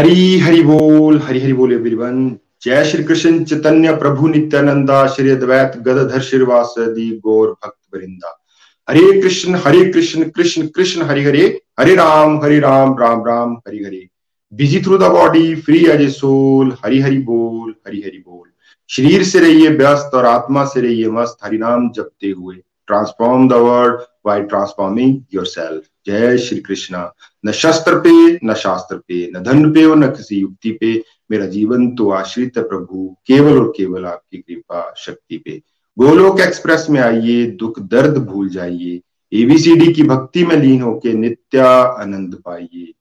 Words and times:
हरी 0.00 0.38
हरि 0.38 0.62
बोल, 0.62 1.18
हरि 1.18 1.40
हरि 1.40 1.52
बोल 1.52 1.72
एवरीवन। 1.72 2.38
जय 2.62 2.84
श्री 2.84 3.04
कृष्ण 3.04 3.44
चैतन्य 3.44 3.96
प्रभु 3.96 4.28
नित्यानंदा, 4.28 5.06
श्री 5.06 5.30
अद्वैत 5.30 5.72
गदधर 5.76 6.20
श्रीवासदि 6.20 7.20
गौर 7.24 7.48
भक्त 7.48 7.96
वृंदा। 7.96 8.44
Hare 8.90 9.20
Krishna 9.22 9.54
Hare 9.54 9.84
Krishna 9.92 10.24
Krishna 10.24 10.66
Krishna, 10.66 11.02
Hare 11.02 11.24
Hare. 11.24 11.60
Hare 11.80 11.94
Ram 11.94 12.40
Hare 12.42 12.60
Ram 12.60 12.96
Ram 12.98 13.24
Ram, 13.26 13.54
Hare 13.68 13.78
Hare. 13.78 14.08
Busy 14.52 14.80
through 14.80 14.98
the 14.98 15.02
body 15.02 15.54
free 15.54 15.84
as 15.86 16.00
a 16.00 16.08
soul 16.08 16.76
Hari 16.84 17.00
Hari 17.00 17.18
बोल, 17.18 17.74
हरि 17.86 18.02
हरि 18.06 18.24
बोल। 18.28 18.48
शरीर 18.88 19.22
से 19.22 19.40
रहिए 19.40 19.68
व्यस्त 19.68 20.14
और 20.14 20.26
आत्मा 20.26 20.64
से 20.64 20.80
रहिए 20.80 21.10
मस्त, 21.10 21.36
हरि 21.44 21.58
नाम 21.58 21.90
जपते 21.90 22.30
हुए। 22.30 22.56
Transform 22.86 23.48
the 23.48 23.52
world 23.52 24.00
by 24.26 24.42
transforming 24.42 25.22
yourself 25.46 25.82
जय 26.06 26.38
श्री 26.38 26.58
कृष्णा। 26.60 27.12
न 27.46 27.52
शस्त्र 27.52 27.98
पे 27.98 28.46
न 28.46 28.54
शास्त्र 28.54 28.96
पे 28.96 29.30
न 29.30 29.42
धन 29.42 29.72
पे 29.72 29.84
और 29.84 29.96
न 29.96 30.06
किसी 30.06 30.36
युक्ति 30.36 30.70
पे 30.70 31.02
मेरा 31.30 31.46
जीवन 31.46 31.94
तो 31.94 32.10
आश्रित 32.10 32.56
है 32.56 32.62
प्रभु, 32.62 33.16
केवल 33.26 33.58
और 33.58 33.72
केवल 33.76 34.06
आपकी 34.06 34.38
कृपा 34.38 34.94
शक्ति 34.98 35.38
पे। 35.38 35.62
गोलोक 35.98 36.40
एक्सप्रेस 36.40 36.86
में 36.90 37.00
आइए, 37.00 37.46
दुख 37.46 37.80
दर्द 37.80 38.18
भूल 38.18 38.48
जाइए। 38.48 39.00
एबीसीडी 39.32 39.92
की 39.92 40.02
भक्ति 40.02 40.44
में 40.44 40.56
लीन 40.56 40.82
होके 40.82 41.12
नित्या 41.12 41.68
आनंद 41.82 42.42
पाइए। 42.44 42.92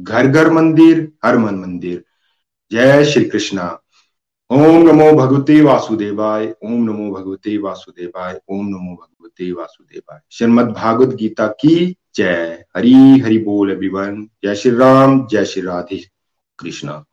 घर 0.00 0.26
घर 0.26 0.50
मंदिर, 0.50 1.12
हर 1.24 1.38
मन 1.38 1.54
मंदिर। 1.54 2.04
जय 2.72 3.04
श्री 3.04 3.24
कृष्णा। 3.24 3.80
ओम 4.50 4.88
नमो 4.88 5.12
भगवते 5.12 5.60
वासुदेवाय, 5.60 6.54
ओम 6.64 6.84
नमो 6.84 7.14
भगवते 7.14 7.56
वासुदेवाय, 7.58 8.40
ओम 8.48 8.68
नमो 8.68 8.94
भगवते 8.94 9.52
वासुदेवाय। 9.52 10.20
श्रीमद 10.30 10.66
भागवत 10.66 11.14
गीता 11.14 11.46
की 11.46 11.96
जय 12.18 12.64
हरी, 12.76 13.18
हरि 13.18 13.38
बोल 13.38 13.70
एवरीवन 13.70 14.28
जय 14.44 14.54
श्री 14.54 14.70
राम, 14.70 15.26
जय 15.26 15.44
श्री 15.44 15.62
राधे 15.62 16.04
कृष्णा। 16.58 17.04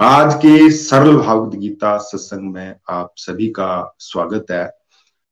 आज 0.00 0.34
के 0.34 0.70
सरल 0.70 1.16
गीता 1.58 1.98
सत्संग 1.98 2.54
में 2.54 2.74
आप 2.90 3.12
सभी 3.16 3.46
का 3.46 3.96
स्वागत 3.98 4.46
है। 4.50 4.70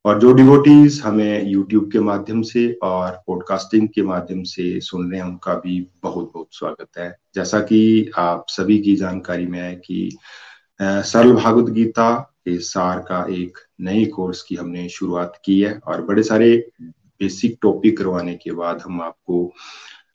और 0.05 0.19
जो 0.19 0.33
डिवोटीज 0.33 1.01
हमें 1.05 1.45
यूट्यूब 1.45 1.91
के 1.91 1.99
माध्यम 1.99 2.41
से 2.41 2.73
और 2.83 3.11
पॉडकास्टिंग 3.27 3.87
के 3.87 4.01
माध्यम 4.01 4.43
से 4.43 4.79
सुन 4.81 5.11
रहे 5.11 5.21
हैं, 5.21 5.27
उनका 5.27 5.53
भी 5.53 5.87
बहुत 6.03 6.31
बहुत 6.33 6.47
स्वागत 6.51 6.87
है। 6.97 7.17
जैसा 7.35 7.59
कि 7.59 8.11
आप 8.17 8.45
सभी 8.49 8.79
की 8.79 8.95
जानकारी 8.95 9.47
में 9.47 9.59
है 9.59 9.75
कि 9.75 10.17
सरल 10.81 11.33
भागवत 11.33 11.69
गीता 11.69 12.19
के 12.19 12.59
सार 12.59 12.99
का 12.99 13.27
एक 13.29 13.57
नए 13.81 14.05
कोर्स 14.05 14.41
की 14.41 14.55
हमने 14.55 14.89
शुरुआत 14.89 15.41
की 15.45 15.61
है 15.61 15.79
और 15.87 16.01
बड़े 16.01 16.23
सारे 16.23 16.69
बेसिक 17.23 17.57
टॉपिक 17.61 17.97
करवाने 17.97 18.35
के 18.43 18.51
बाद 18.51 18.81
हम 18.85 19.01
आपको 19.01 19.45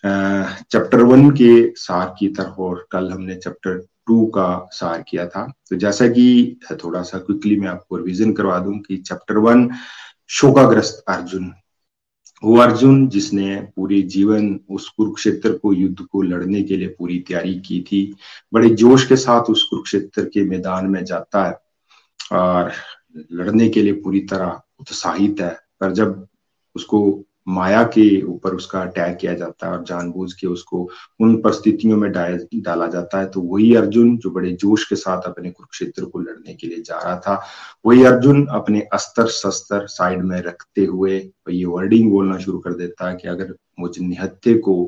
चैप्टर 0.04 1.02
वन 1.02 1.30
के 1.30 1.52
सार 1.76 2.14
की 2.18 2.28
तरफ़ 2.28 2.60
और 2.62 2.86
कल 2.92 3.10
हमने 3.10 3.36
चैप्टर 3.36 3.86
टू 4.06 4.24
का 4.34 4.68
सार 4.72 5.04
किया 5.08 5.26
था। 5.26 5.46
तो 5.70 5.76
जैसा 5.76 6.06
कि 6.08 6.60
थोड़ा 6.84 7.02
सा 7.02 7.18
क्विकली 7.18 7.56
मैं 7.60 7.68
आपको 7.68 7.96
रिविजन 7.96 8.32
करवा 8.32 8.58
दूँ 8.58 8.78
कि 8.78 8.96
चैप्टर 8.96 9.38
वन 9.38 9.68
शोकाग्रस्त 10.30 11.04
अर्जुन। 11.08 11.52
वो 12.42 12.56
अर्जुन 12.58 13.08
जिसने 13.08 13.56
पूरे 13.76 14.00
जीवन 14.02 14.58
उस 14.70 14.88
कुरुक्षेत्र 14.88 15.52
को, 15.52 15.72
युद्ध 15.72 16.00
को 16.00 16.22
लड़ने 16.22 16.62
के 16.62 16.76
लिए 16.76 16.88
पूरी 16.88 17.18
तैयारी 17.18 17.54
की 17.60 17.80
थी, 17.82 18.14
बड़े 18.52 18.70
जोश 18.70 19.06
के 19.06 19.16
साथ 19.16 19.50
उस 19.50 19.64
कुरुक्षेत्र 19.64 20.24
के 20.24 20.44
मैदान 20.50 20.86
में 20.86 21.04
जाता 21.04 21.44
है 21.46 21.58
और 22.38 22.72
लड़ने 23.32 23.68
के 23.68 23.82
लिए 23.82 23.92
पूरी 23.92 24.20
तरह 24.20 24.60
उत्साहित 24.80 25.40
है। 25.40 25.56
पर 25.80 25.92
जब 25.92 26.27
उसको 26.78 27.00
माया 27.48 27.82
के 27.94 28.02
ऊपर 28.22 28.54
उसका 28.54 28.80
अटैक 28.80 29.16
किया 29.18 29.34
जाता 29.34 29.66
है 29.66 29.72
और 29.72 29.84
जानबूझ 29.84 30.32
के 30.32 30.46
उसको 30.46 30.88
उन 31.20 31.36
परिस्थितियों 31.42 31.96
में 31.96 32.10
डाला 32.12 32.86
जाता 32.86 33.18
है। 33.20 33.26
तो 33.26 33.40
वही 33.42 33.74
अर्जुन 33.76 34.16
जो 34.18 34.30
बड़े 34.30 34.50
जोश 34.54 34.84
के 34.88 34.96
साथ 34.96 35.22
अपने 35.28 35.50
कुरुक्षेत्र 35.50 36.04
को 36.04 36.18
लड़ने 36.18 36.54
के 36.54 36.66
लिए 36.66 36.82
जा 36.82 36.98
रहा 36.98 37.16
था, 37.18 37.40
वही 37.86 38.04
अर्जुन 38.04 38.46
अपने 38.52 38.80
अस्त्र 38.92 39.26
शस्त्र 39.28 39.86
साइड 39.88 40.24
में 40.24 40.40
रखते 40.42 40.84
हुए 40.84 41.18
ये 41.50 41.64
वर्डिंग 41.64 42.10
बोलना 42.10 42.38
शुरू 42.38 42.58
कर 42.58 42.74
देता 42.74 43.08
है 43.08 43.16
कि 43.16 43.28
अगर 43.28 43.54
मुझे 43.80 44.04
निहत्थे 44.06 44.54
को 44.58 44.84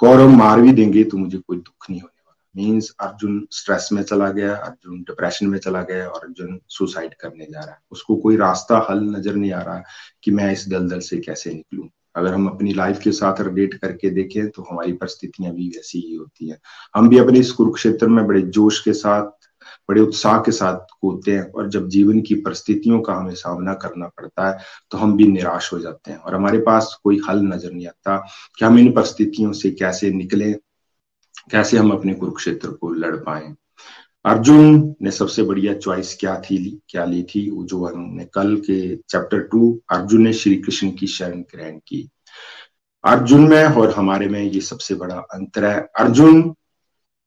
कौरव 0.00 0.28
मार 0.28 0.60
भी 0.60 0.72
देंगे 0.72 1.04
तो 1.04 1.16
मुझे 1.18 1.38
कोई 1.38 1.56
दुख 1.56 1.90
नहीं 1.90 2.00
होने 2.00 2.11
मीन्स 2.54 2.90
अर्जुन 3.00 3.46
स्ट्रेस 3.52 3.88
में 3.92 4.02
चला 4.02 4.28
गया 4.30 4.54
अर्जुन 4.56 5.00
डिप्रेशन 5.02 5.46
में 5.46 5.58
चला 5.58 5.82
गया 5.82 6.06
और 6.08 6.24
अर्जुन 6.24 6.58
सुसाइड 6.68 7.14
करने 7.14 7.46
जा 7.46 7.60
रहा 7.60 7.70
है। 7.70 7.78
उसको 7.92 8.16
कोई 8.16 8.36
रास्ता, 8.36 8.86
हल 8.90 9.02
नज़र 9.06 9.34
नहीं 9.34 9.52
आ 9.52 9.62
रहा 9.62 9.82
कि 10.24 10.30
मैं 10.30 10.52
इस 10.52 10.68
दलदल 10.68 11.00
से 11.00 11.18
कैसे 11.18 11.52
निकलूं। 11.52 11.88
अगर 12.16 12.34
हम 12.34 12.46
अपनी 12.48 12.72
लाइफ 12.74 12.98
के 13.00 13.12
साथ 13.12 13.40
रिलेट 13.40 13.74
करके 13.74 14.10
देखें 14.10 14.48
तो 14.50 14.62
हमारी 14.62 14.92
परिस्थितियाँ 14.94 15.52
भी 15.54 15.68
वैसी 15.68 15.98
ही 15.98 16.14
होती 16.14 16.48
हैं। 16.48 16.58
हम 16.94 17.08
भी 17.08 17.18
अपने 17.18 17.38
इस 17.38 17.52
कुरुक्षेत्र 17.52 18.06
में 18.08 18.26
बड़े 18.26 18.40
जोश 18.40 18.80
के 18.84 18.92
साथ, 18.92 19.30
बड़े 19.88 20.00
उत्साह 20.00 20.38
के 20.40 20.52
साथ 20.52 20.92
कूदते 21.00 21.32
हैं 21.32 21.50
और 21.52 21.68
जब 21.70 21.88
जीवन 21.88 22.20
की 22.20 22.34
परिस्थितियों 22.34 23.00
का 23.00 23.14
हमें 23.14 23.34
सामना 23.34 23.74
करना 23.74 24.06
पड़ता 24.08 24.48
है 24.48 24.58
तो 24.90 24.98
हम 24.98 25.16
भी 25.16 25.26
निराश 25.26 25.72
हो 25.72 25.78
जाते 25.78 26.10
हैं 26.10 26.18
और 26.18 26.34
हमारे 26.34 26.58
पास 26.58 26.96
कोई 27.04 27.20
हल 27.28 27.42
नज़र 27.44 27.72
नहीं 27.72 27.86
आता 27.86 28.16
कि 28.58 28.64
हम 28.64 28.78
इन 28.78 28.92
परिस्थितियों 28.92 29.52
से 29.52 29.70
कैसे 29.70 30.10
निकले 30.10 30.52
कैसे 31.50 31.76
हम 31.76 31.90
अपने 31.90 32.14
कुरुक्षेत्र 32.14 32.68
को 32.68 32.90
लड़ 32.90 33.16
पाए? 33.16 33.54
अर्जुन 34.24 34.94
ने 35.02 35.10
सबसे 35.10 35.42
बढ़िया 35.42 35.74
चॉइस 35.74 36.16
क्या 36.20 36.40
थी 36.40 36.80
क्या 36.88 37.04
ली 37.04 37.22
थी? 37.22 37.50
वो 37.50 37.64
जो 37.64 37.86
हमने 37.86 38.24
कल 38.24 38.56
के 38.56 38.96
चैप्टर 38.96 39.38
टू 39.38 39.80
अर्जुन 39.90 40.22
ने 40.22 40.32
श्री 40.32 40.56
कृष्ण 40.56 40.90
की 40.90 41.06
शरण 41.06 41.40
ग्रहण 41.40 41.78
की। 41.88 42.08
अर्जुन 43.04 43.48
में 43.48 43.64
और 43.64 43.90
हमारे 43.90 44.28
में 44.28 44.42
ये 44.42 44.60
सबसे 44.60 44.94
बड़ा 44.94 45.14
अंतर 45.14 45.64
है। 45.64 45.80
अर्जुन 45.98 46.54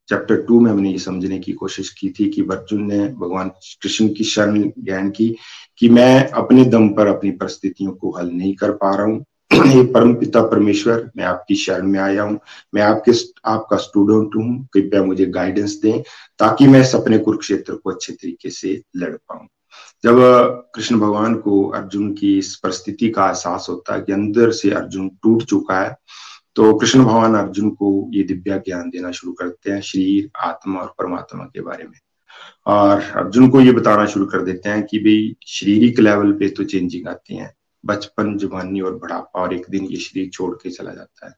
चैप्टर 0.10 0.42
टू 0.42 0.60
में 0.60 0.72
हमने 0.72 0.92
ये 0.92 0.98
समझने 0.98 1.40
की 1.40 1.54
कोशिश 1.54 1.90
की 1.90 2.10
थी 2.10 2.30
कि 2.30 2.42
अर्जुन 2.42 2.84
ने 2.84 3.08
भगवान 3.08 3.50
कृष्ण 3.82 4.08
की 4.08 4.24
शरण 4.24 4.72
ग्रहण 4.80 5.10
की 5.10 5.36
कि 5.78 5.90
मैं 5.90 6.30
अपने 6.30 6.66
दम 6.66 6.90
पर 6.90 7.08
अपनी 7.08 7.32
परिस्थितियों 7.32 7.92
को 7.92 8.12
हल 8.12 8.30
नहीं 8.30 8.56
कर 8.56 8.72
पा 8.72 8.96
रहा 8.96 9.06
हूँ। 9.06 9.26
हे 9.52 9.84
परम 9.86 10.14
पिता 10.16 10.42
परमेश्वर, 10.42 11.10
मैं 11.18 11.24
आपकी 11.26 11.56
शरण 11.56 11.88
में 11.88 12.00
आया 12.00 12.24
हूँ। 12.24 12.40
मैं 12.76 12.82
आपके 12.82 13.12
आपका 13.46 13.78
स्टूडेंट 13.78 14.36
हूँ। 14.36 14.68
कृपया 14.74 15.04
मुझे 15.04 15.26
गाइडेंस 15.26 15.74
दें 15.82 16.02
ताकि 16.40 16.68
मैं 16.68 16.82
इस 16.82 16.96
अपने 16.96 17.18
कुरुक्षेत्र 17.18 17.76
को 17.76 17.92
अच्छे 17.92 18.14
तरीके 18.14 18.50
से 18.50 18.82
लड़ 18.96 19.12
पाऊँ। 19.12 19.48
जब 20.04 20.16
कृष्ण 20.76 21.00
भगवान 21.00 21.36
को 21.36 21.64
अर्जुन 21.70 22.14
की 22.14 22.38
इस 22.38 22.56
परिस्थिति 22.56 23.10
का 23.10 23.28
एहसास 23.28 23.66
होता 23.70 23.96
है 23.96 24.02
कि 24.02 24.14
अंदर 24.14 24.52
से 24.52 24.72
अर्जुन 24.72 25.10
टूट 25.24 25.44
चुका 25.44 25.80
है 25.82 25.96
तो 26.56 26.74
कृष्ण 26.74 27.04
भगवान 27.04 27.36
अर्जुन 27.36 27.70
को 27.70 28.10
ये 28.14 28.24
दिव्या 28.24 28.58
ज्ञान 28.58 28.90
देना 28.90 29.12
शुरू 29.12 29.34
करते 29.34 29.72
हैं 29.72 29.82
शरीर, 29.82 30.30
आत्मा 30.40 30.80
और 30.80 30.94
परमात्मा 31.00 31.44
के 31.44 31.62
बारे 31.62 31.84
में। 31.84 31.98
और 32.68 33.02
अर्जुन 33.16 33.50
को 33.50 33.62
ये 33.62 33.72
बताना 33.72 34.06
शुरू 34.06 34.26
कर 34.26 34.42
देते 34.42 34.70
हैं 34.70 34.84
कि 34.84 35.00
भाई, 35.00 35.36
शारीरिक 35.48 36.00
लेवल 36.00 36.32
पे 36.32 36.50
तो 36.50 36.64
चेंजिंग 36.64 37.08
आती 37.08 37.36
है। 37.36 37.54
बचपन 37.88 38.38
जवानी 38.38 38.82
और 38.82 38.96
बढ़ापा 38.96 39.42
और 39.42 39.54
एक 39.54 39.66
दिन 39.70 39.86
ये 39.86 39.98
शरीर 39.98 40.30
छोड़ 40.30 40.56
के 40.56 40.70
चला 40.70 40.94
जाता 40.94 41.28
है। 41.28 41.34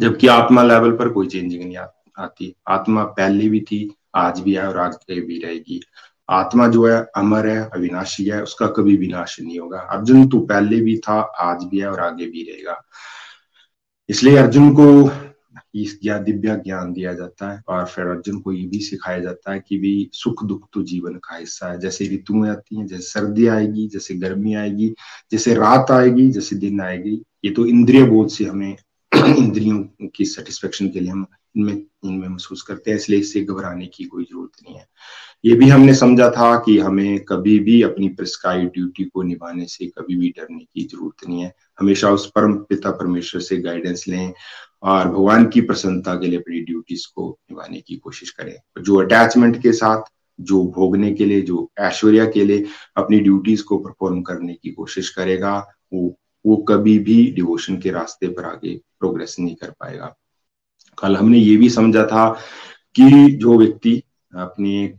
जबकि 0.00 0.26
आत्मा 0.26 0.62
लेवल 0.62 0.92
पर 0.92 1.08
कोई 1.08 1.26
चेंजिंग 1.26 1.62
नहीं 1.62 1.76
आ, 1.76 1.86
आती। 2.18 2.54
आत्मा 2.68 3.04
पहले 3.04 3.48
भी 3.48 3.60
थी 3.60 3.94
आज 4.14 4.40
भी 4.40 4.54
है 4.54 4.68
और 4.68 4.78
आगे 4.78 5.20
भी 5.20 5.38
रहेगी। 5.38 5.82
आत्मा 6.30 6.68
जो 6.68 6.86
है 6.86 7.06
अमर 7.16 7.46
है 7.46 7.70
अविनाशी 7.74 8.24
है 8.24 8.42
उसका 8.42 8.66
कभी 8.66 8.96
विनाश 8.96 9.40
नहीं 9.40 9.58
होगा। 9.58 9.78
अर्जुन 9.78 10.28
तो 10.28 10.38
पहले 10.38 10.80
भी 10.80 10.98
था 10.98 11.20
आज 11.20 11.64
भी 11.64 11.78
है 11.78 11.90
और 11.90 12.00
आगे 12.00 12.26
भी 12.26 12.42
रहेगा। 12.42 12.82
इसलिए 14.08 14.36
अर्जुन 14.36 14.74
को 14.74 15.10
इस 15.74 15.98
ज्ञान 16.02 16.24
दिव्या 16.24 16.54
ज्ञान 16.56 16.92
दिया 16.92 17.12
जाता 17.14 17.52
है। 17.52 17.62
और 17.68 17.86
फिर 17.86 18.06
अर्जुन 18.06 18.40
को 18.40 18.52
ये 18.52 18.66
भी 18.66 18.78
सिखाया 18.78 19.18
जाता 19.18 19.52
है 19.52 19.64
कि 19.68 19.78
भी 19.78 20.10
सुख 20.12 20.44
दुख 20.44 20.68
तो 20.72 20.82
जीवन 20.82 21.14
का 21.14 21.36
हिस्सा 21.36 21.72
है। 21.72 21.80
जैसे 21.80 22.04
ऋतुएँ 22.14 22.50
आती 22.50 22.78
हैं, 22.78 22.86
जैसे 22.86 23.02
सर्दी 23.02 23.46
आएगी, 23.46 23.88
जैसे 23.88 24.14
गर्मी 24.14 24.54
आएगी, 24.54 24.94
जैसे 25.32 25.54
रात 25.54 25.90
आएगी, 25.90 26.30
जैसे 26.30 26.56
दिन 26.56 26.80
आएगी। 26.80 27.22
ये 27.44 27.50
तो 27.50 27.66
इंद्रिय 27.66 28.04
बोध 28.04 28.28
से 28.28 28.44
हमें 28.44 28.76
इंद्रियों 29.38 30.08
की 30.08 30.24
सेटिस्फेक्शन 30.24 30.88
के 30.88 31.00
लिए 31.00 31.10
हम 31.10 31.26
इनमें 31.56 31.82
इनमें 32.04 32.28
महसूस 32.28 32.62
करते 32.62 32.90
हैं, 32.90 32.98
इसलिए 32.98 33.18
इससे 33.18 33.40
घबराने 33.40 33.86
की 33.86 34.04
कोई 34.04 34.24
ज़रूरत 34.24 34.50
नहीं 34.62 34.76
है। 34.76 34.86
ये 35.44 35.54
भी 35.54 35.68
हमने 35.68 35.94
समझा 35.94 36.30
था 36.30 36.58
कि 36.58 36.78
हमें 36.78 37.24
कभी 37.24 37.58
भी 37.58 37.82
अपनी 37.82 38.08
प्रिस्क्राइब 38.08 38.68
ड्यूटी 38.68 39.04
को 39.04 39.22
निभाने 39.22 39.66
से 39.66 39.86
कभी 39.86 40.16
भी 40.16 40.28
डरने 40.28 40.64
की 40.64 40.84
ज़रूरत 40.84 41.28
नहीं 41.28 41.40
है। 41.40 41.54
हमेशा 41.80 42.10
उस 42.10 42.30
परम 42.30 42.54
पिता 42.54 42.90
परमेश्वर 42.90 43.40
से 43.40 43.56
गाइडेंस 43.56 44.04
लें 44.08 44.32
और 44.82 45.08
भगवान 45.08 45.48
की 45.48 45.60
प्रसन्नता 45.60 46.14
के 46.14 46.26
लिए 46.26 46.38
अपनी 46.38 46.60
ड्यूटीज़ 46.60 47.06
को 47.14 47.38
निभाने 47.50 47.80
की 47.80 47.96
कोशिश 47.96 48.30
करें। 48.30 48.82
जो 48.82 48.96
अटैचमेंट 48.96 49.62
के 49.62 49.72
साथ, 49.72 50.02
जो 50.40 50.64
भोगने 50.64 51.12
के 51.12 51.24
लिए, 51.24 51.42
जो 51.42 51.70
ऐश्वर्या 51.78 52.30
के 52.30 52.44
लिए 52.44 52.66
अपनी 52.96 53.20
ड्यूटीज़ 53.20 53.64
को 53.64 53.78
परफॉर्म 53.78 54.22
करने 54.22 54.54
की 54.54 54.70
कोशिश 54.70 55.10
करेगा, 55.10 55.66
वो 55.92 56.18
वो 56.46 56.56
कभी 56.56 56.98
भी 56.98 57.30
डिवोशन 57.30 57.76
के 57.76 57.90
रास्ते 57.90 58.28
पर 58.28 58.44
आगे 58.44 58.76
प्रोग्रेस 58.76 59.36
नहीं 59.40 59.54
कर 59.54 59.70
पाएगा। 59.70 60.16
कल 60.98 61.16
हमने 61.16 61.38
ये 61.38 61.56
भी 61.56 61.70
समझा 61.70 62.04
था 62.06 62.30
कि 62.94 63.30
जो 63.30 63.58
व्यक्ति 63.58 64.02
अपने 64.34 64.94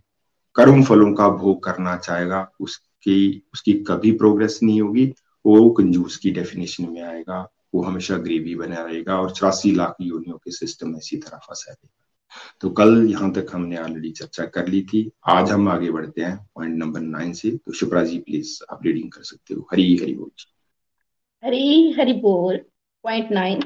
कर्म 0.55 0.83
फलों 0.83 1.13
का 1.13 1.29
भोग 1.29 1.63
करना 1.63 1.97
चाहेगा, 1.97 2.51
उसकी 2.59 3.47
उसकी 3.53 3.73
कभी 3.73 4.11
प्रोग्रेस 4.11 4.59
नहीं 4.63 4.81
होगी, 4.81 5.13
वो 5.45 5.69
कंजूस 5.69 6.17
की 6.17 6.31
डेफिनेशन 6.31 6.91
में 6.91 7.01
आएगा। 7.01 7.51
वो 7.75 7.81
हमेशा 7.81 8.17
गरीबी 8.17 8.55
बना 8.55 8.83
रहेगा 8.83 9.19
और 9.19 9.31
चौरासी 9.31 9.71
लाख 9.71 9.95
योनियों 10.01 10.37
के 10.37 10.51
सिस्टम 10.51 10.89
में 10.89 10.99
इसी 10.99 11.17
तरह 11.17 11.37
फंसा 11.37 11.71
रहेगा। 11.71 12.03
तो 12.61 12.69
कल 12.69 13.07
यहाँ 13.11 13.33
तक 13.33 13.47
हमने 13.53 13.77
ऑलरेडी 13.77 14.11
चर्चा 14.11 14.45
कर 14.45 14.67
ली 14.67 14.81
थी। 14.81 15.11
आज 15.27 15.51
हम 15.51 15.69
आगे 15.69 15.91
बढ़ते 15.91 16.21
हैं 16.21 16.49
पॉइंट 16.55 16.77
नंबर 16.77 16.99
नाइन 16.99 17.33
से। 17.33 17.51
तो 17.51 17.73
शिप्रा 17.73 18.03
जी 18.03 18.19
प्लीज़ 18.19 18.63
आप 18.71 18.79
रीडिंग 18.85 19.11
कर 19.11 19.23
सकते 19.23 19.53
हो। 19.53 19.67
हरी 19.71 19.97
हरी 19.97 20.15
बोल। 20.15 20.27
जी 20.27 20.53
हरी 21.45 21.91
हरि 21.91 22.13
बोल। 22.13 22.57
पॉइंट 23.03 23.31
नाइन 23.31 23.61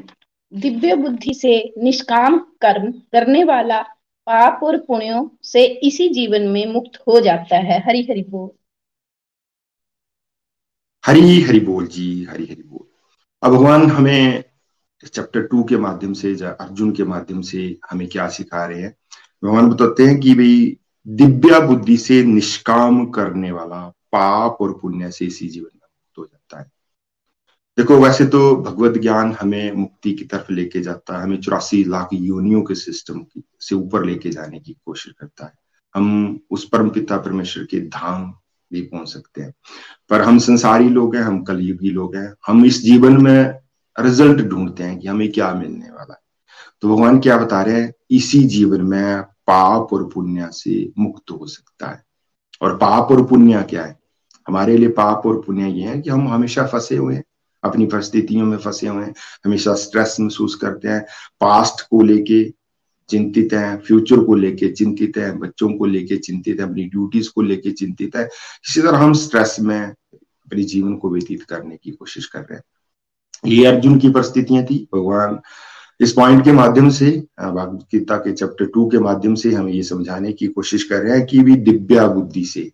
दिव्य 0.54 0.96
बुद्धि 0.96 1.34
से 1.34 1.74
निष्काम 1.78 2.40
कर्म 2.40 2.92
करने 2.92 3.44
वाला 3.44 3.82
पाप 4.26 4.64
और 4.64 4.78
पुण्यों 4.78 5.30
से 5.44 5.66
इसी 5.66 6.10
जीवन 6.10 6.42
में 6.42 6.66
मुक्त 6.66 7.04
हो 7.08 7.20
जाता 7.20 7.58
है। 7.58 7.80
हरी 7.80 8.04
हरि 8.04 8.26
बोल। 8.30 8.50
हरी 11.06 11.42
हरि 11.42 11.60
बोल 11.60 11.88
जी 11.88 12.24
हरी 12.24 12.46
हरि 12.46 12.64
बोल। 12.64 12.91
अब 13.44 13.52
भगवान 13.52 13.92
हमें 13.92 14.44
चैप्टर 15.14 15.42
टू 15.42 15.64
के 15.64 15.78
माध्यम 15.78 16.14
से 16.14 16.36
अर्जुन 16.46 16.92
के 16.92 17.04
माध्यम 17.04 17.42
से 17.42 17.80
हमें 17.92 18.08
क्या 18.08 18.30
सिखा 18.30 18.66
रहे 18.66 18.82
हैं? 18.82 18.96
भगवान 19.44 19.70
बताते 19.70 20.04
हैं 20.04 20.20
कि 20.20 20.36
भाई, 20.36 20.78
दिव्या 21.08 21.60
बुद्धि 21.60 21.98
से 21.98 22.24
निष्काम 22.24 23.06
करने 23.06 23.52
वाला 23.52 23.88
पाप 23.90 24.58
और 24.62 24.80
पुण्य 24.82 25.12
से 25.12 25.26
इसी 25.26 25.48
जीवन 25.48 25.70
में 25.76 25.80
मुक्त 25.84 26.18
हो 26.18 26.26
जाता 26.26 26.60
है। 26.60 26.72
देखो, 27.78 27.98
वैसे 27.98 28.26
तो 28.26 28.56
भगवत 28.56 28.98
ज्ञान 28.98 29.38
हमें 29.42 29.72
मुक्ति 29.72 30.14
की 30.14 30.26
तरफ़ 30.26 30.54
लेके 30.54 30.82
जाता 30.82 31.18
है। 31.18 31.24
हमें 31.24 31.42
चौरासी 31.42 31.84
लाख 31.84 32.10
योनियों 32.14 32.62
के 32.62 32.76
सिस्टम 32.76 33.26
से 33.60 33.76
ऊपर 33.76 34.06
लेके 34.06 34.30
जाने 34.30 34.60
की 34.60 34.78
कोशिश 34.86 35.14
करता 35.20 35.46
है। 35.46 35.54
हम 35.96 36.40
उस 36.52 36.70
परम 36.70 36.90
पिता 36.90 37.18
परमेश्वर 37.18 37.64
के 37.64 37.80
धाम 37.80 38.34
भी 38.72 38.82
पहुँच 38.82 39.14
सकते 39.14 39.42
हैं। 39.42 39.54
पर 40.10 40.22
हम 40.22 40.40
संसारी 40.40 40.90
लोग 40.90 41.16
हैं, 41.16 41.24
हम 41.24 41.44
कलयुगी 41.44 41.90
लोग 41.90 42.16
हैं। 42.16 42.34
हम 42.48 42.66
इस 42.66 42.84
जीवन 42.84 43.24
में 43.24 43.60
रिज़ल्ट 44.00 44.42
ढूंढते 44.42 44.84
हैं 44.84 45.00
कि 45.00 45.08
हमें 45.08 45.32
क्या 45.32 45.54
मिलने 45.54 45.86
वाला 45.86 46.14
है। 46.14 46.20
तो 46.82 46.96
भगवान 46.96 47.20
क्या 47.20 47.38
बता 47.38 47.62
रहे 47.62 47.82
हैं? 47.82 47.94
इसी 48.12 48.44
जीवन 48.44 48.82
में 48.82 49.22
पाप 49.22 49.94
और 49.94 50.10
पुण्य 50.10 50.50
से 50.52 50.92
मुक्त 50.98 51.32
हो 51.32 51.46
सकता 51.46 51.88
है। 51.88 52.04
और 52.62 52.78
पाप 52.78 53.12
और 53.12 53.26
पुण्य 53.26 53.64
क्या 53.64 53.86
है? 53.86 54.00
हमारे 54.48 54.78
लिए 54.78 54.90
पाप 54.90 55.22
और 55.26 55.42
पुण्य 55.42 55.70
ये 55.70 55.84
है 55.84 56.02
कि 56.02 56.10
हम 56.10 56.28
हमेशा 56.28 56.68
फंसे 56.68 56.98
हुए 56.98 57.16
हैं, 57.16 57.24
अपनी 57.64 57.86
परिस्थितियों 57.86 58.46
में 58.46 58.58
फंसे 58.58 58.88
हुए 58.88 59.06
हैं, 59.06 59.14
हमेशा 59.46 59.74
स्ट्रेस 59.74 60.18
महसूस 60.20 60.56
करते 60.56 60.88
हैं। 60.88 61.02
पास्ट 61.42 61.82
को 61.82 62.02
लेके 62.02 62.61
चिंतित 63.12 63.54
है 63.54 63.78
फ्यूचर 63.78 64.24
को 64.24 64.36
लेके 64.36 64.68
चिंतित 64.72 65.18
है, 65.18 65.32
बच्चों 65.38 65.70
को 65.78 65.86
लेके 65.86 66.18
चिंतित 66.18 66.60
है, 66.60 66.68
अपनी 66.68 66.84
ड्यूटीज़ 66.86 67.30
को 67.36 67.42
लेके 67.42 67.72
चिंतित 67.72 68.16
है, 68.16 68.26
इसी 68.26 68.82
तरह 68.82 68.98
हम 68.98 69.14
स्ट्रेस 69.16 69.58
में 69.62 69.80
अपने 69.80 70.64
जीवन 70.64 70.96
को 70.96 71.10
व्यतीत 71.10 71.44
करने 71.44 71.78
की 71.78 71.92
कोशिश 71.92 72.26
कर 72.26 72.40
रहे 72.40 72.56
हैं। 72.56 73.52
ये 73.52 73.66
अर्जुन 73.66 73.98
की 74.00 74.10
परिस्थितियाँ 74.10 74.64
थी, 74.66 74.88
भगवान 74.96 75.40
इस 76.00 76.12
पॉइंट 76.14 76.44
के 76.44 76.52
माध्यम 76.52 76.90
से 76.90 77.10
भगवत 77.42 77.88
गीता 77.92 78.16
के 78.18 78.32
चैप्टर 78.32 78.66
टू 78.66 78.90
के 78.90 79.00
माध्यम 79.00 79.36
से 79.36 79.52
हम 79.54 79.68
ये 79.70 79.82
समझाने 79.84 80.32
की 80.34 80.48
कोशिश 80.48 80.84
कर 80.84 81.02
रहे 81.02 81.18
हैं 81.18 81.26
कि 81.26 81.40
भी 81.40 81.56
दिव्या 81.58 82.08
बुद्धि 82.08 82.44
से 82.46 82.72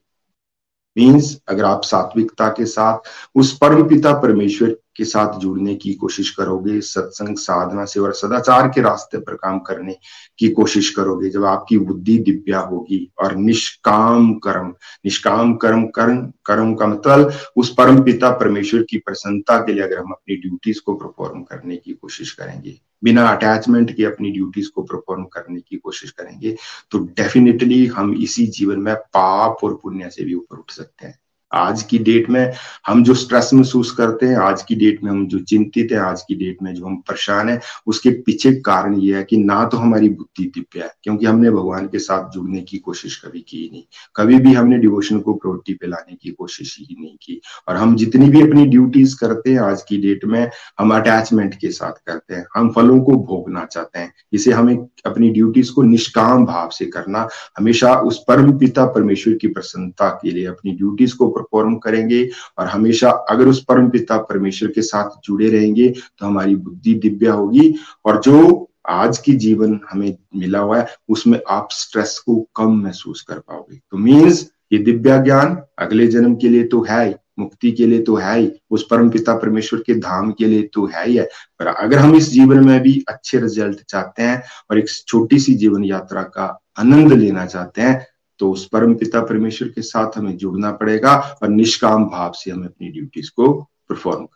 मीन्स 0.98 1.36
अगर 1.48 1.64
आप 1.66 1.84
सात्विकता 1.84 2.48
के 2.50 2.66
साथ, 2.66 3.00
उस 3.36 3.58
परम 3.58 3.88
पिता 3.90 4.14
परमेश्वर 4.14 4.76
के 4.98 5.06
साथ 5.06 5.38
जुड़ने 5.40 5.76
की 5.76 5.94
कोशिश 5.94 6.30
करोगे, 6.30 6.80
सत्संग, 6.82 7.38
साधना 7.38 7.86
से 7.86 8.00
और 8.00 8.14
सदाचार 8.14 8.68
के 8.68 8.82
रास्ते 8.82 9.18
पर 9.18 9.36
काम 9.36 9.60
करने 9.60 9.96
की 10.40 10.50
कोशिश 10.52 10.90
करोगे, 10.90 11.30
जब 11.30 11.46
आपकी 11.46 11.78
बुद्धि 11.80 12.18
दिव्या 12.20 12.60
होगी 12.62 13.00
और 13.20 13.36
निष्काम 13.36 14.34
कर्म 14.40 14.74
निष्काम 15.06 15.56
कर्म 15.56 15.86
कर्म 15.96 16.26
कर्म 16.46 16.74
का 16.76 16.88
मतलब 16.88 17.32
उस 17.58 17.74
परम 17.74 18.02
पिता 18.04 18.32
परमेश्वर 18.32 18.84
की 18.90 18.98
प्रसन्नता 18.98 19.58
के 19.60 19.74
लिए 19.74 19.84
अगर 19.84 20.00
हम 20.00 20.12
अपनी 20.12 20.36
ड्यूटीज़ 20.38 20.82
को 20.86 20.94
परफॉर्म 20.96 21.42
करने 21.44 21.76
की 21.78 21.94
कोशिश 21.94 22.32
करेंगे, 22.32 22.80
बिना 23.04 23.28
अटैचमेंट 23.28 23.96
के 23.96 24.06
अपनी 24.06 24.32
ड्यूटीज़ 24.32 24.70
को 24.76 24.82
परफॉर्म 24.84 25.24
करने 25.26 25.60
की 25.60 25.78
कोशिश 25.78 26.12
करेंगे 26.12 26.56
तो 26.92 27.00
डेफिनेटली 27.00 27.86
हम 27.88 28.14
इसी 28.16 28.46
जीवन 28.50 28.80
में 28.80 28.96
पाप 28.96 29.64
और 29.64 29.80
पुण्य 29.84 30.10
से 30.10 30.24
भी 30.24 30.34
ऊपर 30.34 30.58
उठ 30.58 30.72
सकते 30.72 31.06
हैं। 31.08 31.20
आज 31.52 31.84
की 31.84 31.98
डेट 31.98 32.30
में 32.30 32.54
हम 32.88 33.04
जो 33.04 33.14
स्ट्रेस 33.14 33.50
महसूस 33.54 33.92
करते 33.92 34.26
हैं, 34.26 34.36
आज 34.36 34.64
की 34.64 34.76
डेट 34.76 35.04
में 35.04 35.12
हम 35.12 35.28
जो 35.28 35.40
चिंतित 35.40 35.92
है, 35.92 35.98
आज 35.98 36.22
की 36.22 36.36
डेट 36.36 36.58
में 36.64 36.74
जो 36.74 36.86
हम 36.86 36.96
परेशान 36.96 37.50
है, 37.50 37.60
उसके 37.88 38.10
पीछे 38.10 38.54
कारण 38.54 38.96
ये 38.96 39.16
है 39.18 39.24
कि 39.24 39.38
ना 39.38 39.64
तो 39.66 39.78
हमारी 39.78 40.10
बुद्धि 40.10 40.46
दिव्य 40.46 40.84
है, 40.84 40.92
क्योंकि 41.04 41.26
हमने 41.26 41.52
भगवान 41.52 41.88
के 41.88 42.00
साथ 42.00 42.30
जुड़ने 42.30 42.62
की 42.62 42.78
कोशिश 42.78 43.16
कभी 43.26 43.40
की 43.40 43.70
नहीं। 43.74 43.84
कभी 44.16 44.40
भी 44.40 44.54
हमने 44.54 44.78
डिवोशन 44.78 45.20
को 45.20 45.34
प्रोटी 45.34 45.74
पे 45.74 45.88
लाने 45.88 46.16
की 46.16 46.30
कोशिश 46.30 46.78
ही 46.80 46.96
नहीं 47.00 47.16
की। 47.16 47.42
और 47.68 47.76
हम 47.76 47.96
जितनी 47.96 48.30
भी 48.30 48.42
अपनी 48.42 48.66
ड्यूटीज़ 48.66 49.16
करते 49.20 49.52
हैं, 49.52 49.60
आज 49.60 49.82
की 49.82 49.98
डेट 49.98 50.26
में 50.26 50.50
हम 50.80 50.96
अटैचमेंट 50.96 51.56
के 51.56 51.72
साथ 51.72 51.92
करते 52.08 52.36
हैं, 52.36 52.46
हम 52.56 52.72
फलों 52.72 53.00
को 53.00 53.12
भोगना 53.12 53.66
चाहते 53.66 54.00
हैं। 54.00 54.14
इसे 54.34 54.52
हमें 54.52 54.76
अपनी 55.06 55.30
ड्यूटीज़ 55.30 55.72
को 55.72 55.82
निष्काम 55.82 56.46
भाव 56.46 56.70
से 56.70 56.86
करना, 56.86 57.28
हमेशा 57.58 57.96
उस 57.96 58.24
परम 58.28 58.58
पिता 58.58 58.86
परमेश्वर 58.86 59.34
की 59.34 59.48
प्रसन्नता 59.48 60.10
के 60.10 60.32
लिए 60.32 60.46
अपनी 60.46 60.72
ड्यूटीज़ 60.72 61.16
को 61.16 61.28
परफॉर्म 61.38 61.76
करेंगे 61.78 62.24
और 62.58 62.68
हमेशा 62.68 63.10
अगर 63.30 63.48
उस 63.48 63.64
परम 63.64 63.90
पिता 63.90 64.18
परमेश्वर 64.20 64.72
के 64.72 64.82
साथ 64.82 65.20
जुड़े 65.26 65.50
रहेंगे 65.50 65.90
तो 65.90 66.26
हमारी 66.26 66.56
बुद्धि 66.56 66.94
दिव्या 66.96 67.34
होगी 67.34 67.74
और 68.06 68.22
जो 68.22 68.64
आज 68.90 69.18
की 69.18 69.34
जीवन 69.36 69.80
हमें 69.92 70.18
मिला 70.36 70.60
हुआ 70.60 70.78
है, 70.80 70.88
उसमें 71.10 71.40
आप 71.50 71.68
स्ट्रेस 71.72 72.18
को 72.20 72.36
कम 72.56 72.76
महसूस 72.84 73.22
कर 73.22 73.40
पाओगे। 73.40 73.78
तो 73.92 73.98
मीन्स 73.98 74.50
ये 74.72 74.80
दिव्या 74.80 75.18
ज्ञान 75.18 75.58
अगले 75.80 76.08
जन्म 76.08 76.36
के 76.36 76.50
लिए 76.50 76.64
तो 76.64 76.86
है 76.90 77.16
मुक्ति 77.40 77.72
के 77.72 77.86
लिए 77.86 78.02
तो 78.02 78.16
है 78.16 78.40
ही, 78.40 78.52
उस 78.72 78.86
परम 78.92 79.10
पिता 79.10 79.34
परमेश्वर 79.38 79.80
के 79.80 79.96
धाम 79.96 80.32
के 80.32 80.46
लिए 80.46 80.62
तो 80.74 80.86
है 80.86 81.06
ही 81.08 81.16
है। 81.16 81.28
पर 81.60 81.68
अगर 81.68 81.98
हम 81.98 82.16
इस 82.16 82.30
जीवन 82.30 82.66
में 82.66 82.80
भी 82.82 83.04
अच्छे 83.10 83.40
रिज़ल्ट 83.40 83.84
चाहते 83.90 84.24
हैं 84.24 84.42
और 84.72 84.80
एक 84.80 84.90
छोटी 85.08 85.40
सी 85.40 85.54
जीवन 85.54 85.84
यात्रा 85.86 86.22
का 86.24 86.46
आनंद 86.80 87.14
लेना 87.14 87.46
चाहते 87.46 87.82
हैं 87.82 88.06
तो 88.40 88.52
उस 88.52 88.68
परम 88.68 88.94
पिता 88.96 89.22
परमेश्वर 89.22 89.68
के 89.68 89.82
साथ 89.82 90.18
हमें 90.18 90.36
जुड़ना 90.38 90.72
पड़ेगा 90.72 91.16
और 91.44 91.50
निष्काम 91.50 92.06
भाव 92.06 92.32
से 92.34 92.52
हमें 92.52 92.68
अपनी 92.68 92.90
ड्यूटीज़ 92.90 93.32
को 93.32 93.52
परफॉर्म 93.90 94.28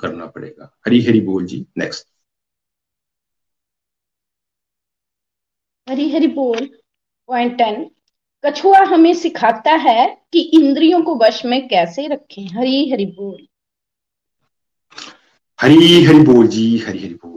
करना 0.00 0.26
पड़ेगा। 0.26 0.70
हरी 0.86 1.00
हरी 1.02 1.20
बोल 1.20 1.44
जी 1.46 1.66
नेक्स्ट 1.78 2.06
हरी 5.88 6.10
हरी 6.10 6.26
बोल 6.26 6.66
पॉइंट 7.28 7.56
टेन 7.58 7.90
कछुआ 8.44 8.80
हमें 8.84 9.14
सिखाता 9.14 9.72
है 9.72 10.06
कि 10.32 10.40
इंद्रियों 10.54 11.02
को 11.02 11.14
वश 11.16 11.44
में 11.44 11.68
कैसे 11.68 12.06
रखें। 12.06 12.46
हरी 12.58 12.90
हरी 12.90 13.06
बोल। 13.06 13.46
हरी 15.58 16.04
हरी 16.04 16.20
बोल 16.20 16.46
जी 16.46 16.78
हरी 16.78 16.98
हरी 16.98 17.14
बोल। 17.14 17.27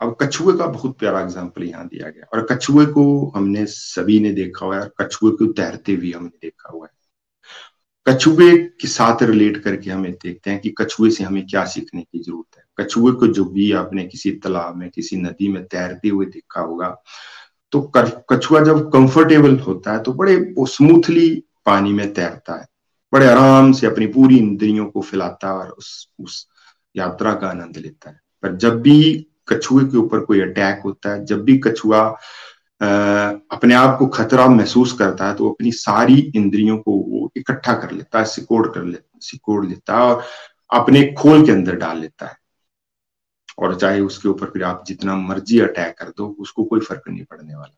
अब 0.00 0.16
कछुए 0.20 0.56
का 0.58 0.66
बहुत 0.66 0.98
प्यारा 0.98 1.20
एग्ज़ाम्पल 1.20 1.62
यहाँ 1.64 1.86
दिया 1.88 2.08
गया। 2.08 2.26
और 2.34 2.46
कछुए 2.50 2.84
को 2.88 3.04
हमने 3.36 3.64
सभी 3.68 4.18
ने 4.20 4.32
देखा 4.32 4.66
हुआ 4.66 4.80
है 4.80 4.90
कछुए 5.00 5.30
को 5.32 5.46
तैरते 5.52 5.94
हुए 5.94 6.10
हमने 6.12 6.38
देखा 6.42 6.72
हुआ 6.72 6.86
है। 6.86 6.94
कछुए 8.06 8.56
के 8.80 8.88
साथ 8.88 9.22
रिलेट 9.22 9.56
करके 9.62 9.90
हमें 9.90 10.12
देखते 10.12 10.50
हैं 10.50 10.60
कि 10.60 10.74
कछुए 10.78 11.10
से 11.10 11.24
हमें 11.24 11.46
क्या 11.46 11.64
सीखने 11.66 12.02
की 12.02 12.18
ज़रूरत 12.18 12.58
है। 12.58 12.64
कछुए 12.78 13.12
को 13.12 13.26
जो 13.28 13.44
भी 13.46 13.70
आपने 13.74 14.04
किसी 14.06 14.30
तालाब 14.34 14.76
में, 14.76 14.88
किसी 14.90 15.16
नदी 15.16 15.48
में 15.48 15.64
तैरते 15.64 16.08
हुए 16.08 16.26
देखा 16.26 16.60
होगा 16.60 16.96
तो 17.72 17.80
कछुआ 17.94 18.60
जब 18.64 18.88
कंफर्टेबल 18.90 19.58
होता 19.60 19.92
है 19.92 20.02
तो 20.02 20.12
बड़े 20.14 20.36
स्मूथली 20.66 21.28
पानी 21.66 21.92
में 21.92 22.12
तैरता 22.14 22.60
है। 22.60 22.66
बड़े 23.12 23.26
आराम 23.26 23.72
से 23.72 23.86
अपनी 23.86 24.06
पूरी 24.08 24.36
इंद्रियों 24.38 24.86
को 24.86 25.00
फैलाता 25.02 25.48
है 25.48 25.54
और 25.54 25.68
उस 25.68 26.08
उस 26.20 26.46
यात्रा 26.94 27.34
का 27.34 27.48
आनंद 27.48 27.76
लेता 27.76 28.10
है। 28.10 28.20
पर 28.42 28.54
जब 28.56 28.80
भी 28.82 29.26
कछुए 29.48 29.84
के 29.84 29.96
ऊपर 29.98 30.20
कोई 30.20 30.40
अटैक 30.40 30.80
होता 30.84 31.12
है, 31.12 31.24
जब 31.24 31.44
भी 31.44 31.58
कछुआ 31.58 32.02
अपने 33.52 33.74
आप 33.74 33.96
को 33.98 34.06
खतरा 34.06 34.46
महसूस 34.48 34.92
करता 34.92 35.28
है 35.28 35.34
तो 35.34 35.50
अपनी 35.50 35.70
सारी 35.72 36.18
इंद्रियों 36.36 36.76
को 36.78 36.92
वो 37.02 37.30
इकट्ठा 37.36 37.72
कर 37.74 37.90
लेता 37.90 38.18
है, 38.18 38.24
सिकोड़ 38.24 38.66
कर 38.68 38.84
ले, 38.84 38.98
सिकोड़ 39.20 39.64
लेता 39.66 39.94
है 39.94 40.02
और 40.04 40.24
अपने 40.70 41.02
खोल 41.18 41.44
के 41.46 41.52
अंदर 41.52 41.76
डाल 41.76 41.98
लेता 42.00 42.26
है। 42.26 42.36
और 43.58 43.74
चाहे 43.80 44.00
उसके 44.00 44.28
ऊपर 44.28 44.50
फिर 44.50 44.64
आप 44.64 44.84
जितना 44.86 45.14
मर्ज़ी 45.16 45.60
अटैक 45.60 45.94
कर 45.98 46.08
दो, 46.16 46.26
उसको 46.40 46.64
कोई 46.64 46.80
फ़र्क 46.80 47.02
नहीं 47.08 47.24
पड़ने 47.24 47.54
वाला। 47.54 47.76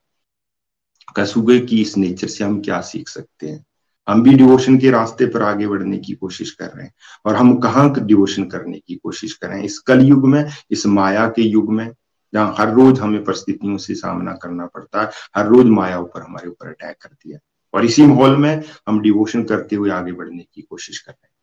कसूगे 1.15 1.59
की 1.59 1.81
इस 1.81 1.95
नेचर 1.97 2.27
से 2.27 2.43
हम 2.43 2.61
क्या 2.61 2.81
सीख 2.81 3.09
सकते 3.09 3.47
हैं? 3.47 3.65
हम 4.09 4.23
भी 4.23 4.33
डिवोशन 4.33 4.77
के 4.77 4.91
रास्ते 4.91 5.25
पर 5.25 5.41
आगे 5.41 5.67
बढ़ने 5.67 5.97
की 5.97 6.13
कोशिश 6.13 6.51
कर 6.51 6.65
रहे 6.65 6.85
हैं 6.85 6.93
और 7.25 7.35
हम 7.35 7.57
कहाँ 7.57 8.05
डिवोशन 8.05 8.43
करने 8.43 8.79
की 8.79 8.95
कोशिश 8.95 9.33
कर 9.33 9.47
रहे 9.47 9.57
हैं? 9.57 9.65
इस 9.65 9.79
कल 9.79 10.05
युग 10.05 10.27
में, 10.27 10.45
इस 10.71 10.85
माया 10.85 11.27
के 11.27 11.41
युग 11.41 11.73
में, 11.73 11.91
जहाँ 12.33 12.55
हर 12.57 12.73
रोज 12.73 12.99
हमें 12.99 13.23
परिस्थितियों 13.23 13.77
से 13.77 13.95
सामना 13.95 14.33
करना 14.33 14.65
पड़ता 14.65 15.01
है, 15.01 15.09
हर 15.35 15.47
रोज 15.47 15.65
माया 15.65 15.99
ऊपर 15.99 16.21
हमारे 16.21 16.49
ऊपर 16.49 16.67
अटैक 16.67 16.95
करती 17.01 17.31
है। 17.31 17.39
और 17.73 17.85
इसी 17.85 18.05
माहौल 18.05 18.37
में 18.37 18.63
हम 18.87 19.01
डिवोशन 19.01 19.43
करते 19.43 19.75
हुए 19.75 19.89
आगे 19.89 20.11
बढ़ने 20.11 20.45
की 20.53 20.61
कोशिश 20.61 20.99
कर 20.99 21.11
रहे 21.11 21.25
हैं। 21.25 21.33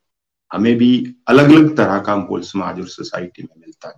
हमें 0.53 0.77
भी 0.77 1.15
अलग 1.27 1.45
अलग 1.45 1.77
तरह 1.77 1.99
का 1.99 2.15
माहौल 2.15 2.41
समाज 2.41 2.79
और 2.79 2.87
सोसाइटी 2.87 3.43
में 3.43 3.55
मिलता 3.59 3.87
है। 3.87 3.95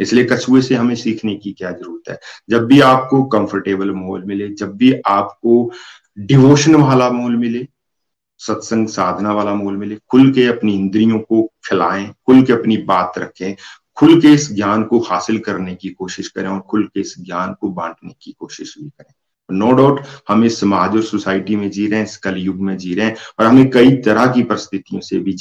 इसलिए 0.00 0.24
कछुए 0.24 0.62
से 0.62 0.74
हमें 0.74 0.94
सीखने 0.94 1.34
की 1.34 1.52
क्या 1.52 1.70
ज़रूरत 1.70 2.10
है? 2.10 2.20
जब 2.50 2.66
भी 2.66 2.80
आपको 2.80 3.24
कंफर्टेबल 3.24 3.90
माहौल 3.90 4.24
मिले, 4.24 4.48
जब 4.48 4.76
भी 4.76 5.00
आपको 5.06 5.72
डिवोशन 6.18 6.74
वाला 6.74 7.10
माहौल 7.10 7.36
मिले 7.36 7.68
सत्संग 8.40 8.88
साधना 8.88 9.32
वाला 9.32 9.54
माहौल 9.54 9.76
मिले, 9.76 9.96
खुल 10.08 10.30
के 10.32 10.46
अपनी 10.46 10.74
इंद्रियों 10.74 11.18
को 11.18 11.42
फैलाएँ, 11.64 12.06
खुल 12.26 12.42
के 12.42 12.52
अपनी 12.52 12.76
बात 12.76 13.18
रखें, 13.18 13.54
खुल 13.96 14.20
के 14.20 14.28
इस 14.28 14.52
ज्ञान 14.52 14.82
को 14.82 14.98
हासिल 14.98 15.38
करने 15.38 15.74
की 15.74 15.88
कोशिश 15.88 16.28
करें 16.28 16.48
और 16.48 16.60
खुल 16.60 16.84
के 16.84 17.00
इस 17.00 17.14
ज्ञान 17.20 17.54
को 17.60 17.68
बांटने 17.68 18.14
की 18.22 18.32
कोशिश 18.38 18.74
भी 18.78 18.88
करें। 18.88 19.12
नो 19.50 19.72
डाउट 19.72 20.00
हम 20.28 20.44
इस 20.44 20.60
समाज 20.60 20.94
और 20.96 21.02
सोसाइटी 21.02 21.56
में 21.56 21.70
जी 21.70 21.86
रहे 21.86 21.98
हैं, 21.98 22.06
इस 22.06 22.16
कल 22.16 22.36
युग 22.36 22.56
में 22.56 22.76
जी 22.76 22.94
रहे 22.94 23.06
हैं 23.06 23.16
और 23.38 23.46
हमें 23.46 23.70
कई 23.70 23.96
तरह 23.96 24.26
की 24.26 24.42
परिस्थितियों 24.42 25.00
से 25.00 25.18
भी 25.18 25.32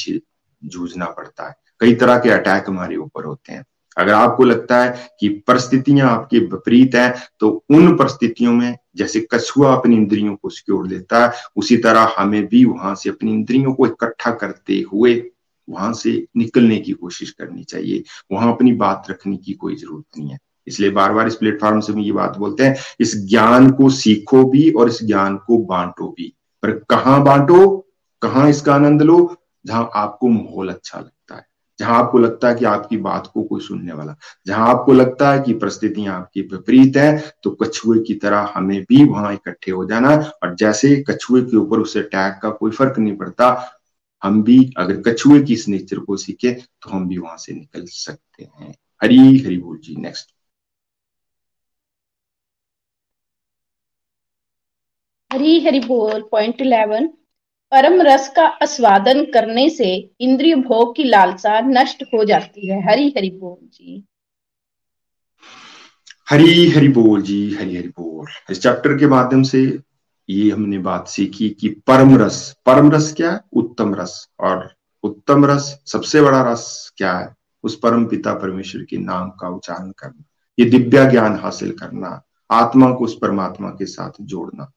जूझना 0.63 1.05
पड़ता 1.05 1.47
है। 1.47 1.55
कई 1.79 1.95
तरह 1.95 2.17
के 2.19 2.29
अटैक 2.29 2.63
हमारे 2.67 2.95
ऊपर 2.95 3.25
होते 3.25 3.53
हैं। 3.53 3.63
अगर 3.97 4.13
आपको 4.13 4.43
लगता 4.43 4.77
है 4.77 5.09
कि 5.19 5.29
परिस्थितियाँ 5.47 6.09
आपके 6.11 6.39
विपरीत 6.39 6.95
है 6.95 7.13
तो 7.39 7.49
उन 7.69 7.95
परिस्थितियों 7.95 8.53
में 8.53 8.77
जैसे 8.99 9.27
कछुआ 9.31 9.75
अपनी 9.75 9.95
इंद्रियों 9.95 10.35
को 10.35 10.49
सिक्योर 10.49 10.87
लेता 10.87 11.25
है, 11.25 11.31
उसी 11.55 11.77
तरह 11.77 12.13
हमें 12.17 12.47
भी 12.47 12.65
वहाँ 12.65 12.95
से 12.95 13.09
अपनी 13.09 13.33
इंद्रियों 13.33 13.73
को 13.73 13.87
इकट्ठा 13.87 14.31
करते 14.31 14.85
हुए 14.93 15.31
वहाँ 15.69 15.93
से 15.93 16.25
निकलने 16.37 16.77
की 16.77 16.91
कोशिश 16.91 17.31
करनी 17.31 17.63
चाहिए। 17.63 18.03
वहाँ 18.31 18.53
अपनी 18.53 18.71
बात 18.73 19.03
रखने 19.09 19.37
की 19.37 19.53
कोई 19.53 19.75
ज़रूरत 19.75 20.17
नहीं 20.17 20.29
है। 20.29 20.37
इसलिए 20.67 20.89
बार 20.89 21.13
बार 21.13 21.27
इस 21.27 21.35
प्लेटफॉर्म 21.35 21.79
से 21.79 21.93
हम 21.93 21.99
ये 21.99 22.11
बात 22.11 22.37
बोलते 22.37 22.63
हैं, 22.63 22.75
इस 22.99 23.27
ज्ञान 23.29 23.71
को 23.71 23.89
सीखो 23.89 24.43
भी 24.43 24.71
और 24.71 24.89
इस 24.89 25.03
ज्ञान 25.03 25.37
को 25.37 25.57
बांटो 25.57 26.07
भी। 26.17 26.33
पर 26.63 26.71
कहाँ 26.71 27.23
बांटो? 27.23 27.87
कहाँ 28.21 28.49
इसका 28.49 28.75
आनंद 28.75 29.01
लो? 29.01 29.35
जहाँ 29.65 29.89
आपको 29.95 30.27
माहौल 30.27 30.69
अच्छा 30.69 30.99
लगता 30.99 31.09
है 31.09 31.18
जहाँ 31.79 31.97
आपको 31.99 32.17
लगता 32.17 32.49
है 32.49 32.55
कि 32.55 32.65
आपकी 32.65 32.97
बात 32.99 33.27
को 33.33 33.43
कोई 33.43 33.61
सुनने 33.61 33.93
वाला, 33.93 34.15
जहाँ 34.47 34.67
आपको 34.69 34.93
लगता 34.93 35.31
है 35.33 35.39
कि 35.39 35.53
परिस्थितियाँ 35.55 36.15
आपकी 36.15 36.41
विपरीत 36.43 36.97
है 36.97 37.17
तो 37.43 37.51
कछुए 37.63 37.99
की 37.99 38.13
तरह 38.15 38.51
हमें 38.55 38.81
भी 38.89 39.03
वहाँ 39.05 39.33
इकट्ठे 39.33 39.71
हो 39.71 39.85
जाना 39.85 40.15
और 40.43 40.55
जैसे 40.55 40.95
कछुए 41.09 41.41
के 41.41 41.57
ऊपर 41.57 41.79
उसे 41.79 41.99
अटैक 41.99 42.39
का 42.41 42.49
कोई 42.51 42.71
फ़र्क 42.71 42.99
नहीं 42.99 43.15
पड़ता, 43.17 43.49
हम 44.23 44.41
भी 44.43 44.57
अगर 44.77 45.01
कछुए 45.07 45.41
की 45.43 45.53
इस 45.53 45.67
नेचर 45.67 45.99
को 45.99 46.17
सीखे 46.17 46.51
तो 46.53 46.89
हम 46.89 47.07
भी 47.09 47.17
वहाँ 47.17 47.37
से 47.37 47.53
निकल 47.53 47.85
सकते 47.87 48.43
हैं। 48.43 48.73
हरी 49.01 49.17
हरी 49.39 49.57
बोल 49.57 49.77
जी 49.83 49.95
नेक्स्ट 49.95 50.31
हरी 55.31 55.59
हरी 55.65 55.79
बोल 55.79 56.21
पॉइंट 56.31 56.61
इलेवन 56.61 57.09
परम 57.71 58.01
रस 58.01 58.27
का 58.35 58.45
आस्वादन 58.45 59.25
करने 59.25 59.69
से 59.69 60.11
इंद्रिय 60.21 60.55
भोग 60.55 60.95
की 60.95 61.03
लालसा 61.03 61.59
नष्ट 61.59 62.03
हो 62.03 62.23
जाती 62.25 62.67
है। 62.67 62.81
हरी 62.87 63.13
हरी 63.17 63.29
बोल 63.29 63.67
जी। 63.67 64.03
हरी 66.29 66.69
हरी 66.69 66.87
बोल 66.87 67.21
जी, 67.21 67.55
हरी 67.55 67.75
हरी 67.75 67.87
बोल। 67.87 68.27
इस 68.49 68.61
चैप्टर 68.61 68.97
के 68.97 69.07
माध्यम 69.07 69.43
से 69.43 69.79
ये 70.29 70.49
हमने 70.51 70.77
बात 70.77 71.07
सीखी 71.07 71.49
कि 71.49 71.69
परम 71.69 72.17
रस 72.17 72.55
परम 72.65 72.91
रस 72.91 73.13
क्या 73.13 73.31
है? 73.31 73.41
उत्तम 73.53 73.95
रस। 73.95 74.27
और 74.39 74.73
उत्तम 75.03 75.45
रस 75.45 75.79
सबसे 75.85 76.21
बड़ा 76.21 76.51
रस 76.51 76.93
क्या 76.97 77.17
है? 77.17 77.35
उस 77.63 77.79
परम 77.79 78.05
पिता 78.05 78.33
परमेश्वर 78.33 78.83
के 78.83 78.97
नाम 78.97 79.29
का 79.29 79.49
उच्चारण 79.49 79.91
करना, 79.91 80.23
ये 80.59 80.65
दिव्या 80.65 81.09
ज्ञान 81.09 81.39
हासिल 81.39 81.71
करना, 81.71 82.21
आत्मा 82.51 82.91
को 82.91 83.03
उस 83.03 83.17
परमात्मा 83.21 83.69
के 83.69 83.85
साथ 83.85 84.11
जोड़ना। 84.21 84.71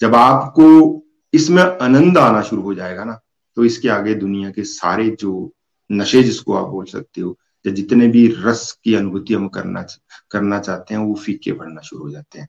जब 0.00 0.14
आपको 0.14 1.02
इसमें 1.32 1.62
आनंद 1.62 2.18
आना 2.18 2.42
शुरू 2.42 2.62
हो 2.62 2.74
जाएगा 2.74 3.04
ना। 3.04 3.20
तो 3.56 3.64
इसके 3.64 3.88
आगे 3.88 4.14
दुनिया 4.14 4.50
के 4.50 4.64
सारे 4.64 5.10
जो 5.10 5.52
नशे 5.92 6.22
जिसको 6.22 6.54
आप 6.54 6.68
बोल 6.68 6.84
सकते 6.84 7.20
हो, 7.20 7.38
या 7.66 7.72
जितने 7.72 8.08
भी 8.08 8.34
रस 8.38 8.80
की 8.84 8.94
अनुभूति 8.94 9.34
हम 9.34 9.48
करना 9.48 9.86
करना 10.30 10.58
चाहते 10.58 10.94
हैं, 10.94 11.00
वो 11.00 11.14
फीके 11.14 11.52
पड़ना 11.52 11.80
शुरू 11.80 12.02
हो 12.02 12.10
जाते 12.10 12.38
हैं। 12.38 12.48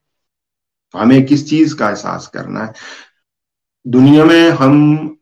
तो 0.93 0.99
हमें 0.99 1.25
किस 1.25 1.49
चीज़ 1.49 1.75
का 1.75 1.89
एहसास 1.89 2.27
करना 2.27 2.65
है? 2.65 2.73
दुनिया 3.87 4.25
में 4.25 4.49
हम 4.49 5.13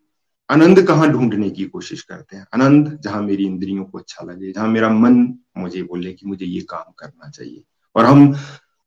आनंद 0.50 0.82
कहाँ 0.82 1.12
ढूँढने 1.12 1.50
की 1.50 1.66
कोशिश 1.66 2.02
करते 2.02 2.38
हैं? 2.38 2.46
आनंद, 2.54 3.00
जहाँ 3.02 3.22
मेरी 3.22 3.46
इंद्रियों 3.46 3.86
को 3.86 3.98
अच्छा 3.98 4.26
लगे, 4.26 4.52
जहाँ 4.52 4.68
मेरा 4.68 4.90
मन 4.90 5.40
मुझे 5.58 5.84
बोले 5.84 6.14
कि 6.14 6.28
मुझे 6.28 6.46
ये 6.46 6.62
काम 6.62 6.94
करना 7.00 7.30
चाहिए। 7.30 7.64
और 7.96 8.06
हम 8.06 8.36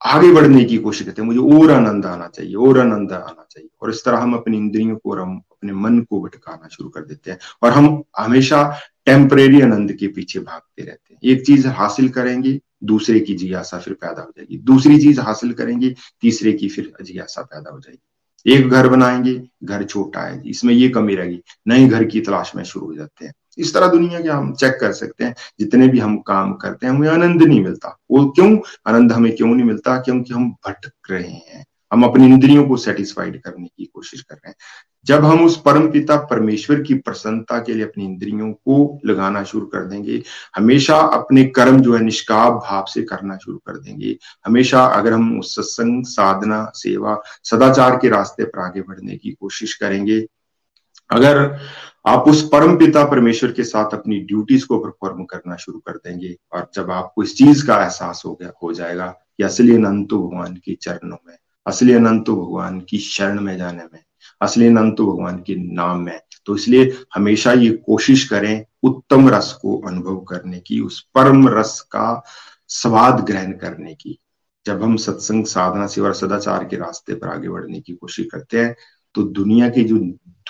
आगे 0.07 0.33
बढ़ने 0.33 0.65
की 0.65 0.79
कोशिश 0.79 1.07
करते 1.07 1.23
हैं। 1.23 1.27
मुझे 1.27 1.63
और 1.63 1.71
आनंद 1.71 2.07
आना 2.07 2.29
चाहिए, 2.29 2.55
और 2.55 2.79
आनंद 2.79 3.13
आना 3.13 3.47
चाहिए। 3.51 3.71
और 3.83 3.91
इस 3.91 4.05
तरह 4.05 4.19
हम 4.19 4.35
अपनी 4.35 4.57
इंद्रियों 4.57 4.97
को 4.97 5.11
और 5.11 5.21
हम 5.21 5.37
अपने 5.37 5.73
मन 5.73 6.01
को 6.01 6.23
भटकाना 6.23 6.69
शुरू 6.69 6.89
कर 6.89 7.01
देते 7.01 7.31
हैं 7.31 7.39
और 7.63 7.71
हम 7.71 8.03
हमेशा 8.19 8.77
टेम्परेरी 9.07 9.61
आनंद 9.61 9.93
के 9.93 10.09
पीछे 10.09 10.41
भागते 10.41 10.83
रहते 10.83 11.15
हैं। 11.15 11.21
एक 11.25 11.47
चीज़ 11.47 11.69
हासिल 11.69 12.09
करेंगे, 12.09 12.61
दूसरे 12.85 13.21
की 13.21 13.35
जिज्ञासा 13.35 13.79
फिर 13.79 13.95
पैदा 13.95 14.23
हो 14.23 14.31
जाएगी। 14.31 14.59
दूसरी 14.59 14.99
चीज़ 14.99 15.21
हासिल 15.21 15.53
करेंगे, 15.53 15.95
तीसरे 16.21 16.53
की 16.53 16.69
फिर 16.69 16.93
जिज्ञासा 17.03 17.43
पैदा 17.43 17.71
हो 17.71 17.79
जाएगी। 17.79 18.05
एक 18.53 18.69
घर 18.69 18.89
बनाएँगे, 18.89 19.49
घर 19.65 19.85
छोटा 19.85 20.21
है 20.21 20.43
इसमें 20.47 20.75
ये 20.75 20.89
कमी 20.89 21.15
रहेगी, 21.15 21.41
नए 21.69 21.89
घर 21.89 22.05
की 22.05 22.21
तलाश 22.21 22.53
में 22.57 22.65
शुरू 22.65 22.87
हो 22.87 22.95
जाते 22.95 23.27
हैं। 23.27 23.33
इस 23.59 23.75
तरह 23.75 23.89
दुनिया 23.89 24.21
के 24.21 24.29
हम 24.29 24.55
चेक 24.55 24.79
कर 24.81 24.93
सकते 24.93 25.25
हैं, 25.25 25.35
जितने 25.61 25.89
भी 25.89 25.99
हम 25.99 26.19
काम 26.19 26.55
करते 26.55 26.87
हैं, 26.87 26.95
हमें 26.95 27.09
आनंद 27.09 27.43
नहीं 27.43 27.65
मिलता। 27.65 27.99
वो 28.11 28.27
क्यों? 28.27 28.59
आनंद 28.87 29.13
हमें 29.13 29.37
क्यों 29.37 29.49
नहीं 29.49 29.67
मिलता? 29.67 29.97
क्योंकि 29.97 30.35
हम 30.35 30.51
भटक 30.51 30.93
रहे 31.11 31.33
हैं। 31.33 31.67
हम 31.93 32.03
अपनी 32.03 32.27
इंद्रियों 32.27 32.69
को 32.69 32.77
सेटिस्फाइड 32.77 33.43
करने 33.43 33.67
की 33.67 33.85
कोशिश 33.85 34.23
कर 34.23 34.35
रहे 34.35 34.49
हैं। 34.49 34.57
जब 35.05 35.25
हम 35.25 35.45
उस 35.45 35.63
परम 35.63 35.91
पिता 35.91 36.17
परमेश्वर 36.17 36.81
की 36.81 36.95
प्रसन्नता 36.95 37.59
के 37.59 37.75
लिए 37.75 37.85
अपनी 37.85 38.05
इंद्रियों 38.05 38.53
को 38.53 39.01
लगाना 39.07 39.45
शुरू 39.45 39.67
कर 39.67 39.87
देंगे, 39.87 40.23
हमेशा 40.57 40.97
अपने 40.97 41.45
कर्म 41.45 41.81
जो 41.81 41.95
है 41.95 42.05
निष्काम 42.05 42.51
भाव 42.51 42.85
से 42.89 43.03
करना 43.03 43.37
शुरू 43.37 43.59
कर 43.59 43.79
देंगे। 43.79 44.19
हमेशा 44.47 44.85
अगर 44.85 45.13
हम 45.13 45.39
उस 45.39 45.57
सत्संग, 45.57 46.05
साधना, 46.05 46.73
सेवा, 46.75 47.23
सदाचार 47.45 47.97
के 47.97 48.09
रास्ते 48.09 48.45
पर 48.45 48.59
आगे 48.59 48.81
बढ़ने 48.81 49.17
की 49.17 49.31
कोशिश 49.31 49.75
करेंगे 49.75 50.27
अगर 51.11 51.59
आप 52.07 52.29
उस 52.29 52.43
परम 52.49 52.77
पिता 52.77 53.05
परमेश्वर 53.05 53.53
के 53.53 53.65
साथ 53.65 53.95
अपनी 53.95 54.19
ड्यूटीज़ 54.21 54.67
को 54.67 54.79
परफॉर्म 54.79 55.25
करना 55.25 55.57
शुरू 55.57 55.79
कर 55.79 55.97
देंगे, 55.97 56.35
और 56.53 56.71
जब 56.75 56.91
आपको 56.91 57.23
इस 57.23 57.37
चीज़ 57.39 57.67
का 57.67 57.83
एहसास 57.83 58.23
हो 58.27 58.33
गया, 58.35 58.53
हो 58.63 58.73
जाएगा 58.73 59.07
कि 59.07 59.45
असली 59.45 59.75
अनंत 59.75 60.13
भगवान 60.13 60.55
के 60.65 60.75
चरणों 60.75 61.17
में, 61.29 61.37
असली 61.67 61.93
अनंत 61.93 62.31
भगवान 62.31 62.81
की 62.81 62.99
शरण 62.99 63.41
में 63.41 63.57
जाने 63.59 63.83
में, 63.85 64.03
असली 64.41 64.67
अनंत 64.67 65.01
भगवान 65.01 65.39
के 65.39 65.55
नाम 65.75 66.01
में 66.01 66.19
तो 66.47 66.55
इसलिए 66.57 66.93
हमेशा 67.15 67.53
ये 67.53 67.71
कोशिश 67.87 68.29
करें 68.29 68.65
उत्तम 68.83 69.29
रस 69.29 69.53
को 69.63 69.77
अनुभव 69.89 70.17
करने 70.21 70.59
की, 70.59 70.81
उस 70.81 71.01
परम 71.15 71.49
रस 71.49 71.81
का 71.93 72.23
स्वाद 72.71 73.21
ग्रहण 73.21 73.53
करने 73.55 73.95
की। 73.95 74.19
जब 74.67 74.83
हम 74.83 74.97
सत्संग, 74.97 75.45
साधना, 75.47 75.87
सेवा 75.87 76.13
सदाचार 76.13 76.65
के 76.65 76.77
रास्ते 76.77 77.15
पर 77.15 77.29
आगे 77.29 77.49
बढ़ने 77.49 77.81
की 77.81 77.93
कोशिश 77.93 78.27
करते 78.33 78.61
हैं 78.61 78.75
तो 79.15 79.23
दुनिया 79.23 79.69
के 79.69 79.85
जो 79.85 79.99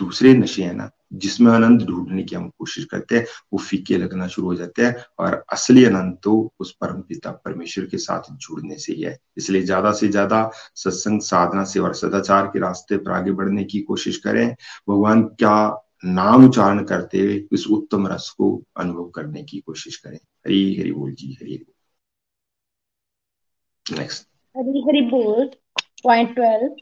दूसरे 0.00 0.32
नशे 0.34 0.62
हैं 0.62 0.74
ना, 0.74 0.90
जिसमें 1.12 1.50
आनंद 1.52 1.82
ढूँढने 1.82 2.22
की 2.22 2.36
हम 2.36 2.48
कोशिश 2.58 2.84
करते 2.84 3.16
हैं, 3.16 3.24
वो 3.52 3.58
फीके 3.58 3.96
लगना 3.96 4.26
शुरू 4.28 4.46
हो 4.46 4.54
जाते 4.54 4.84
हैं 4.84 4.94
और 5.18 5.42
असली 5.52 5.84
आनंद 5.84 6.16
तो 6.22 6.34
उस 6.60 6.72
परम 6.80 7.00
पिता 7.00 7.30
परमेश्वर 7.44 7.84
के 7.86 7.98
साथ 7.98 8.30
जुड़ने 8.32 8.76
से 8.78 8.92
ही 8.92 9.02
है। 9.02 9.16
इसलिए 9.36 9.62
ज़्यादा 9.62 9.92
से 9.92 10.08
ज़्यादा 10.08 10.50
सत्संग, 10.74 11.20
साधना 11.20 11.64
से 11.64 11.80
और 11.80 11.94
सदाचार 11.94 12.46
के 12.46 12.58
रास्ते 12.58 12.96
पर 12.96 13.12
आगे 13.12 13.32
बढ़ने 13.32 13.64
की 13.64 13.80
कोशिश 13.82 14.16
करें। 14.18 14.48
भगवान 14.88 15.22
क्या 15.22 15.84
नाम 16.04 16.44
उच्चारण 16.46 16.84
करते 16.84 17.20
हुए 17.20 17.42
इस 17.52 17.66
उत्तम 17.68 18.06
रस 18.06 18.28
को 18.38 18.50
अनुभव 18.76 19.08
करने 19.10 19.42
की 19.42 19.58
कोशिश 19.60 19.96
करें? 19.96 20.16
हरी 20.16 20.76
हरि 20.76 20.92
बोल 20.92 21.12
जी, 21.12 21.36
हरी 21.40 21.64
नेक्स्ट 23.86 24.26
हरी 24.54 24.82
हरि 24.82 25.00
बोल 25.10 25.50
पॉइंट 26.04 26.34
ट्वेल्व 26.34 26.76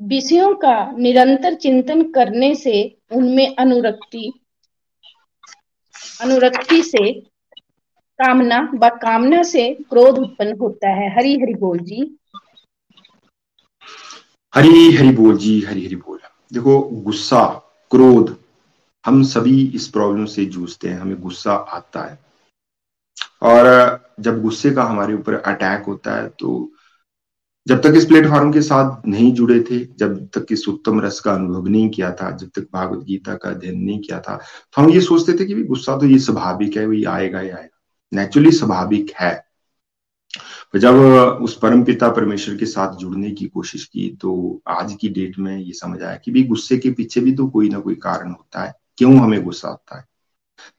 विषयों 0.00 0.54
का 0.54 0.92
निरंतर 0.92 1.54
चिंतन 1.54 2.02
करने 2.12 2.54
से 2.54 2.98
उनमें 3.12 3.56
अनुरक्ति 3.56 4.32
अनुरक्ति 6.20 6.82
से 6.82 7.12
कामना 8.18 8.70
व 8.74 8.88
कामना 8.88 9.42
से 9.42 9.74
क्रोध 9.74 10.18
उत्पन्न 10.18 10.58
होता 10.60 10.88
है। 10.88 11.16
हरी 11.16 11.34
हरि 11.34 11.54
बोल 11.54 11.78
जी। 11.78 12.16
हरी 14.54 14.92
हरि 14.92 15.08
बोल 15.08 15.36
जी, 15.36 15.60
हरी 15.60 15.86
हरि 15.86 15.96
बोल। 15.96 16.18
देखो, 16.52 16.80
गुस्सा, 16.80 17.44
क्रोध, 17.90 18.36
हम 19.06 19.22
सभी 19.22 19.72
इस 19.74 19.88
प्रॉब्लम 19.88 20.24
से 20.24 20.44
जूझते 20.44 20.88
हैं, 20.88 20.98
हमें 20.98 21.20
गुस्सा 21.20 21.54
आता 21.54 22.10
है। 22.10 22.18
और 23.42 23.66
जब 24.20 24.42
गुस्से 24.42 24.70
का 24.70 24.82
हमारे 24.82 25.14
ऊपर 25.14 25.34
अटैक 25.34 25.84
होता 25.84 26.22
है 26.22 26.28
तो 26.28 26.70
जब 27.66 27.80
तक 27.82 27.94
इस 27.96 28.04
प्लेटफॉर्म 28.04 28.52
के 28.52 28.60
साथ 28.62 29.06
नहीं 29.08 29.32
जुड़े 29.34 29.60
थे, 29.60 29.78
जब 29.98 30.26
तक 30.34 30.46
इस 30.50 30.68
उत्तम 30.68 31.00
रस 31.00 31.20
का 31.20 31.32
अनुभव 31.32 31.66
नहीं 31.66 31.88
किया 31.90 32.10
था, 32.12 32.30
जब 32.30 32.50
तक 32.56 32.68
भागवत 32.74 33.04
गीता 33.04 33.34
का 33.34 33.50
अध्ययन 33.50 33.80
नहीं 33.80 33.98
किया 34.00 34.20
था 34.20 34.36
तो 34.36 34.82
हम 34.82 34.90
ये 34.90 35.00
सोचते 35.00 35.32
थे 35.32 35.44
कि 35.44 35.54
भी 35.54 35.64
गुस्सा 35.64 35.96
तो 35.96 36.06
ये 36.06 36.18
स्वाभाविक 36.18 36.76
है 36.76 36.86
वही 36.86 37.04
आएगा 37.04 37.40
ही 37.40 37.50
आएगा। 37.50 37.78
नेचुरली 38.12 38.50
स्वाभाविक 38.50 39.12
है। 39.20 39.44
जब 40.76 40.94
उस 41.42 41.58
परम 41.58 41.82
पिता 41.84 42.08
परमेश्वर 42.08 42.56
के 42.56 42.66
साथ 42.66 42.96
जुड़ने 42.96 43.30
की 43.30 43.46
कोशिश 43.46 43.84
की 43.84 44.08
तो 44.20 44.62
आज 44.68 44.96
की 45.00 45.08
डेट 45.08 45.38
में 45.38 45.56
ये 45.58 45.72
समझ 45.72 46.02
आया 46.02 46.16
कि 46.16 46.30
भी 46.30 46.42
गुस्से 46.44 46.76
के 46.76 46.90
पीछे 46.90 47.20
भी 47.20 47.32
तो 47.32 47.46
कोई 47.46 47.68
ना 47.68 47.78
कोई 47.78 47.94
कारण 47.94 48.30
होता 48.30 48.64
है। 48.64 48.74
क्यों 48.98 49.16
हमें 49.16 49.42
गुस्सा 49.44 49.68
आता 49.68 49.98
है? 49.98 50.04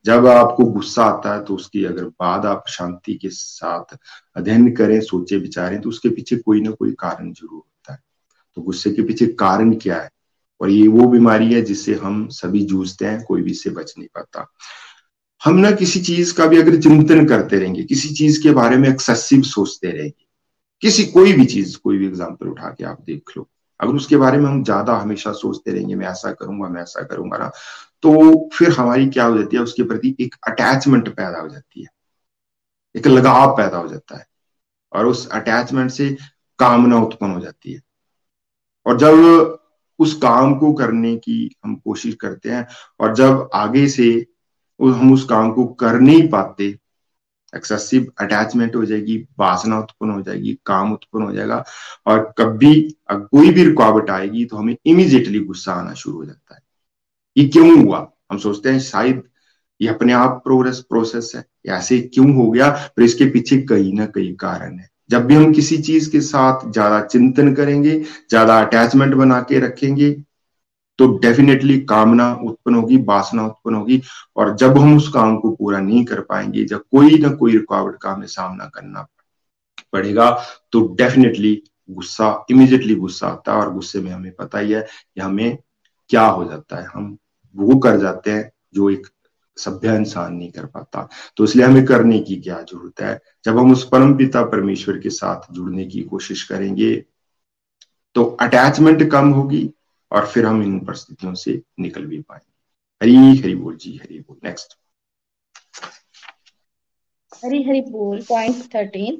जब 0.05 0.27
आपको 0.27 0.65
गुस्सा 0.65 1.03
आता 1.03 1.33
है 1.33 1.43
तो 1.43 1.55
उसकी 1.55 1.83
अगर 1.85 2.03
बाद 2.03 2.45
आप 2.45 2.63
शांति 2.67 3.13
के 3.13 3.29
साथ 3.29 3.97
अध्ययन 4.35 4.71
करें, 4.75 4.99
सोचे, 5.01 5.37
विचारें 5.37 5.79
तो 5.81 5.89
उसके 5.89 6.09
पीछे 6.09 6.35
कोई 6.35 6.61
ना 6.61 6.71
कोई 6.71 6.91
कारण 6.91 7.31
ज़रूर 7.31 7.51
होता 7.51 7.93
है। 7.93 7.99
तो 8.57 8.61
गुस्से 8.61 8.91
के 8.91 9.01
पीछे 9.01 9.25
कारण 9.39 9.73
क्या 9.75 10.01
है? 10.01 10.09
और 10.61 10.69
ये 10.69 10.87
वो 10.87 11.07
बीमारी 11.07 11.53
है 11.53 11.61
जिससे 11.61 11.95
हम 11.95 12.27
सभी 12.27 12.65
जूझते 12.65 13.05
हैं, 13.05 13.23
कोई 13.23 13.41
भी 13.41 13.51
इससे 13.51 13.69
बच 13.69 13.93
नहीं 13.97 14.07
पाता। 14.15 14.45
हम 15.41 15.57
ना 15.57 15.71
किसी 15.71 15.99
चीज़ 16.01 16.33
का 16.35 16.45
भी 16.45 16.57
अगर 16.57 16.79
चिंतन 16.81 17.25
करते 17.25 17.59
रहेंगे, 17.59 17.83
किसी 17.83 18.09
चीज़ 18.09 18.41
के 18.43 18.51
बारे 18.51 18.77
में 18.77 18.89
एक्सेसिव 18.89 19.41
सोचते 19.41 19.87
रहेंगे, 19.87 20.25
किसी 20.81 21.05
कोई 21.05 21.33
भी 21.33 21.45
चीज़, 21.45 21.77
कोई 21.77 21.97
भी 21.97 22.07
एग्ज़ाम्पल 22.07 22.47
उठा 22.47 22.69
के 22.69 22.83
आप 22.83 23.01
देख 23.01 23.37
लो। 23.37 23.47
अगर 23.79 23.93
उसके 23.93 24.17
बारे 24.17 24.37
में 24.37 24.49
हम 24.49 24.63
ज़्यादा 24.63 24.93
हमेशा 24.93 25.31
सोचते 25.31 25.71
रहेंगे, 25.71 25.95
मैं 25.95 26.07
ऐसा 26.07 26.31
करूँगा, 26.31 26.69
मैं 26.69 26.81
ऐसा 26.81 27.03
करूँगा 27.03 27.37
ना 27.37 27.51
तो 28.03 28.49
फिर 28.53 28.71
हमारी 28.71 29.07
क्या 29.07 29.25
हो 29.25 29.37
जाती 29.37 29.57
है, 29.57 29.63
उसके 29.63 29.83
प्रति 29.83 30.15
एक 30.19 30.35
अटैचमेंट 30.47 31.09
पैदा 31.09 31.39
हो 31.39 31.47
जाती 31.49 31.81
है। 31.81 31.87
एक 32.95 33.07
लगाव 33.07 33.55
पैदा 33.57 33.77
हो 33.77 33.87
जाता 33.87 34.17
है 34.17 34.25
और 34.91 35.05
उस 35.05 35.27
अटैचमेंट 35.29 35.91
से 35.91 36.09
कामना 36.59 36.97
उत्पन्न 36.97 37.31
हो 37.31 37.39
जाती 37.39 37.73
है। 37.73 37.81
और 38.85 38.97
जब 38.97 39.57
उस 39.99 40.13
काम 40.13 40.55
को 40.55 40.71
करने 40.73 41.15
की 41.15 41.55
हम 41.65 41.75
कोशिश 41.75 42.15
करते 42.15 42.49
हैं 42.49 42.65
और 42.99 43.15
जब 43.15 43.49
आगे 43.53 43.87
से 43.89 44.09
हम 44.79 45.13
उस 45.13 45.23
काम 45.25 45.51
को 45.51 45.65
कर 45.73 45.99
नहीं 45.99 46.27
पाते 46.29 46.77
एक्सेसिव 47.53 48.11
अटैचमेंट 48.19 48.75
हो 48.75 48.83
जाएगी, 48.85 49.17
वासना 49.39 49.79
उत्पन्न 49.79 50.11
हो 50.11 50.21
जाएगी, 50.21 50.57
काम 50.65 50.93
उत्पन्न 50.93 51.23
हो 51.23 51.31
जाएगा 51.33 51.63
और 52.07 52.33
कभी, 52.37 52.97
कोई 53.11 53.51
भी 53.51 53.63
रुकावट 53.63 54.09
आएगी 54.09 54.45
तो 54.45 54.57
हमें 54.57 54.75
इमीजिएटली 54.85 55.39
गुस्सा 55.39 55.73
आना 55.73 55.93
शुरू 55.93 56.17
हो 56.17 56.25
जाता 56.25 56.55
है। 56.55 56.61
ये 57.37 57.47
क्यों 57.47 57.77
हुआ? 57.77 58.07
हम 58.31 58.37
सोचते 58.39 58.69
हैं, 58.69 58.79
शायद 58.81 59.23
ये 59.81 59.87
अपने 59.89 60.13
आप 60.13 60.41
प्रोग्रेस, 60.43 60.79
प्रोसेस 60.79 61.31
है। 61.35 61.43
ऐसे 61.69 61.99
क्यों 62.03 62.33
हो 62.35 62.49
गया? 62.51 62.69
पर 62.97 63.03
इसके 63.03 63.25
पीछे 63.31 63.57
कहीं 63.63 63.93
ना 63.93 64.05
कहीं 64.07 64.33
कारण 64.35 64.77
है। 64.79 64.89
जब 65.09 65.25
भी 65.25 65.35
हम 65.35 65.51
किसी 65.53 65.77
चीज़ 65.79 66.09
के 66.11 66.21
साथ 66.21 66.71
ज़्यादा 66.71 67.01
चिंतन 67.03 67.53
करेंगे, 67.55 67.99
ज़्यादा 68.29 68.59
अटैचमेंट 68.61 69.13
बना 69.15 69.39
के 69.41 69.59
रखेंगे 69.59 70.11
तो 70.99 71.07
डेफिनेटली 71.19 71.77
कामना 71.81 72.31
उत्पन्न 72.43 72.75
होगी, 72.75 72.97
वासना 72.99 73.45
उत्पन्न 73.45 73.75
होगी, 73.75 74.01
और 74.35 74.55
जब 74.57 74.77
हम 74.77 74.95
उस 74.97 75.07
काम 75.13 75.37
को 75.37 75.51
पूरा 75.51 75.79
नहीं 75.79 76.03
कर 76.05 76.21
पाएँगे 76.21 76.63
जब 76.65 76.83
कोई 76.91 77.17
ना 77.19 77.29
कोई 77.31 77.55
रुकावट 77.57 77.97
का 78.01 78.11
हमें 78.11 78.27
सामना 78.27 78.65
करना 78.67 79.05
पड़ेगा 79.93 80.29
तो 80.71 80.81
डेफिनेटली 80.97 81.53
गुस्सा 81.89 82.45
इमिजिएटली 82.51 82.95
गुस्सा 82.95 83.27
आता 83.27 83.51
है, 83.51 83.57
और 83.59 83.73
गुस्से 83.73 83.99
में 84.01 84.11
हमें 84.11 84.31
पता 84.33 84.59
ही 84.59 84.71
है 84.71 84.81
कि 84.81 85.21
हमें 85.21 85.57
क्या 86.09 86.25
हो 86.25 86.43
जाता 86.45 86.77
है। 86.77 86.87
हम 86.87 87.17
वो 87.57 87.77
कर 87.79 87.97
जाते 87.99 88.31
हैं 88.31 88.51
जो 88.73 88.89
एक 88.89 89.07
सभ्य 89.57 89.95
इंसान 89.95 90.33
नहीं 90.33 90.51
कर 90.51 90.65
पाता। 90.65 91.07
तो 91.37 91.43
इसलिए 91.43 91.65
हमें 91.65 91.85
करने 91.85 92.19
की 92.19 92.35
क्या 92.35 92.61
ज़रूरत 92.61 93.01
है? 93.01 93.19
जब 93.45 93.57
हम 93.57 93.71
उस 93.71 93.87
परम 93.89 94.15
पिता 94.17 94.43
परमेश्वर 94.45 94.97
के 94.97 95.09
साथ 95.09 95.53
जुड़ने 95.53 95.85
की 95.85 96.01
कोशिश 96.03 96.43
करेंगे 96.43 96.95
तो 98.15 98.23
अटैचमेंट 98.41 99.09
कम 99.11 99.29
होगी 99.29 99.69
और 100.11 100.27
फिर 100.27 100.45
हम 100.45 100.61
इन 100.63 100.79
परिस्थितियों 100.79 101.33
से 101.33 101.61
निकल 101.79 102.05
भी 102.05 102.19
पाएँगे। 102.21 102.53
हरी 103.01 103.37
हरी 103.37 103.55
बोल 103.55 103.75
जी, 103.75 103.95
हरी 104.03 104.19
बोल। 104.19 104.37
नेक्स्ट 104.43 104.77
हरी 107.31 107.63
हरी 107.63 107.81
बोल 107.81 108.21
पॉइंट 108.21 108.63
थर्टीन 108.75 109.19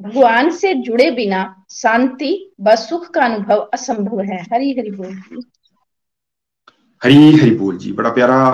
भगवान 0.00 0.50
से 0.50 0.74
जुड़े 0.74 1.10
बिना 1.10 1.42
शांति 1.70 2.32
व 2.60 2.74
सुख 2.76 3.08
का 3.10 3.24
अनुभव 3.24 3.60
असंभव 3.74 4.20
है। 4.22 4.42
हरी 4.42 4.72
हरी 4.72 4.90
बोल 4.90 5.14
जी। 5.14 5.42
हरी 7.04 7.36
हरी 7.36 7.50
बोल 7.50 7.78
जी, 7.78 7.92
बड़ा 7.92 8.10
प्यारा 8.10 8.50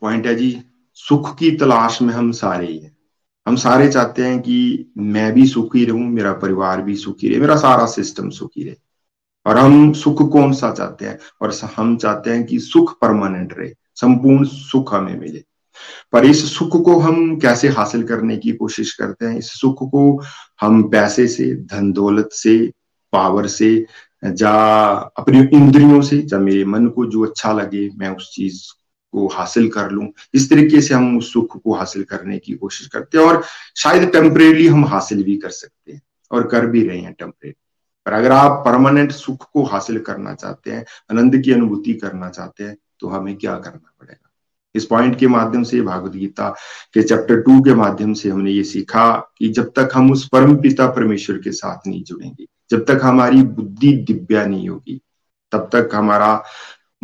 पॉइंट 0.00 0.26
है 0.26 0.34
जी। 0.34 0.62
सुख 0.94 1.38
की 1.38 1.50
तलाश 1.50 2.02
में 2.02 2.14
हम 2.14 2.32
सारे 2.32 2.66
ही 2.66 2.78
हैं। 2.78 2.96
हम 3.48 3.56
सारे 3.56 3.88
चाहते 3.88 4.24
हैं 4.24 4.40
कि 4.40 4.86
मैं 4.98 5.32
भी 5.32 5.46
सुखी 5.46 5.84
रहूँ, 5.84 6.00
मेरा 6.00 6.32
परिवार 6.32 6.82
भी 6.82 6.96
सुखी 6.96 7.28
रहे, 7.28 7.40
मेरा 7.40 7.56
सारा 7.56 7.86
सिस्टम 7.86 8.30
सुखी 8.30 8.64
रहे। 8.64 8.74
और 9.46 9.58
हम 9.58 9.92
सुख 9.92 10.32
कौन 10.32 10.52
सा 10.52 10.72
चाहते 10.72 11.04
हैं? 11.04 11.18
और 11.42 11.54
हम 11.76 11.96
चाहते 11.96 12.30
हैं 12.30 12.46
कि 12.46 12.58
सुख 12.58 13.00
परमानेंट 13.00 13.54
रहे, 13.58 13.74
संपूर्ण 13.94 14.44
सुख 14.44 14.94
हमें 14.94 15.20
मिले। 15.20 15.44
पर 16.12 16.24
इस 16.24 16.58
सुख 16.58 16.84
को 16.84 16.98
हम 16.98 17.38
कैसे 17.38 17.68
हासिल 17.68 18.02
करने 18.02 18.36
की 18.36 18.52
कोशिश 18.52 18.94
करते 18.94 19.26
हैं? 19.26 19.38
इस 19.38 19.50
सुख 19.50 19.74
को 19.74 20.22
हम 20.60 20.82
पैसे 20.88 21.28
से, 21.28 21.54
धन 21.54 21.92
दौलत 21.92 22.28
से 22.32 22.72
पावर 23.12 23.46
से 23.46 23.86
जा 24.22 24.50
अपनी 25.18 25.40
इंद्रियों 25.52 26.00
से 26.02 26.18
जब 26.18 26.40
मेरे 26.40 26.64
मन 26.64 26.86
को 26.86 27.04
जो 27.06 27.24
अच्छा 27.26 27.52
लगे, 27.52 27.88
मैं 27.96 28.08
उस 28.16 28.30
चीज़ 28.34 28.62
को 29.14 29.26
हासिल 29.28 29.68
कर 29.68 29.90
लूँ। 29.90 30.08
इस 30.34 30.48
तरीके 30.50 30.80
से 30.80 30.94
हम 30.94 31.16
उस 31.18 31.32
सुख 31.32 31.56
को 31.62 31.74
हासिल 31.74 32.02
करने 32.04 32.38
की 32.38 32.54
कोशिश 32.54 32.86
करते 32.86 33.18
हैं 33.18 33.24
और 33.24 33.42
शायद 33.76 34.08
टेम्परेली 34.12 34.66
हम 34.66 34.84
हासिल 34.84 35.22
भी 35.24 35.36
कर 35.36 35.50
सकते 35.50 35.92
हैं 35.92 36.00
और 36.30 36.46
कर 36.46 36.66
भी 36.66 36.86
रहे 36.88 36.98
हैं 36.98 37.12
टेम्परेरी 37.12 37.54
पर 38.06 38.12
अगर 38.12 38.32
आप 38.32 38.62
परमानेंट 38.64 39.12
सुख 39.12 39.48
को 39.52 39.62
हासिल 39.62 39.98
करना 40.00 40.34
चाहते 40.34 40.70
हैं, 40.70 40.84
आनंद 41.10 41.36
की 41.42 41.52
अनुभूति 41.52 41.94
करना 41.94 42.28
चाहते 42.28 42.64
हैं 42.64 42.76
तो 43.00 43.08
हमें 43.08 43.34
क्या 43.36 43.54
करना 43.54 43.92
पड़ेगा? 44.00 44.30
इस 44.74 44.84
पॉइंट 44.84 45.18
के 45.18 45.26
माध्यम 45.26 45.62
से, 45.62 45.80
भागवत 45.80 46.12
गीता 46.12 46.48
के 46.94 47.02
चैप्टर 47.02 47.40
टू 47.40 47.60
के 47.60 47.74
माध्यम 47.74 48.12
से 48.14 48.30
हमने 48.30 48.50
ये 48.50 48.64
सीखा 48.64 49.10
कि 49.38 49.48
जब 49.48 49.72
तक 49.76 49.88
हम 49.94 50.12
उस 50.12 50.28
परम 50.28 50.56
पिता 50.56 50.86
परमेश्वर 50.88 51.38
के 51.38 51.52
साथ 51.52 51.86
नहीं 51.86 52.02
जुड़ेंगे 52.02 52.46
जब 52.70 52.84
तक 52.84 53.00
हमारी 53.02 53.42
बुद्धि 53.42 53.92
दिव्या 53.96 54.44
नहीं 54.46 54.68
होगी, 54.68 55.00
तब 55.52 55.70
तक 55.72 55.90
हमारा 55.94 56.42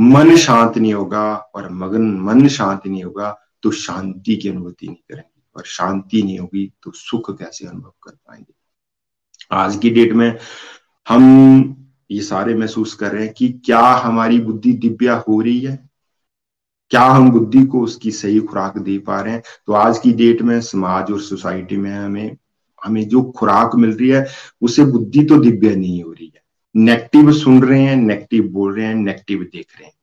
मन 0.00 0.36
शांत 0.36 0.78
नहीं 0.78 0.94
होगा 0.94 1.34
और 1.36 1.68
मगन 1.70 2.10
मन 2.20 2.48
शांत 2.48 2.86
नहीं 2.86 3.04
होगा 3.04 3.38
तो 3.62 3.70
शांति 3.70 4.36
की 4.36 4.48
अनुभूति 4.48 4.86
नहीं 4.86 4.96
करेंगे। 4.96 5.42
और 5.56 5.62
शांति 5.66 6.22
नहीं 6.22 6.38
होगी 6.38 6.72
तो 6.82 6.90
सुख 6.90 7.38
कैसे 7.38 7.66
अनुभव 7.66 7.92
कर 8.02 8.10
पाएँगे? 8.10 8.54
आज 9.52 9.76
की 9.76 9.90
डेट 9.90 10.12
में 10.12 10.38
हम 11.08 11.92
ये 12.10 12.20
सारे 12.20 12.54
महसूस 12.54 12.94
कर 12.94 13.12
रहे 13.12 13.24
हैं 13.24 13.32
कि 13.32 13.48
क्या 13.48 13.80
हमारी 13.80 14.40
बुद्धि 14.40 14.72
दिव्या 14.72 15.24
हो 15.28 15.40
रही 15.40 15.60
है? 15.60 15.88
क्या 16.90 17.02
हम 17.02 17.30
बुद्धि 17.30 17.64
को 17.66 17.80
उसकी 17.80 18.10
सही 18.10 18.40
खुराक 18.40 18.78
दे 18.78 18.98
पा 18.98 19.20
रहे 19.20 19.32
हैं? 19.32 19.42
तो 19.66 19.72
आज 19.72 19.98
की 19.98 20.12
डेट 20.12 20.42
में 20.42 20.60
समाज 20.60 21.10
और 21.10 21.20
सोसाइटी 21.20 21.76
में 21.76 21.94
हमें 21.94 22.36
हमें 22.84 23.08
जो 23.08 23.22
खुराक 23.22 23.70
मिल 23.74 23.90
रही 23.90 24.08
है, 24.08 24.26
उसे 24.62 24.84
बुद्धि 24.84 25.24
तो 25.24 25.36
दिव्य 25.36 25.76
नहीं 25.76 26.02
हो 26.02 26.12
रही 26.12 26.32
है। 26.36 26.42
नेगेटिव 26.76 27.32
सुन 27.32 27.62
रहे 27.62 27.82
हैं 27.82 27.96
नेगेटिव 27.96 28.48
बोल 28.48 28.76
रहे 28.76 28.86
हैं 28.86 28.94
नेगेटिव 28.94 29.42
देख 29.42 29.66
रहे 29.78 29.86
हैं। 29.86 29.94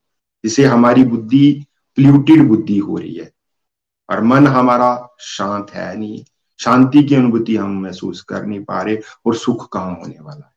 जिसे 0.43 0.65
हमारी 0.65 1.03
बुद्धि 1.03 1.65
प्ल्यूटेड 1.95 2.47
बुद्धि 2.47 2.77
हो 2.77 2.97
रही 2.97 3.15
है। 3.15 3.31
और 4.09 4.23
मन 4.23 4.47
हमारा 4.47 5.15
शांत 5.19 5.71
है 5.71 5.97
नहीं। 5.97 6.23
शांति 6.59 7.03
की 7.03 7.15
अनुभूति 7.15 7.55
हम 7.55 7.81
महसूस 7.81 8.21
कर 8.21 8.45
नहीं 8.45 8.63
पा 8.63 8.81
रहे 8.81 8.97
और 9.25 9.35
सुख 9.35 9.71
कहाँ 9.71 9.91
होने 9.91 10.17
वाला 10.21 10.45
है? 10.45 10.53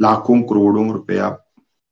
लाखों 0.00 0.42
करोड़ों 0.42 0.92
रुपया 0.92 1.38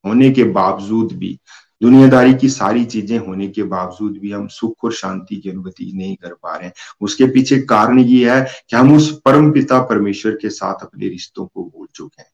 होने 0.07 0.31
के 0.31 0.45
बावजूद 0.45 1.13
भी 1.13 1.41
दुनियादारी 1.83 2.35
की 2.35 2.49
सारी 2.49 2.85
चीज़ें 2.85 3.19
होने 3.19 3.49
के 3.49 3.63
बावजूद 3.63 4.19
भी 4.19 4.33
हम 4.33 4.47
सुख 4.49 4.85
और 4.85 4.93
शांति 4.93 5.37
की 5.37 5.51
अनुभूति 5.51 5.93
नहीं 5.95 6.17
कर 6.17 6.35
पा 6.35 6.57
रहे 6.57 6.67
हैं। 6.67 6.73
उसके 7.01 7.27
पीछे 7.27 7.61
कारण 7.61 7.99
ये 7.99 8.31
है 8.31 8.47
कि 8.71 8.77
हम 8.77 8.97
उस 8.97 9.21
परम 9.21 9.53
पिता 9.53 9.83
परमेश्वर 9.83 10.33
के 10.33 10.51
साथ 10.51 10.75
अपने 10.75 11.09
रिश्तों 11.09 11.47
को 11.47 11.65
भूल 11.65 11.87
चुके 11.95 12.23
हैं। 12.23 12.31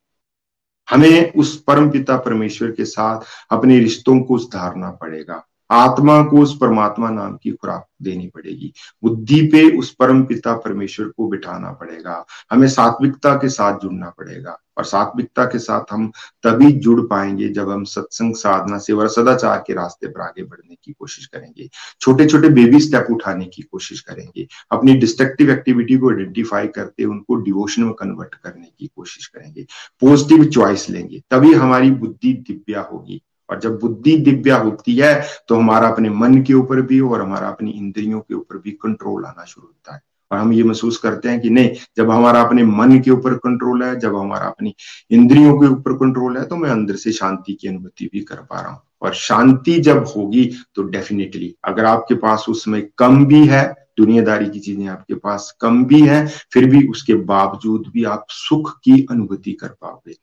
हमें 0.90 1.32
उस 1.32 1.62
परम 1.62 1.90
पिता 1.90 2.16
परमेश्वर 2.16 2.70
के 2.70 2.84
साथ 2.84 3.20
अपने 3.50 3.78
रिश्तों 3.78 4.20
को 4.20 4.38
सुधारना 4.38 4.90
पड़ेगा। 4.90 5.46
आत्मा 5.70 6.22
को 6.22 6.38
उस 6.38 6.58
परमात्मा 6.60 7.10
नाम 7.10 7.36
की 7.42 7.50
खुराक 7.50 7.86
देनी 8.02 8.26
पड़ेगी। 8.26 8.72
बुद्धि 9.02 9.40
पे 9.42 9.78
उस 9.78 9.94
परम 9.94 10.22
पिता 10.22 10.56
परमेश्वर 10.56 11.06
को 11.06 11.28
बिठाना 11.28 11.70
पड़ेगा। 11.70 12.26
हमें 12.50 12.68
सात्विकता 12.68 13.34
के 13.34 13.48
साथ 13.48 13.78
जुड़ना 13.78 14.10
पड़ेगा 14.10 14.58
और 14.78 14.84
सात्विकता 14.84 15.44
के 15.44 15.58
साथ 15.58 15.84
हम 15.90 16.12
तभी 16.42 16.72
जुड़ 16.72 17.00
पाएँगे 17.00 17.48
जब 17.48 17.70
हम 17.70 17.84
सत्संग 17.84 18.34
साधना 18.34 18.78
से 18.78 18.92
और 18.92 19.08
सदाचार 19.08 19.64
के 19.66 19.74
रास्ते 19.74 20.06
पर 20.06 20.20
आगे 20.20 20.42
बढ़ने 20.42 20.76
की 20.84 20.92
कोशिश 20.92 21.26
करेंगे। 21.26 21.68
छोटे 22.00 22.26
छोटे 22.26 22.48
बेबी 22.48 22.80
स्टेप 22.80 23.06
उठाने 23.10 23.44
की 23.44 23.62
कोशिश 23.62 24.00
करेंगे। 24.00 24.46
अपनी 24.70 24.94
डिस्ट्रक्टिव 24.94 25.50
एक्टिविटी 25.50 25.96
को 25.96 26.10
आइडेंटिफाई 26.10 26.66
करते 26.66 27.04
उनको 27.04 27.34
डिवोशन 27.34 27.82
में 27.82 27.92
कन्वर्ट 27.92 28.34
करने 28.34 28.72
की 28.78 28.86
कोशिश 28.86 29.26
करेंगे। 29.26 29.66
पॉजिटिव 30.00 30.44
चॉइस 30.44 30.90
लेंगे। 30.90 31.22
तभी 31.30 31.54
हमारी 31.54 31.90
बुद्धि 31.90 32.32
दिव्या 32.32 32.80
होगी। 32.80 33.22
और 33.48 33.60
जब 33.60 33.78
बुद्धि 33.80 34.16
दिव्या 34.18 34.56
होती 34.56 34.96
है 34.96 35.14
तो 35.48 35.56
हमारा 35.56 35.88
अपने 35.88 36.10
मन 36.10 36.42
के 36.42 36.54
ऊपर 36.54 36.80
भी 36.82 37.00
और 37.00 37.20
हमारा 37.20 37.48
अपनी 37.48 37.70
इंद्रियों 37.70 38.20
के 38.20 38.34
ऊपर 38.34 38.58
भी 38.58 38.70
कंट्रोल 38.72 39.24
आना 39.24 39.44
शुरू 39.44 39.66
होता 39.66 39.94
है। 39.94 40.00
और 40.30 40.38
हम 40.38 40.52
ये 40.52 40.62
महसूस 40.64 40.96
करते 40.98 41.28
हैं 41.28 41.40
कि 41.40 41.50
नहीं, 41.50 41.70
जब 41.96 42.10
हमारा 42.10 42.40
अपने 42.40 42.62
मन 42.64 42.98
के 43.00 43.10
ऊपर 43.10 43.34
कंट्रोल 43.36 43.82
है, 43.82 43.98
जब 43.98 44.16
हमारा 44.16 44.46
अपनी 44.46 44.74
इंद्रियों 45.10 45.58
के 45.60 45.66
ऊपर 45.66 45.92
कंट्रोल 45.94 46.36
है 46.38 46.44
तो 46.44 46.56
मैं 46.56 46.70
अंदर 46.70 46.96
से 46.96 47.12
शांति 47.12 47.52
की 47.52 47.68
अनुभूति 47.68 48.08
भी 48.12 48.20
कर 48.22 48.36
पा 48.40 48.60
रहा 48.60 48.70
हूँ। 48.70 48.80
और 49.02 49.14
शांति 49.14 49.78
जब 49.80 50.04
होगी 50.06 50.44
तो 50.74 50.82
डेफिनेटली 50.84 51.54
अगर 51.64 51.84
आपके 51.84 52.14
पास 52.16 52.46
उसमें 52.48 52.82
कम 52.98 53.24
भी 53.26 53.46
है, 53.46 53.64
दुनियादारी 53.98 54.48
की 54.50 54.58
चीज़ें 54.60 54.86
आपके 54.86 55.14
पास 55.14 55.56
कम 55.60 55.84
भी 55.84 56.00
है, 56.00 56.26
फिर 56.52 56.66
भी 56.70 56.86
उसके 56.88 57.14
बावजूद 57.24 57.90
भी 57.92 58.04
आप 58.04 58.26
सुख 58.30 58.78
की 58.84 59.06
अनुभूति 59.10 59.52
कर 59.52 59.68
पाओगे। 59.70 60.16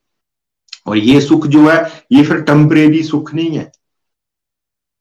और 0.85 0.97
ये 0.97 1.21
सुख 1.21 1.47
जो 1.47 1.67
है 1.69 1.81
ये 2.11 2.23
फिर 2.23 2.41
टेम्परेरी 2.41 3.03
सुख 3.03 3.33
नहीं 3.33 3.57
है। 3.57 3.71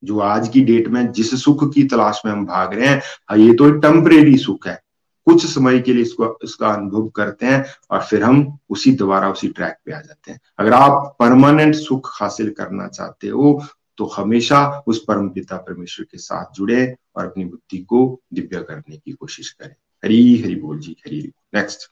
जो 0.02 0.18
आज 0.20 0.48
की 0.48 0.60
डेट 0.60 0.88
में 0.88 1.10
जिस 1.12 1.34
सुख 1.42 1.64
की 1.74 1.82
तलाश 1.88 2.20
में 2.24 2.32
हम 2.32 2.46
भाग 2.46 2.74
रहे 2.74 2.86
हैं 2.86 3.00
हाँ, 3.30 3.38
ये 3.38 3.52
तो 3.54 3.70
टेम्परेरी 3.72 4.36
सुख 4.38 4.66
है। 4.66 4.80
कुछ 5.26 5.44
समय 5.46 5.78
के 5.80 5.92
लिए 5.92 6.02
इसको 6.02 6.38
इसका 6.44 6.68
अनुभव 6.68 7.08
करते 7.16 7.46
हैं 7.46 7.64
और 7.90 8.02
फिर 8.02 8.22
हम 8.22 8.58
उसी 8.70 8.92
दोबारा 8.92 9.28
उसी 9.30 9.48
ट्रैक 9.48 9.76
पे 9.86 9.92
आ 9.92 10.00
जाते 10.00 10.32
हैं। 10.32 10.40
अगर 10.58 10.72
आप 10.72 11.16
परमानेंट 11.18 11.74
सुख 11.74 12.10
हासिल 12.14 12.50
करना 12.50 12.86
चाहते 12.88 13.28
हो 13.28 13.62
तो 13.98 14.06
हमेशा 14.06 14.66
उस 14.86 15.04
परम 15.04 15.28
पिता 15.28 15.56
परमेश्वर 15.58 16.06
के 16.10 16.18
साथ 16.18 16.54
जुड़े 16.54 16.94
और 17.16 17.26
अपनी 17.26 17.44
बुद्धि 17.44 17.78
को 17.78 18.20
दिव्य 18.34 18.62
करने 18.62 18.96
की 18.96 19.12
कोशिश 19.12 19.50
करें। 19.50 19.74
हरी 20.02 20.36
हरी 20.42 20.54
बोल 20.56 20.78
जी 20.78 20.96
हरी 21.06 21.20
नेक्स्ट 21.54 21.90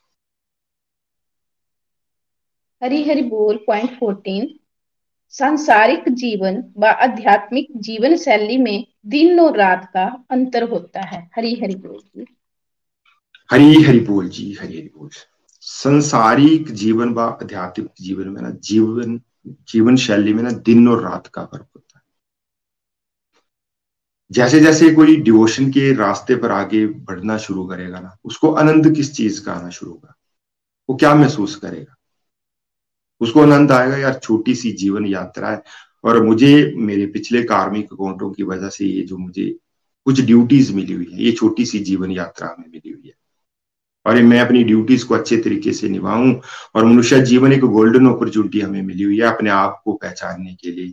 हरी 2.83 3.03
हरि 3.03 3.21
बोल 3.21 3.57
पॉइंट 3.57 3.99
फोर्टीन 3.99 4.59
सांसारिक 5.29 6.03
जीवन 6.09 6.63
व 6.77 6.85
आध्यात्मिक 6.85 7.67
जीवन 7.75 8.15
शैली 8.15 8.57
में 8.57 8.87
दिन 9.05 9.39
और 9.39 9.57
रात 9.57 9.91
का 9.93 10.23
अंतर 10.29 10.69
होता 10.69 11.01
है। 11.01 11.29
हरी 11.35 11.55
हरि 11.55 11.75
बोल 11.75 11.99
जी। 11.99 12.35
हरी 13.51 13.83
हरि 13.83 13.99
बोल 13.99 14.29
जी 14.29 14.57
हरी 14.61 14.79
हरि 14.79 14.89
बोल। 14.97 15.09
संसारिक 15.61 16.71
जीवन 16.71 17.09
व 17.09 17.19
आध्यात्मिक 17.19 17.91
जीवन 18.01 18.27
में 18.27 18.41
ना, 18.41 18.49
जीवन 18.49 19.21
जीवन 19.47 19.95
शैली 19.95 20.33
में 20.33 20.43
ना 20.43 20.51
दिन 20.51 20.87
और 20.87 21.03
रात 21.03 21.27
का 21.27 21.45
फ़र्क 21.45 21.67
होता 21.75 21.97
है। 21.97 22.03
जैसे 24.31 24.59
जैसे 24.59 24.89
कोई 24.89 25.15
डिवोशन 25.15 25.69
के 25.69 25.93
रास्ते 25.93 26.35
पर 26.35 26.51
आगे 26.51 26.87
बढ़ना 26.87 27.37
शुरू 27.37 27.67
करेगा 27.67 27.99
ना, 27.99 28.17
उसको 28.23 28.53
आनंद 28.53 28.95
किस 28.95 29.15
चीज़ 29.15 29.45
का 29.45 29.53
आना 29.53 29.69
शुरू 29.69 29.91
होगा? 29.91 30.15
वो 30.89 30.95
क्या 30.95 31.15
महसूस 31.15 31.55
करेगा? 31.55 31.95
उसको 33.21 33.41
आनंद 33.41 33.71
आएगा, 33.71 33.97
यार 33.97 34.19
छोटी 34.23 34.55
सी 34.55 34.71
जीवन 34.73 35.05
यात्रा 35.05 35.49
है। 35.49 35.61
और 36.03 36.23
मुझे, 36.23 36.73
मेरे 36.77 37.05
पिछले 37.07 37.43
कार्मिक 37.43 37.93
अकाउंटों 37.93 38.31
की 38.31 38.43
वजह 38.43 38.69
से 38.69 38.85
ये 38.85 39.01
जो 39.01 39.17
मुझे 39.17 39.55
कुछ 40.05 40.21
ड्यूटीज़ 40.21 40.73
मिली 40.75 40.93
हुई 40.93 41.07
है, 41.11 41.23
ये 41.23 41.31
छोटी 41.31 41.65
सी 41.65 41.79
जीवन 41.79 42.11
यात्रा 42.11 42.55
में 42.59 42.65
मिली 42.67 42.91
हुई 42.91 43.07
है। 43.07 43.13
और 44.05 44.21
मैं 44.23 44.39
अपनी 44.39 44.63
ड्यूटीज़ 44.63 45.05
को 45.05 45.15
अच्छे 45.15 45.37
तरीके 45.37 45.73
से 45.73 45.89
निभाऊं 45.89 46.33
और 46.75 46.85
मनुष्य 46.85 47.21
जीवन 47.21 47.53
एक 47.53 47.65
गोल्डन 47.67 48.07
अपॉर्चुनिटी 48.07 48.59
हमें 48.59 48.81
मिली 48.81 49.03
हुई 49.03 49.19
है 49.19 49.25
अपने 49.25 49.49
आप 49.49 49.81
को 49.85 49.93
पहचानने 49.93 50.53
के 50.53 50.71
लिए। 50.71 50.91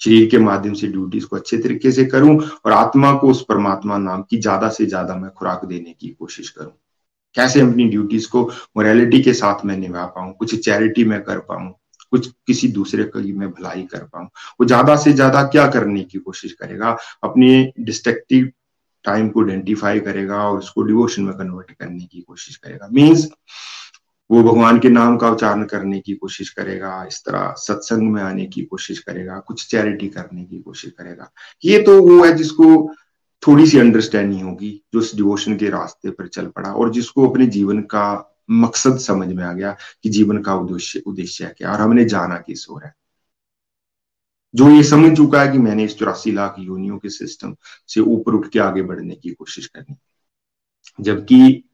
शरीर 0.00 0.28
के 0.30 0.38
माध्यम 0.38 0.74
से 0.74 0.86
ड्यूटीज़ 0.86 1.26
को 1.26 1.36
अच्छे 1.36 1.58
तरीके 1.58 1.92
से 1.92 2.04
करूँ 2.04 2.38
और 2.64 2.72
आत्मा 2.72 3.12
को 3.14 3.30
उस 3.30 3.44
परमात्मा 3.48 3.98
नाम 3.98 4.22
की 4.22 4.36
ज़्यादा 4.36 4.68
से 4.68 4.86
ज़्यादा 4.86 5.16
मैं 5.16 5.30
खुराक 5.30 5.64
देने 5.64 5.92
की 5.92 6.08
कोशिश 6.08 6.48
करूँ। 6.48 6.72
कैसे 7.34 7.60
अपनी 7.60 7.88
ड्यूटीज़ 7.88 8.28
को 8.28 8.42
मोरालिटी 8.76 9.22
के 9.22 9.32
साथ 9.34 9.64
मैं 9.64 9.76
निभा 9.76 10.04
पाऊँ? 10.06 10.32
कुछ 10.34 10.64
चैरिटी 10.64 11.04
में 11.04 11.20
कर 11.22 11.38
पाऊँ? 11.38 11.72
कुछ 12.10 12.28
किसी 12.46 12.68
दूसरे 12.68 13.04
की 13.04 13.32
मैं 13.32 13.50
भलाई 13.50 13.82
कर 13.82 14.02
पाऊँ? 14.04 14.26
वो 14.60 14.66
ज़्यादा 14.66 14.96
से 14.96 15.12
ज़्यादा 15.12 15.42
क्या 15.42 15.66
करने 15.68 16.02
की 16.02 16.18
कोशिश 16.18 16.52
करेगा? 16.52 16.96
अपने 17.24 17.72
डिस्ट्रक्टिव 17.80 18.50
टाइम 19.04 19.28
को 19.28 19.40
आइडेंटिफाई 19.42 20.00
करेगा 20.00 20.36
और 20.48 20.58
उसको 20.58 20.82
डिवोशन 20.82 21.22
में 21.22 21.34
कन्वर्ट 21.34 21.70
करने 21.70 22.04
की 22.04 22.20
कोशिश 22.20 22.56
करेगा। 22.56 22.88
मीन्स 22.92 23.28
वो 24.30 24.42
भगवान 24.42 24.78
के 24.78 24.88
नाम 24.88 25.16
का 25.16 25.30
उच्चारण 25.30 25.64
करने 25.64 25.98
की 26.00 26.14
कोशिश 26.14 26.50
करेगा, 26.50 27.04
इस 27.08 27.22
तरह 27.26 27.54
सत्संग 27.58 28.12
में 28.12 28.22
आने 28.22 28.46
की 28.46 28.62
कोशिश 28.62 28.98
करेगा, 28.98 29.38
कुछ 29.38 29.66
चैरिटी 29.66 30.08
करने 30.08 30.44
की 30.44 30.60
कोशिश 30.60 30.92
करेगा। 30.98 31.30
ये 31.64 31.82
तो 31.82 32.00
वो 32.02 32.24
है 32.24 32.32
जिसको 32.36 32.66
थोड़ी 33.46 33.66
सी 33.66 33.78
अंडरस्टैंडिंग 33.78 34.42
होगी 34.42 34.70
जो 34.94 35.00
उस 35.00 35.14
डिवोशन 35.16 35.56
के 35.56 35.70
रास्ते 35.70 36.10
पर 36.10 36.28
चल 36.28 36.46
पड़ा 36.46 36.72
और 36.72 36.92
जिसको 36.92 37.28
अपने 37.28 37.46
जीवन 37.46 37.80
का 37.80 38.36
मकसद 38.50 38.98
समझ 38.98 39.28
में 39.28 39.44
आ 39.44 39.52
गया 39.52 39.76
कि 40.02 40.10
जीवन 40.10 40.42
का 40.42 40.54
उद्देश्य 40.54 41.02
उद्देश्य 41.06 41.54
क्या 41.58 41.72
और 41.72 41.80
हमने 41.80 42.04
जाना 42.04 42.36
किस 42.38 42.66
हो 42.70 42.78
रहा 42.78 42.88
है। 42.88 42.94
जो 44.54 44.70
ये 44.70 44.82
समझ 44.82 45.16
चुका 45.16 45.42
है 45.42 45.52
कि 45.52 45.58
मैंने 45.58 45.84
इस 45.84 45.98
चौरासी 45.98 46.32
लाख 46.32 46.56
योनियों 46.58 46.98
के 46.98 47.08
सिस्टम 47.08 47.56
से 47.88 48.00
ऊपर 48.00 48.34
उठ 48.34 48.48
के 48.48 48.58
आगे 48.58 48.82
बढ़ने 48.82 49.14
की 49.14 49.30
कोशिश 49.30 49.66
करनी 49.66 49.96
जबकि 51.00 51.64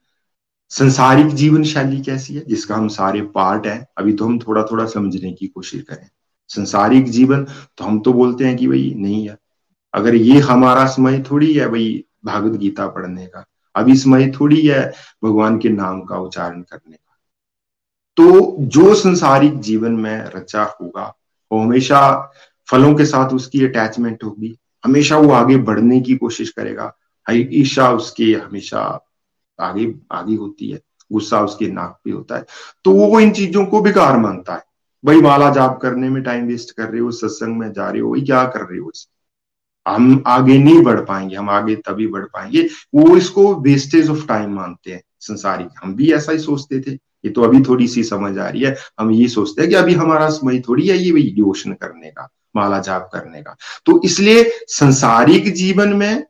संसारिक 0.71 1.27
जीवन 1.27 1.65
शैली 1.65 2.01
कैसी 2.01 2.35
है, 2.35 2.45
जिसका 2.47 2.77
हम 2.77 2.89
सारे 2.89 3.23
पार्ट 3.23 3.67
है, 3.67 3.87
अभी 3.99 4.13
तो 4.13 4.25
हम 4.25 4.39
थोड़ा 4.39 4.63
थोड़ा 4.63 4.87
समझने 4.87 5.33
की 5.33 5.47
कोशिश 5.47 5.83
करें। 5.83 6.09
संसारिक 6.49 7.09
जीवन 7.11 7.45
तो 7.77 7.85
हम 7.85 8.01
तो 8.01 8.13
बोलते 8.13 8.45
हैं 8.45 8.57
कि 8.57 8.67
भाई 8.69 8.93
नहीं 8.97 9.29
है 9.29 9.37
अगर 9.95 10.15
ये 10.15 10.39
हमारा 10.39 10.87
समय 10.87 11.23
थोड़ी 11.31 11.53
है 11.55 11.69
भाई 11.69 12.05
भागवत 12.25 12.59
गीता 12.59 12.87
पढ़ने 12.87 13.27
का 13.27 13.45
अभी 13.75 13.97
समय 13.97 14.31
थोड़ी 14.31 14.67
है 14.67 14.93
भगवान 15.25 15.59
के 15.59 15.69
नाम 15.69 16.01
का 16.01 16.17
उच्चारण 16.17 16.63
करने 16.63 16.97
का। 16.97 17.19
तो 18.17 18.57
जो 18.59 18.95
संसारिक 18.95 19.59
जीवन 19.61 19.93
में 19.93 20.25
रचा 20.27 20.63
होगा, 20.81 21.15
वो 21.53 21.61
हमेशा 21.61 22.33
फलों 22.69 22.95
के 22.95 23.05
साथ 23.05 23.31
उसकी 23.31 23.65
अटैचमेंट 23.67 24.25
होगी, 24.25 24.57
हमेशा 24.85 25.17
वो 25.17 25.33
आगे 25.33 25.57
बढ़ने 25.57 26.01
की 26.01 26.17
कोशिश 26.17 26.51
करेगा। 26.51 26.93
ईर्षा 27.27 27.91
उसके 27.93 28.25
हमेशा 28.25 28.83
आगे 29.61 29.95
आगे 30.13 30.35
होती 30.35 30.71
है, 30.71 30.81
गुस्सा 31.13 31.41
उसके 31.41 31.67
नाक 31.67 31.99
पे 32.05 32.11
होता 32.11 32.37
है। 32.37 32.45
तो 32.85 32.93
वो 32.93 33.21
इन 33.21 33.31
चीज़ों 33.31 33.65
को 33.67 33.81
बेकार 33.81 34.19
मानता 34.19 34.55
है। 34.55 34.63
भाई 35.05 35.21
माला 35.21 35.51
जाप 35.51 35.79
करने 35.83 36.09
में 36.09 36.23
टाइम 36.23 36.47
वेस्ट 36.47 36.77
कर 36.77 36.89
रहे 36.89 37.01
हो, 37.01 37.11
सत्संग 37.11 37.59
में 37.59 37.73
जा 37.73 37.91
रहे 37.91 38.01
हो 38.01 38.17
क्या 38.21 38.45
कर 38.45 38.61
रहे 38.61 38.79
हो 38.79 38.91
हम 39.87 40.23
आगे 40.27 40.59
नहीं 40.59 40.83
बढ़ 40.83 41.01
पाएँगे, 41.01 41.37
हम 41.37 41.51
आगे 41.51 41.75
तभी 41.77 42.07
बढ़ 42.07 42.25
पाएँगे। 42.25 42.69
वो 42.95 43.17
इसको 43.17 43.55
वेस्टेज 43.55 44.11
ऑफ़ 44.11 44.27
टाइम 44.27 44.55
मानते 44.55 44.93
हैं 44.93 45.03
संसारिक 45.21 45.69
हम 45.83 45.95
भी 45.95 46.13
ऐसा 46.13 46.33
ही 46.33 46.39
सोचते 46.39 46.81
थे। 46.81 46.91
ये 47.25 47.31
तो 47.31 47.43
अभी 47.43 47.61
थोड़ी 47.63 47.87
सी 47.89 48.03
समझ 48.05 48.39
आ 48.39 48.49
रही 48.49 48.63
है। 48.63 48.77
हम 49.01 49.11
ये 49.11 49.29
सोचते 49.29 49.63
हैं 49.63 49.71
कि 49.71 49.77
अभी 49.77 49.95
हमारा 49.95 50.29
समय 50.29 50.61
थोड़ी 50.61 50.87
है 50.89 50.97
ये 50.99 51.31
डिवोशन 51.31 51.73
करने 51.73 52.11
का, 52.11 52.29
माला 52.57 52.79
जाप 52.79 53.11
करने 53.13 53.43
का। 53.43 53.57
तो 53.87 54.01
इसलिए 54.05 54.51
संसारिक 54.69 55.53
जीवन 55.55 55.93
में, 55.93 56.25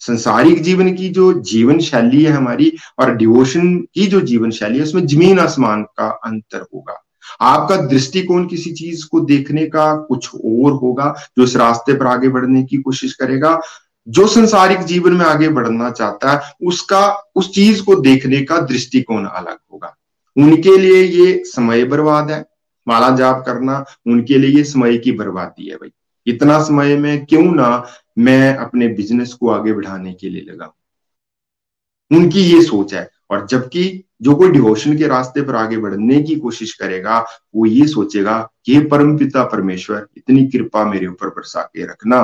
संसारिक 0.00 0.62
जीवन 0.62 0.94
की 0.94 1.08
जो 1.08 1.32
जीवन 1.32 1.78
शैली 1.78 2.22
है 2.24 2.32
हमारी 2.32 2.72
और 2.98 3.14
डिवोशन 3.16 3.76
की 3.94 4.06
जो 4.06 4.20
जीवन 4.20 4.50
शैली 4.50 4.78
है, 4.78 4.84
उसमें 4.84 5.06
ज़मीन 5.06 5.38
आसमान 5.38 5.82
का 5.82 6.08
अंतर 6.24 6.66
होगा। 6.74 7.02
आपका 7.42 7.76
दृष्टिकोण 7.76 8.46
किसी 8.46 8.72
चीज़ 8.72 9.06
को 9.06 9.20
देखने 9.20 9.66
का 9.66 9.96
कुछ 9.96 10.34
और 10.34 10.72
होगा 10.72 11.14
जो 11.38 11.44
इस 11.44 11.56
रास्ते 11.56 11.94
पर 11.94 12.06
आगे 12.06 12.28
बढ़ने 12.28 12.62
की 12.62 12.76
कोशिश 12.76 13.12
करेगा, 13.14 13.60
जो 14.08 14.26
संसारिक 14.26 14.78
जीवन 14.78 15.12
में 15.12 15.24
आगे 15.26 15.48
बढ़ना 15.48 15.90
चाहता 15.90 16.32
है, 16.32 16.52
उसका, 16.62 17.32
उस 17.34 17.54
चीज़ 17.54 17.82
को 17.82 17.94
देखने 17.94 18.42
का 18.42 18.58
दृष्टिकोण 18.58 19.24
अलग 19.24 19.58
होगा। 19.72 19.96
उनके 20.36 20.78
लिए 20.78 21.02
ये 21.02 21.42
समय 21.46 21.84
बर्बाद 21.84 22.30
है। 22.30 22.44
माला 22.88 23.10
जाप 23.10 23.42
करना 23.46 23.84
उनके 24.06 24.38
लिए 24.38 24.50
ये 24.50 24.64
समय 24.64 24.96
की 24.98 25.12
बर्बादी 25.12 25.68
है 25.68 25.76
भाई। 25.76 25.92
इतना 26.26 26.62
समय 26.62 26.96
में 26.96 27.26
क्यों 27.26 27.42
ना 27.42 27.86
मैं 28.18 28.56
अपने 28.56 28.88
बिज़नेस 28.88 29.32
को 29.32 29.50
आगे 29.50 29.72
बढ़ाने 29.72 30.12
के 30.12 30.28
लिए 30.28 30.42
लगा 30.42 30.74
उनकी 32.10 32.40
ये 32.40 32.62
सोच 32.62 32.94
है। 32.94 33.10
और 33.32 33.46
जबकि 33.46 34.04
जो 34.22 34.34
कोई 34.34 34.50
डिवोशन 34.50 34.96
के 34.98 35.06
रास्ते 35.08 35.42
पर 35.42 35.54
आगे 35.56 35.76
बढ़ने 35.76 36.20
की 36.22 36.36
कोशिश 36.36 36.72
करेगा, 36.74 37.18
वो 37.54 37.66
ये 37.66 37.86
सोचेगा 37.86 38.38
कि 38.66 38.78
परम 38.80 39.16
पिता 39.18 39.44
परमेश्वर, 39.44 40.06
इतनी 40.16 40.46
कृपा 40.46 40.84
मेरे 40.84 41.06
ऊपर 41.06 41.28
बरसा 41.28 41.62
के 41.62 41.86
रखना 41.86 42.22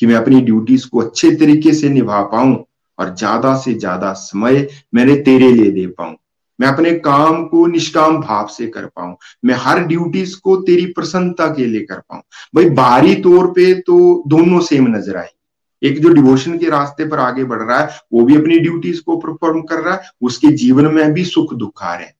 कि 0.00 0.06
मैं 0.06 0.14
अपनी 0.14 0.40
ड्यूटीज़ 0.40 0.88
को 0.88 1.00
अच्छे 1.00 1.34
तरीके 1.36 1.72
से 1.74 1.88
निभा 1.88 2.22
पाऊँ 2.22 2.64
और 2.98 3.14
ज़्यादा 3.14 3.56
से 3.56 3.74
ज़्यादा 3.74 4.12
समय 4.12 4.66
मैंने 4.94 5.14
तेरे 5.22 5.50
लिए 5.52 5.70
दे 5.70 5.86
पाऊँ। 5.88 6.16
मैं 6.58 6.68
अपने 6.68 6.92
काम 7.00 7.44
को 7.44 7.66
निष्काम 7.66 8.20
भाव 8.20 8.46
से 8.46 8.66
कर 8.66 8.86
पाऊँ। 8.86 9.16
मैं 9.44 9.54
हर 9.54 9.80
ड्यूटीज़ 9.80 10.36
को 10.40 10.56
तेरी 10.56 10.86
प्रसन्नता 10.86 11.46
के 11.46 11.66
लिए 11.66 11.80
कर 11.80 11.98
पाऊँ। 12.00 12.22
भाई 12.54 12.70
बाहरी 12.70 13.14
तौर 13.22 13.46
पे 13.46 13.72
तो 13.80 14.22
दोनों 14.26 14.60
सेम 14.60 14.86
नज़र 14.96 15.16
आएँगे। 15.16 15.43
एक 15.84 16.02
जो 16.02 16.08
डिवोशन 16.08 16.58
के 16.58 16.70
रास्ते 16.70 17.08
पर 17.08 17.18
आगे 17.18 17.44
बढ़ 17.44 17.62
रहा 17.62 17.78
है, 17.78 17.98
वो 18.12 18.24
भी 18.24 18.36
अपनी 18.36 18.58
ड्यूटीज़ 18.58 19.02
को 19.02 19.16
परफॉर्म 19.16 19.62
कर 19.62 19.80
रहा 19.80 19.94
है, 19.94 20.00
उसके 20.20 20.48
जीवन 20.48 20.84
में 20.84 21.12
भी 21.12 21.24
सुख 21.24 21.54
दुख 21.54 21.82
आ 21.82 21.94
रहे 21.94 22.06
हैं। 22.06 22.14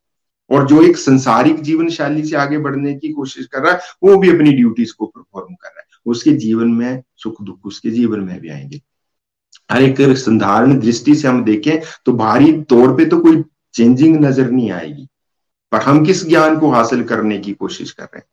और 0.50 0.66
जो 0.66 0.82
एक 0.82 0.96
संसारिक 0.96 1.60
जीवन 1.60 1.88
शैली 1.88 2.24
से 2.24 2.36
आगे 2.36 2.58
बढ़ने 2.58 2.94
की 2.94 3.08
कोशिश 3.12 3.46
कर 3.46 3.60
रहा 3.60 3.72
है, 3.72 3.80
वो 4.02 4.16
भी 4.16 4.30
अपनी 4.30 4.52
ड्यूटीज़ 4.52 4.94
को 4.94 5.06
परफॉर्म 5.06 5.54
कर 5.54 5.68
रहा 5.68 5.80
है। 5.80 5.86
उसके 6.06 6.30
जीवन 6.30 6.68
में 6.68 7.02
सुख 7.16 7.42
दुख 7.42 7.60
उसके 7.64 7.90
जीवन 7.90 8.20
में 8.20 8.40
भी 8.40 8.48
आएँगे। 8.48 8.80
हर 9.70 9.82
एक 9.82 10.16
संधारण 10.16 10.78
दृष्टि 10.78 11.14
से 11.14 11.28
हम 11.28 11.44
देखें 11.44 11.80
तो 12.06 12.12
बाहरी 12.12 12.62
तौर 12.62 12.96
पे 12.96 13.04
तो 13.04 13.18
कोई 13.18 13.44
चेंजिंग 13.74 14.24
नज़र 14.24 14.50
नहीं 14.50 14.70
आएगी। 14.70 15.08
पर 15.72 15.78
हम 15.78 16.04
किस 16.04 16.28
ज्ञान 16.28 16.58
को 16.58 16.70
हासिल 16.70 17.04
करने 17.04 17.38
की 17.38 17.52
कोशिश 17.52 17.90
कर 17.90 18.02
रहे 18.02 18.18
हैं? 18.18 18.26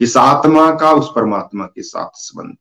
इस 0.00 0.16
आत्मा 0.16 0.74
का 0.74 0.92
उस 0.92 1.12
परमात्मा 1.16 1.64
के 1.64 1.82
साथ 1.82 2.10
संबंध। 2.14 2.56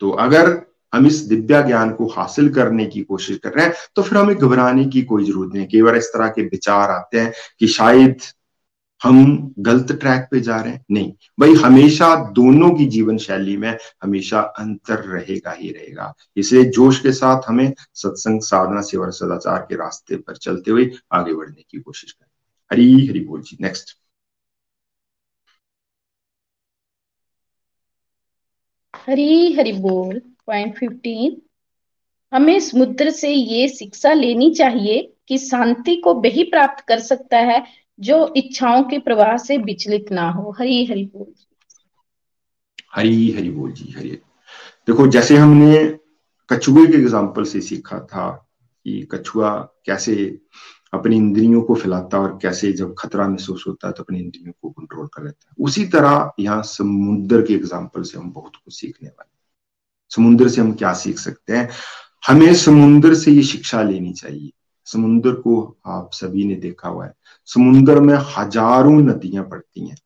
तो 0.00 0.10
अगर 0.10 0.67
हम 0.92 1.06
इस 1.06 1.16
दिव्या 1.20 1.60
ज्ञान 1.62 1.92
को 1.94 2.06
हासिल 2.06 2.48
करने 2.54 2.86
की 2.86 3.02
कोशिश 3.02 3.38
कर 3.38 3.52
रहे 3.52 3.66
हैं 3.66 3.72
तो 3.94 4.02
फिर 4.02 4.18
हमें 4.18 4.36
घबराने 4.36 4.84
की 4.84 5.02
कोई 5.02 5.24
ज़रूरत 5.24 5.54
नहीं 5.54 5.66
कई 5.66 5.82
बार 5.82 5.96
इस 5.96 6.06
तरह 6.06 6.28
के 6.28 6.42
विचार 6.42 6.90
आते 6.90 7.20
हैं 7.20 7.32
कि 7.58 7.66
शायद 7.68 8.16
हम 9.02 9.54
गलत 9.58 9.92
ट्रैक 9.92 10.26
पे 10.30 10.40
जा 10.40 10.56
रहे 10.60 10.72
हैं। 10.72 10.84
नहीं, 10.90 11.12
भाई 11.40 11.54
हमेशा 11.54 12.14
दोनों 12.30 12.70
की 12.74 12.86
जीवन 12.86 13.18
शैली 13.18 13.56
में 13.56 13.76
हमेशा 14.02 14.40
अंतर 14.58 14.98
रहेगा 15.04 15.52
ही 15.52 15.70
रहेगा। 15.70 16.12
इसलिए 16.36 16.64
जोश 16.64 17.00
के 17.00 17.12
साथ 17.12 17.42
हमें 17.48 17.72
सत्संग, 17.94 18.40
साधना, 18.40 18.80
सेवा 18.82 19.10
सदाचार 19.10 19.66
के 19.68 19.76
रास्ते 19.76 20.16
पर 20.16 20.36
चलते 20.36 20.70
हुए 20.70 20.90
आगे 21.12 21.34
बढ़ने 21.34 21.64
की 21.70 21.80
कोशिश 21.80 22.12
करें। 22.12 22.30
हरी 22.72 23.06
हरी 23.06 23.20
बोल 23.20 23.42
जी। 23.42 23.56
नेक्स्ट 23.60 23.96
हरी 28.94 29.52
हरी 29.52 29.72
बोल। 29.72 30.20
पॉइंट 30.48 30.76
फिफ्टीन 30.76 31.40
हमें 32.32 32.58
समुद्र 32.60 33.10
से 33.12 33.30
ये 33.30 33.68
शिक्षा 33.68 34.12
लेनी 34.14 34.50
चाहिए 34.54 35.02
कि 35.28 35.38
शांति 35.38 35.94
को 35.96 36.14
वही 36.14 36.42
प्राप्त 36.44 36.84
कर 36.88 36.98
सकता 37.00 37.38
है, 37.38 37.62
जो 37.98 38.32
इच्छाओं 38.36 38.82
के 38.82 38.98
प्रवाह 39.00 39.36
से 39.36 39.56
विचलित 39.58 40.10
ना 40.12 40.28
हो। 40.30 40.50
हरी 40.58 40.84
हरि 40.86 41.04
बोल 41.06 41.32
हरी 42.94 43.30
हरि 43.32 43.50
बोल 43.50 43.72
जी, 43.72 43.92
हरी। 43.96 44.10
देखो, 44.10 45.06
जैसे 45.06 45.36
हमने 45.36 45.98
कछुए 46.50 46.86
के 46.86 46.96
एग्ज़ाम्पल 46.96 47.44
से 47.44 47.60
सीखा 47.60 47.98
था 48.04 48.28
कि 48.86 49.00
कछुआ 49.12 49.50
कैसे 49.86 50.14
अपनी 50.92 51.16
इंद्रियों 51.16 51.62
को 51.62 51.74
फैलाता 51.74 52.18
और 52.18 52.38
कैसे 52.42 52.72
जब 52.72 52.94
खतरा 52.98 53.28
महसूस 53.28 53.64
होता 53.68 53.86
है 53.88 53.92
तो 53.92 54.02
अपनी 54.02 54.18
इंद्रियों 54.20 54.52
को 54.62 54.70
कंट्रोल 54.70 55.06
कर 55.06 55.24
लेता 55.24 55.48
है। 55.48 55.64
उसी 55.64 55.84
तरह 55.86 56.30
यहाँ 56.40 56.62
समुद्र 56.66 57.42
के 57.42 57.54
एग्ज़ाम्पल 57.54 58.02
से 58.02 58.18
हम 58.18 58.30
बहुत 58.32 58.56
कुछ 58.56 58.74
सीखने 58.74 59.08
वाले 59.08 59.36
समुद्र 60.10 60.48
से 60.48 60.60
हम 60.60 60.72
क्या 60.72 60.92
सीख 60.92 61.18
सकते 61.18 61.56
हैं? 61.56 61.68
हमें 62.26 62.54
समुद्र 62.54 63.14
से 63.14 63.30
ये 63.30 63.42
शिक्षा 63.42 63.82
लेनी 63.82 64.12
चाहिए। 64.12 64.52
समुद्र 64.84 65.32
को 65.32 65.78
आप 65.86 66.10
सभी 66.12 66.44
ने 66.44 66.54
देखा 66.54 66.88
हुआ 66.88 67.06
है। 67.06 67.14
समुद्र 67.44 68.00
में 68.00 68.14
हज़ारों 68.38 68.98
नदियाँ 68.98 69.44
पड़ती 69.44 69.88
हैं। 69.88 69.96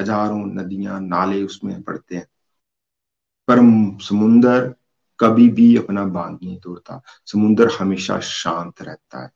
हज़ारों 0.00 0.46
नदियाँ, 0.46 1.00
नाले 1.00 1.42
उसमें 1.42 1.82
पड़ते 1.82 2.16
हैं। 2.16 2.26
पर 3.48 3.56
समुन्द्र 4.04 4.74
कभी 5.20 5.48
भी 5.48 5.76
अपना 5.76 6.04
बाँध 6.04 6.38
नहीं 6.42 6.58
तोड़ता। 6.58 7.02
समुन्द्र 7.26 7.70
हमेशा 7.80 8.20
शांत 8.20 8.82
रहता 8.82 9.24
है। 9.24 9.30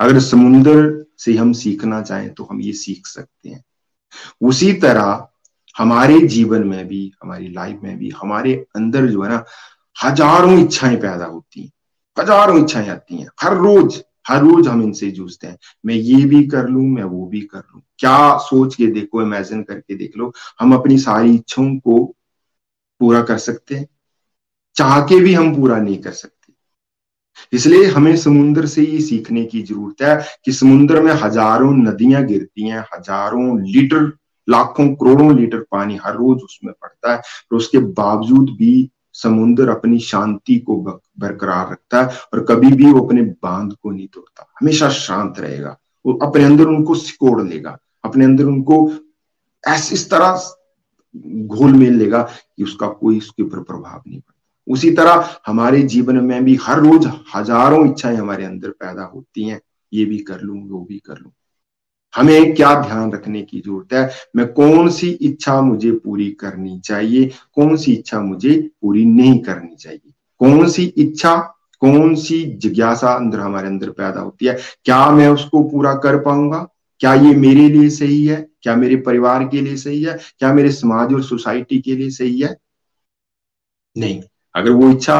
अगर 0.00 0.20
समुन्द्र 0.20 1.06
से 1.18 1.36
हम 1.36 1.52
सीखना 1.52 2.02
चाहें 2.02 2.34
तो 2.34 2.44
हम 2.44 2.60
ये 2.60 2.72
सीख 2.72 3.06
सकते 3.06 3.48
हैं। 3.48 3.64
उसी 4.40 4.72
तरह 4.72 5.28
हमारे 5.76 6.20
जीवन 6.20 6.66
में 6.66 6.86
भी, 6.88 7.12
हमारी 7.22 7.48
लाइफ 7.48 7.80
में 7.82 7.98
भी, 7.98 8.10
हमारे 8.10 8.66
अंदर 8.76 9.06
जो 9.06 9.22
है 9.22 9.28
ना, 9.28 9.44
हज़ारों 10.04 10.58
इच्छाएँ 10.58 10.96
पैदा 10.96 11.24
होती 11.24 11.62
हैं। 11.62 11.70
हज़ारों 12.16 12.58
इच्छाएँ 12.62 12.88
आती 12.88 13.16
हैं। 13.16 13.28
हर 13.42 13.56
रोज 13.56 14.02
हर 14.28 14.40
रोज 14.40 14.68
हम 14.68 14.82
इनसे 14.82 15.10
जूझते 15.10 15.46
हैं। 15.46 15.58
मैं 15.86 15.94
ये 15.94 16.24
भी 16.24 16.42
कर 16.46 16.68
लू, 16.68 16.82
मैं 16.82 17.04
वो 17.04 17.26
भी 17.26 17.40
कर 17.40 17.58
लू। 17.58 17.82
क्या 17.98 18.36
सोच 18.38 18.74
के 18.74 18.86
देखो 18.86 19.22
इमेजिन 19.22 19.62
करके 19.62 19.94
देख 19.94 20.16
लो, 20.16 20.32
हम 20.60 20.74
अपनी 20.74 20.98
सारी 20.98 21.34
इच्छाओं 21.34 21.76
को 21.76 22.04
पूरा 23.00 23.22
कर 23.22 23.38
सकते 23.38 23.74
हैं। 23.74 23.86
चाह 24.76 25.00
के 25.00 25.20
भी 25.20 25.34
हम 25.34 25.54
पूरा 25.56 25.76
नहीं 25.76 25.98
कर 25.98 26.10
सकते। 26.10 26.52
इसलिए 27.52 27.86
हमें 27.86 28.16
समुद्र 28.16 28.66
से 28.66 28.82
ये 28.82 29.00
सीखने 29.00 29.44
की 29.44 29.62
ज़रूरत 29.62 30.02
है 30.02 30.40
कि 30.44 30.52
समुद्र 30.52 31.02
में 31.02 31.12
हज़ारों 31.12 31.72
नदियाँ 31.72 32.24
गिरती 32.24 32.68
हैं, 32.68 32.80
हज़ारों 32.80 33.60
लीटर 33.60 34.12
लाखों 34.48 34.94
करोड़ों 34.94 35.36
लीटर 35.36 35.58
पानी 35.58 35.96
हर 35.96 36.14
रोज 36.14 36.42
उसमें 36.42 36.74
पड़ता 36.82 37.12
है 37.12 37.18
और 37.18 37.56
उसके 37.56 37.78
बावजूद 37.78 38.50
भी 38.50 38.90
समुन्द्र 39.12 39.68
अपनी 39.68 39.98
शांति 39.98 40.58
को 40.58 40.76
बरकरार 41.18 41.70
रखता 41.72 42.02
है 42.02 42.18
और 42.34 42.44
कभी 42.44 42.72
भी 42.72 42.92
वो 42.92 43.00
अपने 43.00 43.22
बाँध 43.22 43.72
को 43.82 43.90
नहीं 43.90 44.08
तोड़ता। 44.08 44.52
हमेशा 44.60 44.88
शांत 44.88 45.38
रहेगा। 45.38 45.78
वो 46.06 46.12
अपने 46.12 46.44
अंदर 46.44 46.64
उनको 46.64 46.94
सिकोड़ 46.94 47.42
लेगा। 47.42 47.78
अपने 48.04 48.24
अंदर 48.24 48.44
उनको 48.44 48.92
ऐस, 49.68 49.92
इस 49.92 50.10
तरह 50.10 50.56
घोल 51.46 51.72
मेल 51.72 51.94
लेगा 51.94 52.22
कि 52.56 52.64
उसका 52.64 52.88
कोई 52.88 53.18
उसके 53.18 53.42
ऊपर 53.42 53.58
प्रभाव 53.58 54.02
नहीं 54.06 54.20
पड़ता। 54.20 54.72
उसी 54.72 54.90
तरह 54.90 55.36
हमारे 55.46 55.82
जीवन 55.82 56.16
में 56.16 56.44
भी 56.44 56.58
हर 56.62 56.78
रोज 56.78 57.06
हज़ारों 57.34 57.90
इच्छाएँ 57.90 58.16
हमारे 58.16 58.44
अंदर 58.44 58.70
पैदा 58.70 59.02
होती 59.02 59.42
हैं। 59.42 59.60
ये 59.92 60.04
भी 60.04 60.18
कर 60.18 60.40
लू, 60.40 60.54
वो 60.54 60.84
भी 60.84 60.98
कर 60.98 61.18
लू। 61.18 61.32
हमें 62.14 62.54
क्या 62.54 62.74
ध्यान 62.80 63.12
रखने 63.12 63.42
की 63.42 63.60
ज़रूरत 63.60 63.92
है? 63.92 64.10
मैं 64.36 64.46
कौन 64.52 64.88
सी 64.90 65.08
इच्छा 65.10 65.60
मुझे 65.60 65.90
पूरी 65.90 66.30
करनी 66.30 66.78
चाहिए? 66.80 67.30
कौन 67.54 67.76
सी 67.76 67.92
इच्छा 67.92 68.20
मुझे 68.20 68.70
पूरी 68.82 69.04
नहीं 69.04 69.38
करनी 69.38 69.74
चाहिए? 69.76 70.12
कौन 70.38 70.68
सी 70.68 70.84
इच्छा, 70.84 71.36
कौन 71.80 72.14
सी 72.14 72.44
जिज्ञासा 72.44 73.12
अंदर 73.12 73.40
हमारे 73.40 73.66
अंदर 73.66 73.90
पैदा 73.90 74.20
होती 74.20 74.46
है? 74.46 74.58
क्या 74.84 75.10
मैं 75.10 75.28
उसको 75.28 75.62
पूरा 75.62 75.94
कर 75.94 76.18
पाऊँगा? 76.18 76.66
क्या 77.00 77.14
ये 77.14 77.34
मेरे 77.34 77.68
लिए 77.68 77.90
सही 77.90 78.24
है? 78.26 78.46
क्या 78.62 78.76
मेरे 78.76 78.96
परिवार 78.96 79.44
के 79.44 79.60
लिए 79.60 79.76
सही 79.76 80.02
है? 80.02 80.18
क्या 80.38 80.52
मेरे 80.52 80.70
समाज 80.72 81.12
और 81.14 81.22
सोसाइटी 81.22 81.78
के 81.80 81.96
लिए 81.96 82.10
सही 82.10 82.40
है? 82.40 82.56
नहीं। 83.96 84.20
अगर 84.54 84.70
वो 84.70 84.90
इच्छा 84.90 85.18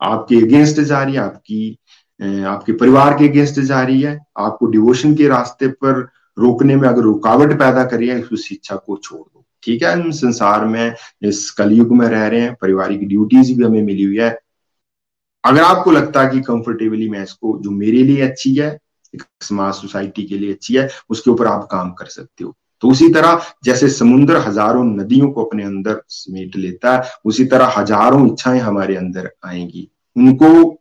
आपके 0.00 0.36
अगेंस्ट 0.36 0.80
जा 0.80 1.02
रही 1.02 1.14
है, 1.14 1.20
आपकी 1.20 1.78
आपके 2.46 2.72
परिवार 2.72 3.18
के 3.18 3.28
अगेंस्ट 3.28 3.60
जा 3.60 3.82
रही 3.82 4.00
है, 4.00 4.18
आपको 4.38 4.66
डिवोशन 4.66 5.14
के 5.14 5.28
रास्ते 5.28 5.68
पर 5.68 6.08
रोकने 6.40 6.76
में 6.76 6.88
अगर 6.88 7.02
रुकावट 7.02 7.58
पैदा 7.58 7.84
करिए 7.84 8.22
उस 8.22 8.48
शिक्षा 8.48 8.76
को 8.76 8.96
छोड़ 8.96 9.20
दो। 9.20 9.44
ठीक 9.62 9.82
है? 9.82 9.92
हम 9.92 10.10
संसार 10.10 10.64
में, 10.64 10.94
इस 11.22 11.50
कलयुग 11.50 11.92
में 11.92 12.08
रह 12.08 12.26
रहे 12.26 12.40
हैं, 12.40 12.54
पारिवारिक 12.54 13.08
ड्यूटीज़ 13.08 13.58
भी 13.58 13.64
हमें 13.64 13.82
मिली 13.82 14.02
हुई 14.02 14.18
है। 14.18 14.38
अगर 15.44 15.62
आपको 15.62 15.90
लगता 15.90 16.22
है 16.22 16.30
कि 16.30 16.40
कंफर्टेबली 16.40 17.08
मैं 17.08 17.22
इसको, 17.22 17.58
जो 17.58 17.70
मेरे 17.70 18.02
लिए 18.02 18.22
अच्छी 18.22 18.54
है, 18.54 18.78
एक 19.14 19.22
समाज 19.42 19.74
सोसाइटी 19.74 20.22
के 20.22 20.38
लिए 20.38 20.52
अच्छी 20.52 20.74
है, 20.74 20.88
उसके 21.10 21.30
ऊपर 21.30 21.46
आप 21.46 21.68
काम 21.70 21.90
कर 21.90 22.06
सकते 22.06 22.44
हो। 22.44 22.56
तो 22.80 22.88
उसी 22.88 23.08
तरह, 23.08 23.42
जैसे 23.64 23.88
समुद्र 23.88 24.36
हज़ारों 24.36 24.84
नदियों 24.84 25.30
को 25.30 25.44
अपने 25.44 25.64
अंदर 25.64 26.02
समेट 26.08 26.56
लेता 26.56 26.96
है, 26.96 27.10
उसी 27.24 27.44
तरह 27.44 27.74
हज़ारों 27.76 28.26
इच्छाएँ 28.26 28.60
हमारे 28.60 28.96
अंदर 28.96 29.30
आएँगी। 29.44 29.90
उनको 30.16 30.79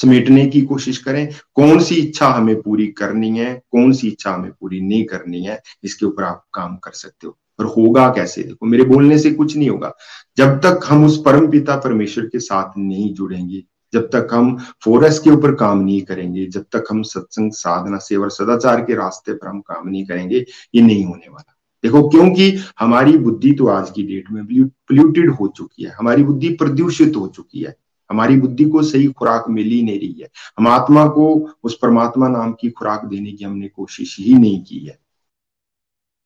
समेटने 0.00 0.46
की 0.46 0.60
कोशिश 0.60 0.98
करें। 0.98 1.28
कौन 1.54 1.80
सी 1.80 1.94
इच्छा 1.94 2.28
हमें 2.28 2.62
पूरी 2.62 2.86
करनी 2.86 3.38
है, 3.38 3.62
कौन 3.70 3.92
सी 3.92 4.08
इच्छा 4.08 4.30
हमें 4.30 4.50
पूरी 4.50 4.80
नहीं 4.80 5.04
करनी 5.04 5.44
है, 5.44 5.62
इसके 5.84 6.06
ऊपर 6.06 6.22
आप 6.22 6.44
काम 6.54 6.76
कर 6.76 6.90
सकते 6.90 7.26
हो। 7.26 7.38
और 7.60 7.66
होगा 7.66 8.08
कैसे? 8.08 8.42
देखो, 8.42 8.66
मेरे 8.66 8.84
बोलने 8.84 9.18
से 9.18 9.30
कुछ 9.30 9.56
नहीं 9.56 9.70
होगा। 9.70 9.92
जब 10.36 10.46
तक 10.46 10.80
हम 10.88 11.04
उस 11.04 11.22
परम 11.22 11.50
पिता 11.50 11.76
परमेश्वर 11.76 12.26
के 12.26 12.38
साथ 12.38 12.78
नहीं 12.78 13.14
जुड़ेंगे, 13.14 13.62
जब 13.92 14.06
तक 14.06 14.28
हम 14.32 14.56
फोरस 14.84 15.18
के 15.18 15.30
ऊपर 15.30 15.54
काम 15.54 15.78
नहीं 15.78 16.02
करेंगे, 16.02 16.46
जब 16.46 16.62
तक 16.62 16.84
हम 16.90 17.02
सत्संग, 17.02 17.52
साधना, 17.52 17.98
सेवा 17.98 18.28
सदाचार 18.28 18.80
के 18.80 18.94
रास्ते 18.94 19.32
पर 19.32 19.48
हम 19.48 19.60
काम 19.60 19.88
नहीं 19.88 20.06
करेंगे, 20.06 20.44
ये 20.74 20.80
नहीं 20.80 21.04
होने 21.04 21.28
वाला। 21.30 21.52
देखो, 21.84 22.08
क्योंकि 22.08 22.58
हमारी 22.78 23.16
बुद्धि 23.18 23.52
तो 23.52 23.66
आज 23.66 23.90
की 23.90 24.02
डेट 24.02 24.24
में 24.30 24.44
पोल्यूटेड 24.68 25.30
हो 25.30 25.52
चुकी 25.56 25.84
है, 25.84 25.90
हमारी 25.90 26.22
बुद्धि 26.22 26.48
प्रदूषित 26.48 27.16
हो 27.16 27.26
चुकी 27.26 27.62
है। 27.62 27.76
हमारी 28.10 28.36
बुद्धि 28.36 28.64
को 28.64 28.82
सही 28.82 29.06
खुराक 29.06 29.44
मिल 29.50 29.66
ही 29.66 29.82
नहीं 29.82 29.98
रही 29.98 30.18
है। 30.22 30.28
हम 30.58 30.68
आत्मा 30.68 31.06
को 31.06 31.50
उस 31.64 31.78
परमात्मा 31.82 32.28
नाम 32.28 32.52
की 32.52 32.70
खुराक 32.70 33.04
देने 33.04 33.32
की 33.32 33.44
हमने 33.44 33.68
कोशिश 33.68 34.16
ही 34.20 34.34
नहीं 34.34 34.64
की 34.64 34.78
है। 34.78 34.98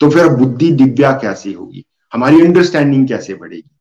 तो 0.00 0.10
फिर 0.10 0.28
बुद्धि 0.28 0.72
दिव्या 0.72 1.12
कैसे 1.12 1.52
होगी? 1.52 1.84
हमारी 2.12 2.40
अंडरस्टैंडिंग 2.40 3.08
कैसे 3.08 3.34
बढ़ेगी? 3.34 3.76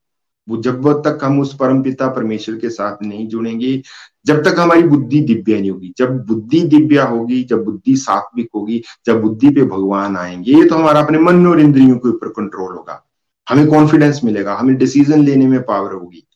वो 0.50 0.58
जब 0.58 1.02
तक 1.02 1.20
हम 1.24 1.40
उस 1.40 1.56
परम 1.56 1.84
पिता 1.84 2.08
परमेश्वर 2.08 2.56
के 2.56 2.70
साथ 2.70 2.98
नहीं 3.04 3.28
जुड़ेंगे, 3.28 3.82
जब 4.26 4.44
तक 4.44 4.56
हमारी 4.60 4.84
बुद्धि 4.84 5.22
दिव्या 5.22 5.60
नहीं 5.60 5.72
होगी। 5.72 5.94
जब 5.98 6.26
बुद्धि 6.26 6.62
दिव्या 6.62 7.06
होगी, 7.06 7.44
जब 7.44 7.64
बुद्धि 7.64 7.98
सात्विक 7.98 8.50
होगी, 8.56 8.84
जब 9.06 9.22
बुद्धि 9.22 9.50
पे 9.50 9.64
भगवान 9.64 10.18
आएँगे 10.18 10.68
तो 10.68 10.76
हमारा 10.76 11.02
अपने 11.02 11.20
मन 11.20 11.48
और 11.48 11.60
इंद्रियों 11.60 11.98
के 11.98 12.10
ऊपर 12.10 12.28
कंट्रोल 12.28 12.76
होगा। 12.76 13.10
हमें 13.50 13.68
कॉन्फिडेंस 13.68 14.22
मिलेगा, 14.24 14.56
हमें 14.56 14.76
डिसीज़न 14.76 15.24
लेने 15.24 15.48
में 15.48 15.64
पावर 15.64 15.94
होगी। 15.94 16.29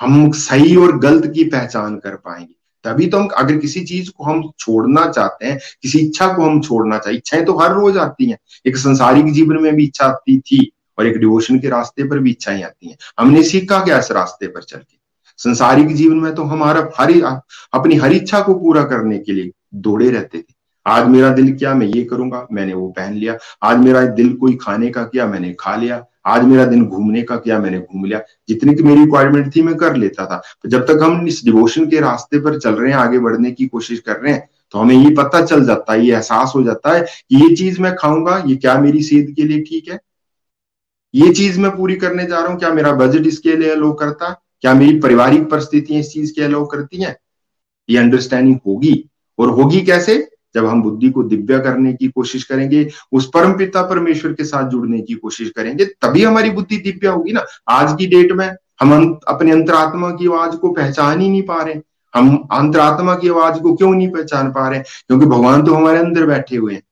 हम 0.00 0.30
सही 0.32 0.76
और 0.76 0.98
गलत 0.98 1.32
की 1.34 1.44
पहचान 1.44 1.96
कर 1.96 2.14
पाएँगे। 2.14 2.54
तभी 2.84 3.06
तो 3.06 3.18
हम, 3.18 3.26
अगर 3.28 3.56
किसी 3.56 3.80
चीज़ 3.80 4.10
को 4.10 4.24
हम 4.24 4.42
छोड़ना 4.58 5.06
चाहते 5.08 5.46
हैं, 5.46 5.58
किसी 5.82 5.98
इच्छा 5.98 6.32
को 6.32 6.42
हम 6.42 6.60
छोड़ना 6.60 6.98
चाहते 6.98 7.16
इच्छाएँ 7.16 7.44
तो 7.44 7.58
हर 7.58 7.72
रोज 7.72 7.96
आती 7.96 8.30
हैं। 8.30 8.38
एक 8.66 8.76
संसारिक 8.76 9.32
जीवन 9.32 9.62
में 9.62 9.74
भी 9.74 9.84
इच्छा 9.84 10.06
आती 10.06 10.38
थी 10.40 10.70
और 10.98 11.06
एक 11.06 11.18
डिवोशन 11.18 11.58
के 11.58 11.68
रास्ते 11.68 12.04
पर 12.04 12.18
भी 12.18 12.30
इच्छाएँ 12.30 12.62
आती 12.62 12.88
हैं। 12.88 12.96
हमने 13.18 13.42
सीखा 13.42 13.84
क्या 13.84 13.98
इस 13.98 14.10
रास्ते 14.12 14.46
पर 14.46 14.62
चल 14.62 14.78
के? 14.78 14.96
संसारिक 15.38 15.94
जीवन 15.94 16.16
में 16.16 16.34
तो 16.34 16.42
हमारा 16.42 16.88
हर 16.96 17.12
अपनी 17.72 17.96
हर 17.96 18.12
इच्छा 18.12 18.40
को 18.40 18.54
पूरा 18.54 18.84
करने 18.84 19.18
के 19.18 19.32
लिए 19.32 19.50
दौड़े 19.74 20.10
रहते 20.10 20.38
थे। 20.38 20.54
आज 20.86 21.06
मेरा 21.06 21.28
दिल 21.30 21.52
क्या, 21.58 21.74
मैं 21.74 21.86
ये 21.86 22.02
करूँगा, 22.04 22.46
मैंने 22.52 22.74
वो 22.74 22.88
पहन 22.88 23.14
लिया। 23.14 23.36
आज 23.62 23.78
मेरा 23.78 24.04
दिल 24.06 24.32
कोई 24.32 24.54
खाने 24.56 24.88
का 24.88 25.02
किया, 25.02 25.26
मैंने 25.26 25.54
खा 25.60 25.76
लिया। 25.76 26.04
आज 26.28 26.44
मेरा 26.44 26.64
दिन 26.64 26.84
घूमने 26.86 27.22
का 27.22 27.36
किया, 27.36 27.58
मैंने 27.58 27.78
घूम 27.80 28.04
लिया। 28.04 28.20
जितनी 28.48 28.74
की 28.74 28.82
मेरी 28.82 29.00
रिक्वायरमेंट 29.00 29.54
थी, 29.56 29.62
मैं 29.62 29.76
कर 29.76 29.96
लेता 29.96 30.26
था। 30.26 30.42
तो 30.62 30.68
जब 30.68 30.86
तक 30.86 31.02
हम 31.02 31.26
इस 31.28 31.44
डिवोशन 31.44 31.86
के 31.90 32.00
रास्ते 32.00 32.40
पर 32.40 32.58
चल 32.58 32.74
रहे 32.74 32.92
हैं, 32.92 32.98
आगे 32.98 33.18
बढ़ने 33.18 33.50
की 33.50 33.66
कोशिश 33.66 34.00
कर 34.00 34.16
रहे 34.16 34.32
हैं 34.32 34.48
तो 34.74 34.78
हमें 34.78 34.94
ये 34.94 35.14
पता 35.14 35.40
चल 35.42 35.64
जाता 35.66 35.92
है, 35.92 36.04
ये 36.06 36.12
एहसास 36.12 36.52
हो 36.54 36.62
जाता 36.62 36.92
है 36.92 37.00
कि 37.00 37.36
ये 37.36 37.54
चीज़ 37.56 37.80
मैं 37.82 37.94
खाऊँगा, 37.96 38.42
ये 38.46 38.56
क्या 38.56 38.78
मेरी 38.78 39.02
सेहत 39.02 39.34
के 39.36 39.42
लिए 39.42 39.60
ठीक 39.60 39.88
है? 39.90 39.98
ये 41.14 41.32
चीज़ 41.32 41.58
मैं 41.60 41.70
पूरी 41.76 41.96
करने 41.96 42.26
जा 42.26 42.38
रहा 42.38 42.48
हूँ, 42.48 42.58
क्या 42.58 42.72
मेरा 42.72 42.92
बजट 42.92 43.26
इसके 43.26 43.56
लिए 43.56 43.74
लो 43.74 43.92
करता? 43.92 44.30
क्या 44.60 44.74
मेरी 44.74 44.98
पारिवारिक 45.00 45.48
परिस्थितियाँ 45.50 46.00
इस 46.00 46.12
चीज़ 46.12 46.34
के 46.34 46.42
अलाउ 46.42 46.66
करती 46.66 47.02
हैं? 47.02 47.16
ये 47.88 47.98
अंडरस्टैंडिंग 47.98 48.58
होगी। 48.66 49.10
और 49.38 49.50
होगी 49.50 49.80
कैसे? 49.80 50.27
जब 50.54 50.66
हम 50.66 50.82
बुद्धि 50.82 51.10
को 51.10 51.22
दिव्य 51.22 51.58
करने 51.58 51.92
की 51.92 52.08
कोशिश 52.08 52.44
करेंगे, 52.44 52.88
उस 53.12 53.30
परम 53.34 53.52
पिता 53.52 53.82
परमेश्वर 53.82 54.32
के 54.32 54.44
साथ 54.44 54.68
जुड़ने 54.70 55.00
की 55.00 55.14
कोशिश 55.14 55.50
करेंगे, 55.50 55.84
तभी 55.84 56.24
हमारी 56.24 56.50
बुद्धि 56.50 56.76
दिव्य 56.76 57.08
होगी 57.08 57.32
ना। 57.32 57.44
आज 57.68 57.94
की 57.98 58.06
डेट 58.06 58.32
में 58.32 58.50
हम 58.80 59.18
अपने 59.28 59.52
अंतरात्मा 59.52 60.10
की 60.10 60.26
आवाज़ 60.26 60.56
को 60.56 60.72
पहचान 60.72 61.20
ही 61.20 61.28
नहीं 61.28 61.42
पा 61.42 61.62
रहे 61.62 61.74
हम 62.14 62.36
अंतरात्मा 62.52 63.14
की 63.14 63.28
आवाज़ 63.28 63.58
को 63.60 63.74
क्यों 63.74 63.90
नहीं 63.92 64.08
पहचान 64.08 64.50
पा 64.52 64.68
रहे 64.68 64.80
क्योंकि 64.80 65.26
भगवान 65.26 65.62
तो 65.62 65.74
हमारे 65.74 65.98
अंदर 65.98 66.26
बैठे 66.26 66.56
हुए 66.56 66.74
हैं। 66.74 66.82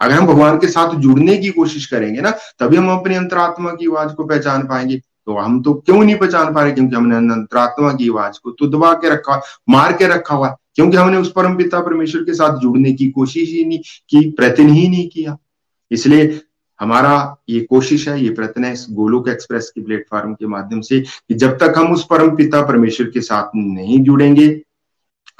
अगर 0.00 0.14
हम 0.14 0.26
भगवान 0.26 0.58
के 0.58 0.68
साथ 0.68 0.94
जुड़ने 0.94 1.36
की 1.36 1.50
कोशिश 1.50 1.86
करेंगे 1.86 2.20
ना, 2.20 2.30
तभी 2.30 2.76
हम 2.76 2.90
अपने 2.90 3.16
अंतरात्मा 3.16 3.70
की 3.70 3.86
आवाज़ 3.86 4.12
को 4.14 4.24
पहचान 4.24 4.62
पाएँगे। 4.62 4.96
तो 4.98 5.36
हम 5.36 5.60
तो 5.62 5.74
क्यों 5.76 6.02
नहीं 6.04 6.16
पहचान 6.16 6.54
पा 6.54 6.62
रहे? 6.62 6.72
क्योंकि 6.72 6.96
हमने 6.96 7.16
अंतरात्मा 7.16 7.92
की 7.92 8.08
आवाज़ 8.08 8.38
को 8.44 8.50
तो 8.50 8.66
दबा 8.68 8.92
के 8.92 9.10
रखा, 9.10 9.40
मार 9.68 9.92
के 9.92 10.06
रखा 10.06 10.34
हुआ 10.34 10.56
क्योंकि 10.76 10.96
हमने 10.96 11.16
उस 11.16 11.32
परम 11.32 11.56
पिता 11.56 11.80
परमेश्वर 11.80 12.22
के 12.22 12.34
साथ 12.34 12.58
जुड़ने 12.58 12.92
की 12.92 13.10
कोशिश 13.10 13.48
ही 13.48 13.64
नहीं 13.64 13.78
की, 13.78 14.30
प्रयत्न 14.30 14.68
ही 14.68 14.88
नहीं 14.88 15.08
किया। 15.08 15.36
इसलिए 15.90 16.40
हमारा 16.80 17.36
ये 17.48 17.60
कोशिश 17.60 18.08
है, 18.08 18.22
ये 18.22 18.30
प्रयत्न 18.30 18.64
है 18.64 18.74
गोलोक 18.90 19.28
एक्सप्रेस 19.28 19.70
की 19.74 19.80
प्लेटफॉर्म 19.80 20.34
के 20.34 20.46
माध्यम 20.46 20.80
से 20.80 21.00
कि 21.00 21.34
जब 21.34 21.56
तक 21.58 21.74
हम 21.76 21.92
उस 21.92 22.06
परम 22.06 22.36
पिता 22.36 22.62
परमेश्वर 22.62 23.10
के 23.10 23.20
साथ 23.20 23.50
नहीं 23.56 23.98
जुड़ेंगे, 24.00 24.62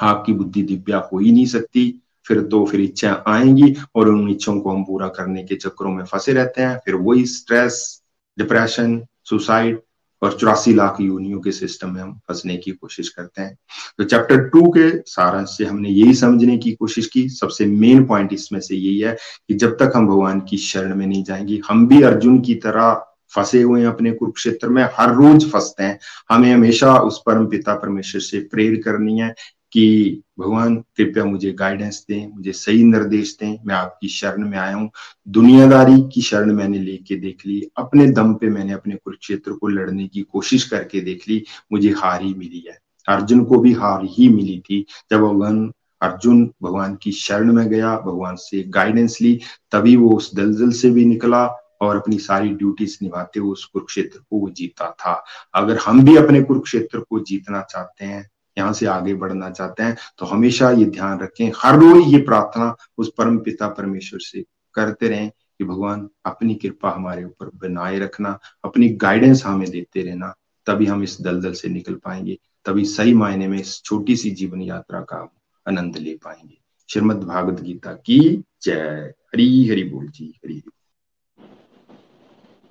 आपकी 0.00 0.32
बुद्धि 0.32 0.62
दिव्या 0.62 1.08
हो 1.12 1.18
ही 1.18 1.32
नहीं 1.32 1.46
सकती। 1.46 2.02
फिर 2.26 2.40
तो 2.42 2.64
फिर 2.66 2.80
इच्छा 2.80 3.24
आएँगी 3.26 3.74
और 3.94 4.08
उन 4.08 4.30
इच्छाओं 4.30 4.60
को 4.60 4.70
हम 4.70 4.84
पूरा 4.84 5.08
करने 5.08 5.42
के 5.44 5.54
चक्रों 5.54 5.92
में 5.92 6.04
फंसे 6.04 6.32
रहते 6.32 6.62
हैं। 6.62 6.78
फिर 6.84 6.94
वही 6.94 7.24
स्ट्रेस 7.26 8.02
डिप्रेशन 8.38 9.00
सुसाइड 9.24 9.78
और 10.22 10.32
चौरासी 10.32 10.74
लाख 10.74 10.96
योनियों 11.00 11.40
के 11.40 11.52
सिस्टम 11.52 11.90
में 11.90 12.02
हम 12.02 12.12
फंसने 12.28 12.56
की 12.56 12.70
कोशिश 12.70 13.08
करते 13.08 13.42
हैं। 13.42 13.58
तो 13.98 14.04
चैप्टर 14.04 14.38
टू 14.38 14.70
के 14.70 14.98
सारांश 14.98 15.48
से 15.48 15.64
हमने 15.64 15.88
यही 15.88 16.14
समझने 16.14 16.58
की 16.58 16.72
कोशिश 16.72 17.06
की। 17.06 17.28
सबसे 17.28 17.66
मेन 17.66 18.04
पॉइंट 18.04 18.32
इसमें 18.32 18.60
से 18.60 18.76
यही 18.76 19.00
है 19.00 19.16
कि 19.48 19.54
जब 19.54 19.70
तक 19.70 19.92
हम 19.96 20.06
भगवान 20.06 20.40
की 20.40 20.56
शरण 20.56 20.94
में 20.94 21.06
नहीं 21.06 21.24
जाएँगे, 21.24 21.60
हम 21.68 21.88
भी 21.88 22.02
अर्जुन 22.02 22.40
की 22.40 22.54
तरह 22.54 23.06
फंसे 23.30 23.62
हुए 23.62 23.80
हैं 23.80 23.88
अपने 23.88 24.12
कुरुक्षेत्र 24.12 24.68
में। 24.68 24.88
हर 24.94 25.14
रोज 25.14 25.52
फंसते 25.52 25.84
हैं। 25.84 25.98
हमें 26.30 26.54
हमेशा 26.54 26.96
उस 26.96 27.22
परम 27.26 27.46
पिता 27.46 27.74
परमेश्वर 27.74 28.20
से 28.20 28.38
प्रेर 28.38 28.76
करनी 28.76 29.18
है। 29.18 29.34
कि 29.76 30.22
भगवान, 30.40 30.76
कृपया 30.76 31.24
मुझे 31.24 31.52
गाइडेंस 31.52 32.06
दें, 32.08 32.32
मुझे 32.34 32.52
सही 32.52 32.84
निर्देश 32.84 33.36
दें, 33.40 33.58
मैं 33.66 33.74
आपकी 33.74 34.08
शरण 34.08 34.48
में 34.48 34.58
आया 34.58 34.74
हूँ। 34.74 34.90
दुनियादारी 35.28 36.10
की 36.14 36.20
शरण 36.20 36.52
मैंने 36.52 36.78
लेके 36.78 37.16
देख 37.16 37.46
ली, 37.46 37.70
अपने 37.76 38.06
दम 38.06 38.34
पे 38.34 38.48
मैंने 38.48 38.72
अपने 38.72 38.94
कुरुक्षेत्र 38.94 39.52
को 39.52 39.68
लड़ने 39.68 40.08
की 40.08 40.22
कोशिश 40.22 40.64
करके 40.64 41.00
देख 41.00 41.28
ली, 41.28 41.44
मुझे 41.72 41.90
हार 41.90 42.22
ही 42.22 42.34
मिली 42.34 42.64
है। 42.68 42.78
अर्जुन 43.08 43.44
को 43.44 43.58
भी 43.58 43.72
हार 43.72 44.00
ही 44.04 44.28
मिली 44.28 44.58
थी। 44.58 44.86
जब 45.10 45.20
भगवान 45.20 45.72
अर्जुन 46.02 46.50
भगवान 46.62 46.94
की 46.94 47.12
शरण 47.12 47.52
में 47.52 47.68
गया, 47.68 47.96
भगवान 47.98 48.36
से 48.36 48.62
गाइडेंस 48.62 49.18
ली, 49.20 49.40
तभी 49.72 49.96
वो 49.96 50.16
उस 50.16 50.34
दलदल 50.34 50.70
से 50.70 50.90
भी 50.90 51.04
निकला 51.04 51.46
और 51.80 51.96
अपनी 51.96 52.18
सारी 52.18 52.48
ड्यूटीज़ 52.48 52.98
निभाते 53.02 53.40
हुए 53.40 53.50
उस 53.50 53.64
कुरुक्षेत्र 53.64 54.18
को 54.18 54.38
वो 54.38 54.50
जीता 54.50 54.90
था। 54.90 55.24
अगर 55.54 55.76
हम 55.76 56.04
भी 56.04 56.16
अपने 56.16 56.42
कुरुक्षेत्र 56.42 56.98
को 56.98 57.20
जीतना 57.20 57.62
चाहते 57.62 58.04
हैं 58.04 58.30
यहाँ 58.58 58.72
से 58.72 58.86
आगे 58.86 59.14
बढ़ना 59.14 59.50
चाहते 59.50 59.82
हैं 59.82 59.96
तो 60.18 60.26
हमेशा 60.26 60.70
ये 60.70 60.84
ध्यान 60.86 61.18
रखें। 61.20 61.50
हर 61.56 61.78
रोज 61.78 62.12
ये 62.12 62.18
प्रार्थना 62.18 62.74
उस 62.98 63.12
परम 63.18 63.38
पिता 63.38 63.68
परमेश्वर 63.68 64.20
से 64.20 64.44
करते 64.74 65.08
रहें 65.08 65.30
कि 65.30 65.64
भगवान 65.64 66.08
अपनी 66.26 66.54
कृपा 66.54 66.90
हमारे 66.90 67.24
ऊपर 67.24 67.50
बनाए 67.54 67.98
रखना, 67.98 68.38
अपनी 68.64 68.88
गाइडेंस 68.88 69.44
हमें 69.46 69.70
देते 69.70 70.02
रहना, 70.02 70.34
तभी 70.66 70.86
हम 70.86 71.02
इस 71.02 71.20
दलदल 71.20 71.52
से 71.52 71.68
निकल 71.68 71.94
पाएँगे, 71.94 72.38
तभी 72.64 72.84
सही 72.84 73.14
मायने 73.14 73.48
में 73.48 73.58
इस 73.58 73.80
छोटी 73.82 74.16
सी 74.16 74.30
जीवन 74.30 74.62
यात्रा 74.62 75.00
का 75.00 75.18
आनंद 75.66 75.96
ले 75.96 76.14
पाएँगे। 76.14 76.58
श्रीमद 76.88 77.22
भागवत 77.24 77.60
गीता 77.60 77.92
की 77.92 78.20
जय। 78.62 79.12
हरी 79.26 79.68
हरि 79.68 79.82
बोल 79.84 80.06
जी 80.08 80.32
हरी। 80.44 80.62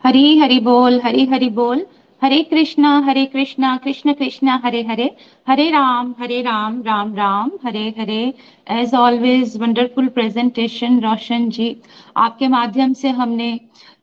हरी 0.03 0.37
हरि 0.37 0.59
बोल, 0.59 0.99
हरी 1.01 1.25
हरि 1.25 1.49
बोल। 1.49 1.85
Hare 2.21 2.41
Krishna 2.43 2.97
Hare 2.99 3.25
Krishna, 3.25 3.75
Krishna 3.78 4.13
Krishna, 4.13 4.56
Hare 4.63 4.82
Hare 4.84 5.10
Hare 5.47 5.69
Ram 5.71 6.13
Hare 6.19 6.41
Ram 6.41 6.82
Ram 6.84 7.13
Ram, 7.15 7.51
Hare 7.63 7.93
Hare. 7.97 8.34
As 8.71 8.93
always 8.95 9.58
wonderful 9.58 10.08
presentation 10.08 10.99
Roshan 10.99 11.49
ji. 11.49 11.75
आपके 12.17 12.47
माध्यम 12.47 12.93
से 12.93 13.10
हमने 13.10 13.60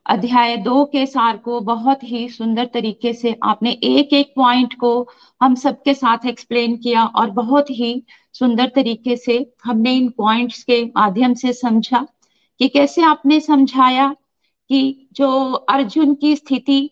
अध्याय 0.07 0.57
दो 0.57 0.85
के 0.85 1.07
सार 1.07 1.37
को 1.37 1.61
बहुत 1.61 2.05
ही 2.05 2.29
सुंदर 2.29 2.67
तरीके 2.75 3.13
से 3.13 3.37
आपने 3.43 3.71
एक 3.85 4.13
एक 4.13 4.33
पॉइंट 4.37 4.75
को 4.75 4.95
हम 5.41 5.55
सबके 5.55 5.95
साथ 5.95 6.27
एक्सप्लेन 6.27 6.77
किया 6.77 7.05
और 7.05 7.31
बहुत 7.31 7.71
ही 7.71 8.03
सुंदर 8.35 8.73
तरीके 8.75 9.17
से 9.17 9.39
हमने 9.65 9.97
इन 9.97 10.09
पॉइंट्स 10.09 10.63
के 10.63 10.85
माध्यम 10.97 11.35
से 11.35 11.53
समझा 11.53 12.07
कि 12.61 12.69
कैसे 12.69 13.03
आपने 13.03 13.41
समझाया 13.41 14.17
कि 14.71 15.09
जो 15.13 15.31
अर्जुन 15.53 16.15
की 16.15 16.37
स्थिति 16.37 16.91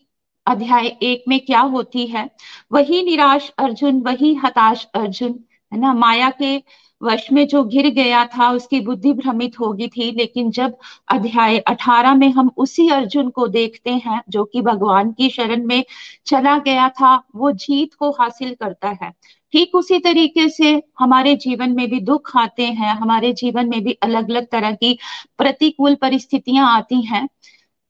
अध्याय 0.50 0.86
एक 0.86 1.24
में 1.28 1.40
क्या 1.40 1.60
होती 1.60 2.06
है? 2.06 2.30
वही 2.72 3.02
निराश 3.02 3.52
अर्जुन, 3.58 4.00
वही 4.00 4.34
हताश 4.34 4.88
अर्जुन, 4.94 5.40
है 5.72 5.80
ना? 5.80 5.94
माया 5.94 6.30
के 6.30 6.62
वश 7.02 7.32
में 7.32 7.46
जो 7.46 7.64
घिर 7.64 7.88
गया 7.90 8.24
था, 8.24 8.50
उसकी 8.50 8.80
बुद्धि 8.80 9.12
भ्रमित 9.12 9.60
होगी 9.60 9.88
थी, 9.88 10.10
लेकिन 10.12 10.50
जब 10.50 10.76
अध्याय 11.08 11.58
अठारह 11.58 12.14
में 12.14 12.32
हम 12.32 12.50
उसी 12.56 12.88
अर्जुन 12.88 13.30
को 13.30 13.48
देखते 13.48 13.90
हैं, 13.90 14.22
जो 14.28 14.44
कि 14.44 14.62
भगवान 14.62 15.12
की 15.12 15.30
शरण 15.30 15.66
में 15.66 15.84
चला 16.26 16.58
गया 16.58 16.88
था, 16.88 17.22
वो 17.36 17.52
जीत 17.52 17.94
को 17.94 18.10
हासिल 18.10 18.54
करता 18.54 18.88
है। 19.02 19.12
ठीक 19.52 19.74
उसी 19.74 19.98
तरीके 19.98 20.48
से 20.48 20.82
हमारे 20.98 21.36
जीवन 21.36 21.70
में 21.70 21.90
भी 21.90 22.00
दुख 22.00 22.36
आते 22.36 22.66
हैं, 22.66 22.94
हमारे 22.94 23.32
जीवन 23.32 23.68
में 23.68 23.84
भी 23.84 23.92
अलग 23.92 24.30
अलग 24.30 24.46
तरह 24.46 24.72
की 24.72 24.98
प्रतिकूल 25.38 25.94
परिस्थितियाँ 25.94 26.76
आती 26.76 27.02
हैं। 27.02 27.28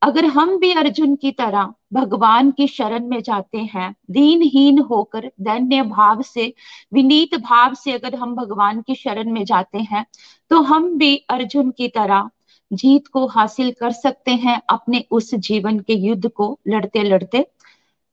अगर 0.03 0.25
हम 0.27 0.57
भी 0.59 0.73
अर्जुन 0.73 1.15
की 1.17 1.31
तरह 1.31 1.73
भगवान 1.93 2.51
की 2.51 2.67
शरण 2.67 3.07
में 3.09 3.21
जाते 3.23 3.59
हैं, 3.59 3.95
दीनहीन 4.11 4.79
होकर, 4.81 5.31
धन्य 5.41 5.83
भाव 5.83 6.23
से, 6.23 6.53
विनीत 6.93 7.35
भाव 7.41 7.75
से 7.75 7.93
अगर 7.93 8.15
हम 8.15 8.35
भगवान 8.37 8.81
की 8.83 8.95
शरण 8.95 9.33
में 9.33 9.45
जाते 9.45 9.79
हैं 9.79 10.05
तो 10.51 10.61
हम 10.63 10.97
भी 10.99 11.17
अर्जुन 11.31 11.71
की 11.71 11.89
तरह 11.89 12.31
जीत 12.71 13.07
को 13.07 13.27
हासिल 13.27 13.71
कर 13.81 13.93
सकते 13.93 14.31
हैं 14.31 14.61
अपने 14.71 15.05
उस 15.11 15.35
जीवन 15.35 15.79
के 15.79 15.95
युद्ध 15.95 16.29
को 16.29 16.59
लड़ते 16.69 17.03
लड़ते 17.03 17.47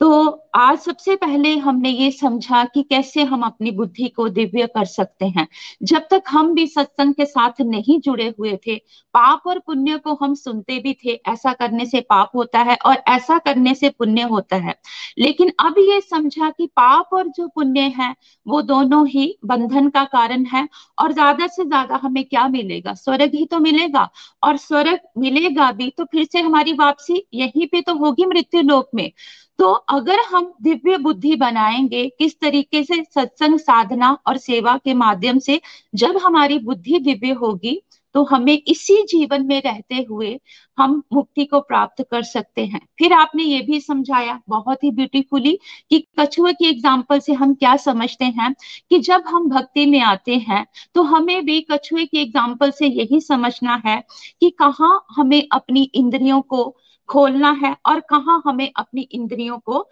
तो 0.02 0.10
आज 0.58 0.78
सबसे 0.80 1.16
पहले 1.16 1.50
हमने 1.58 1.90
ये 1.90 2.10
समझा 2.12 2.64
कि 2.66 2.82
कैसे 2.84 3.24
हम 3.24 3.42
अपनी 3.42 3.72
बुद्धि 3.72 4.08
को 4.08 4.28
दिव्य 4.30 4.66
कर 4.68 4.86
सकते 4.86 5.26
हैं। 5.28 5.48
जब 5.84 6.08
तक 6.12 6.24
हम 6.30 6.54
भी 6.54 6.66
सत्संग 6.68 7.14
के 7.14 7.26
साथ 7.26 7.62
नहीं 7.62 8.00
जुड़े 8.02 8.28
हुए 8.40 8.56
थे, 8.68 8.76
पाप 9.14 9.44
और 9.48 9.60
पुण्य 9.60 9.98
को 9.98 10.14
हम 10.22 10.34
सुनते 10.36 10.80
भी 10.80 10.94
थे, 11.06 11.14
ऐसा 11.28 11.54
करने 11.54 11.86
से 11.86 12.02
पाप 12.02 12.32
होता 12.36 12.60
है 12.62 12.78
और 12.86 13.04
ऐसा 13.08 13.38
करने 13.38 13.74
से 13.76 13.90
पुण्य 13.90 14.22
होता 14.24 14.56
है। 14.58 14.76
लेकिन 15.20 15.52
अब 15.60 15.76
ये 15.80 16.00
समझा 16.02 16.50
कि 16.50 16.66
पाप 16.68 17.14
और 17.14 17.28
जो 17.28 17.48
पुण्य 17.48 17.82
है, 17.98 18.14
वो 18.46 18.62
दोनों 18.64 19.06
ही 19.08 19.34
बंधन 19.46 19.90
का 19.90 20.04
कारण 20.06 20.46
है 20.46 20.68
और 20.98 21.14
ज़्यादा 21.14 21.48
से 21.48 21.66
ज़्यादा 21.66 22.00
हमें 22.04 22.24
क्या 22.26 22.48
मिलेगा? 22.48 22.94
स्वर्ग 22.96 23.36
ही 23.36 23.46
तो 23.46 23.60
मिलेगा 23.60 24.10
और 24.44 24.58
स्वर्ग 24.60 25.00
मिलेगा 25.18 25.72
भी 25.72 25.90
तो 25.98 26.06
फिर 26.06 26.28
से 26.32 26.42
हमारी 26.42 26.74
वापसी 26.76 27.26
यहीं 27.34 27.68
पे 27.68 27.82
तो 27.82 27.96
होगी 27.96 28.26
मृत्यु 28.26 28.62
लोक 28.64 28.90
में। 28.96 29.12
तो 29.60 29.72
अगर 29.72 30.20
हम 30.26 30.47
दिव्य 30.62 30.98
बुद्धि 30.98 31.36
बनाएँगे, 31.36 32.08
किस 32.10 32.40
तरीके 32.40 32.84
से 32.84 33.04
सत्संग, 33.06 33.60
साधना 33.60 34.18
और 34.28 34.38
सेवा 34.40 34.78
के 34.78 34.94
माध्यम 34.96 35.40
से 35.40 35.60
जब 35.96 36.18
हमारी 36.18 36.60
बुद्धि 36.60 37.00
दिव्य 37.02 37.32
होगी 37.34 37.82
तो 38.16 38.24
हमें 38.26 38.54
इसी 38.58 38.96
जीवन 39.04 39.46
में 39.48 39.62
रहते 39.62 39.96
हुए 40.10 40.30
हम 40.78 41.02
मुक्ति 41.14 41.44
को 41.46 41.60
प्राप्त 41.62 42.02
कर 42.12 42.24
सकते 42.24 42.66
हैं। 42.66 42.80
फिर 43.00 43.14
आपने 43.14 43.44
ये 43.44 43.60
भी 43.62 43.80
समझाया, 43.82 44.40
बहुत 44.50 44.84
ही 44.84 44.92
ब्यूटीफुली 44.92 45.58
कि 45.90 46.00
कछुए 46.20 46.54
की 46.54 46.70
एग्ज़ाम्पल 46.70 47.20
से 47.20 47.34
हम 47.34 47.54
क्या 47.56 47.76
समझते 47.78 48.26
हैं, 48.26 48.54
कि 48.90 49.00
जब 49.00 49.24
हम 49.28 49.50
भक्ति 49.50 49.86
में 49.86 50.00
आते 50.02 50.36
हैं 50.40 50.66
तो 50.96 51.04
हमें 51.04 51.46
भी 51.46 51.60
कछुए 51.72 52.06
की 52.06 52.22
एग्ज़ाम्पल 52.22 52.72
से 52.72 52.88
यही 52.88 53.22
समझना 53.22 53.82
है, 53.86 54.02
कि 54.42 54.50
कहाँ 54.52 55.06
हमें 55.12 55.42
अपनी 55.52 55.90
इंद्रियों 55.96 56.42
को 56.44 56.76
खोलना 57.10 57.52
है 57.64 57.76
और 57.86 58.00
कहाँ 58.10 58.42
हमें 58.46 58.72
अपनी 58.76 59.02
इंद्रियों 59.04 59.58
को 59.60 59.88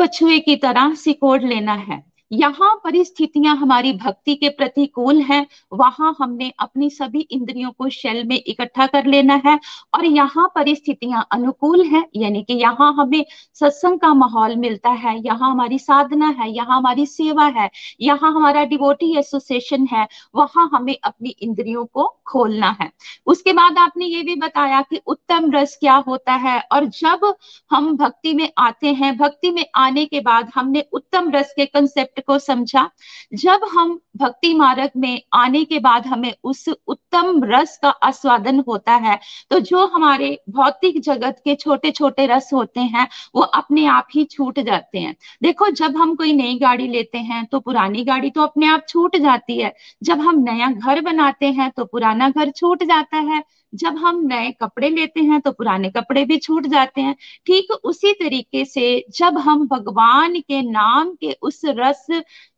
कछुए 0.00 0.38
की 0.38 0.56
तरह 0.56 0.94
सिकोड़ 0.94 1.42
लेना 1.42 1.74
है। 1.74 2.07
यहाँ 2.30 2.74
परिस्थितियाँ 2.84 3.54
हमारी 3.56 3.92
भक्ति 3.94 4.34
के 4.34 4.48
प्रतिकूल 4.48 5.20
हैं, 5.22 5.46
वहाँ 5.72 6.14
हमने 6.20 6.50
अपनी 6.60 6.88
सभी 6.90 7.20
इंद्रियों 7.30 7.70
को 7.70 7.88
शैल 7.88 8.22
में 8.24 8.36
इकट्ठा 8.36 8.86
कर 8.86 9.06
लेना 9.06 9.34
है 9.46 9.58
और 9.94 10.04
यहाँ 10.04 10.46
परिस्थितियाँ 10.54 11.26
अनुकूल 11.32 11.84
हैं, 11.84 12.04
यानी 12.16 12.42
कि 12.42 12.54
यहाँ 12.54 12.92
हमें 12.94 13.24
सत्संग 13.54 14.00
का 14.00 14.12
माहौल 14.14 14.56
मिलता 14.56 14.90
है, 14.90 15.16
यहाँ 15.18 15.50
हमारी 15.50 15.78
साधना 15.78 16.28
है, 16.38 16.50
यहाँ 16.50 16.76
हमारी 16.76 17.06
सेवा 17.06 17.46
है, 17.48 17.70
यहाँ 18.00 18.32
हमारा 18.32 18.64
डिवोटी 18.66 19.16
एसोसिएशन 19.18 19.86
है, 19.92 20.06
वहाँ 20.34 20.68
हमें 20.74 20.96
अपनी 21.04 21.34
इंद्रियों 21.42 21.84
को 21.84 22.06
खोलना 22.26 22.76
है। 22.80 22.90
उसके 23.26 23.52
बाद 23.52 23.78
आपने 23.78 24.06
ये 24.06 24.22
भी 24.22 24.34
बताया 24.36 24.80
कि 24.82 25.00
उत्तम 25.06 25.50
रस 25.52 25.76
क्या 25.80 25.94
होता 26.08 26.32
है 26.34 26.58
और 26.72 26.84
जब 26.92 27.34
हम 27.70 27.96
भक्ति 27.96 28.34
में 28.34 28.48
आते 28.58 28.92
हैं, 28.92 29.16
भक्ति 29.18 29.50
में 29.50 29.64
आने 29.76 30.04
के 30.06 30.20
बाद 30.20 30.50
हमने 30.54 30.84
उत्तम 30.92 31.30
रस 31.30 31.52
के 31.56 31.66
कंसेप्ट 31.66 32.17
को 32.20 32.38
समझा। 32.38 32.88
जब 33.34 33.64
हम 33.72 33.98
भक्ति 34.16 34.52
मार्ग 34.54 34.90
में 34.96 35.20
आने 35.34 35.64
के 35.64 35.78
बाद 35.78 36.06
हमें 36.06 36.32
उस 36.44 36.68
उत्तम 36.68 37.42
रस 37.44 37.78
का 37.82 37.88
आस्वादन 37.88 38.62
होता 38.68 38.94
है 38.96 39.18
तो 39.50 39.58
जो 39.60 39.86
हमारे 39.86 40.30
भौतिक 40.50 41.00
जगत 41.02 41.40
के 41.44 41.54
छोटे 41.56 41.90
छोटे 41.90 42.26
रस 42.26 42.50
होते 42.52 42.80
हैं, 42.80 43.06
वो 43.34 43.42
अपने 43.42 43.86
आप 43.88 44.08
ही 44.14 44.24
छूट 44.26 44.58
जाते 44.60 44.98
हैं। 44.98 45.14
देखो, 45.42 45.68
जब 45.70 45.96
हम 45.96 46.14
कोई 46.14 46.32
नई 46.32 46.58
गाड़ी 46.58 46.88
लेते 46.88 47.18
हैं 47.20 47.44
तो 47.46 47.60
पुरानी 47.60 48.04
गाड़ी 48.04 48.30
तो 48.30 48.42
अपने 48.42 48.66
आप 48.66 48.84
छूट 48.88 49.16
जाती 49.18 49.58
है। 49.58 49.74
जब 50.02 50.20
हम 50.20 50.42
नया 50.44 50.70
घर 50.70 51.00
बनाते 51.02 51.46
हैं 51.48 51.70
तो 51.70 51.84
पुराना 51.84 52.28
घर 52.28 52.50
छूट 52.50 52.82
जाता 52.84 53.16
है। 53.18 53.42
जब 53.72 53.96
हम 53.96 54.20
नए 54.26 54.50
कपड़े 54.52 54.88
लेते 54.90 55.20
हैं 55.20 55.40
तो 55.40 55.52
पुराने 55.52 55.90
कपड़े 55.90 56.24
भी 56.24 56.36
छूट 56.38 56.66
जाते 56.66 57.00
हैं। 57.00 57.14
ठीक 57.46 57.72
उसी 57.84 58.12
तरीके 58.14 58.64
से 58.64 59.04
जब 59.16 59.38
हम 59.38 59.66
भगवान 59.68 60.38
के 60.40 60.60
नाम 60.62 61.14
के 61.14 61.32
उस 61.42 61.60
रस 61.66 62.06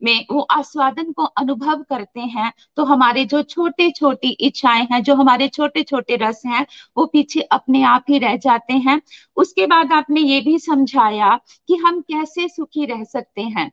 में, 0.03 0.25
वो 0.33 0.41
आस्वादन 0.51 1.13
को 1.13 1.25
अनुभव 1.25 1.83
करते 1.91 2.21
हैं 2.21 2.53
तो 2.77 2.85
हमारे 2.85 3.25
जो 3.25 3.43
छोटे 3.45 3.91
छोटी 3.91 4.29
इच्छाएँ 4.41 4.87
हैं, 4.93 5.03
जो 5.03 5.15
हमारे 5.15 5.49
छोटे 5.49 5.83
छोटे 5.83 6.17
रस 6.19 6.43
हैं, 6.47 6.67
वो 6.97 7.07
पीछे 7.07 7.41
अपने 7.43 7.83
आप 7.85 8.05
ही 8.11 8.19
रह 8.19 8.37
जाते 8.39 8.75
हैं। 8.77 9.01
उसके 9.37 9.67
बाद 9.67 9.93
आपने 9.93 10.21
ये 10.21 10.41
भी 10.41 10.59
समझाया 10.61 11.39
कि 11.69 11.77
हम 11.77 12.01
कैसे 12.03 12.49
सुखी 12.49 12.85
रह 12.87 13.05
सकते 13.05 13.43
हैं। 13.43 13.71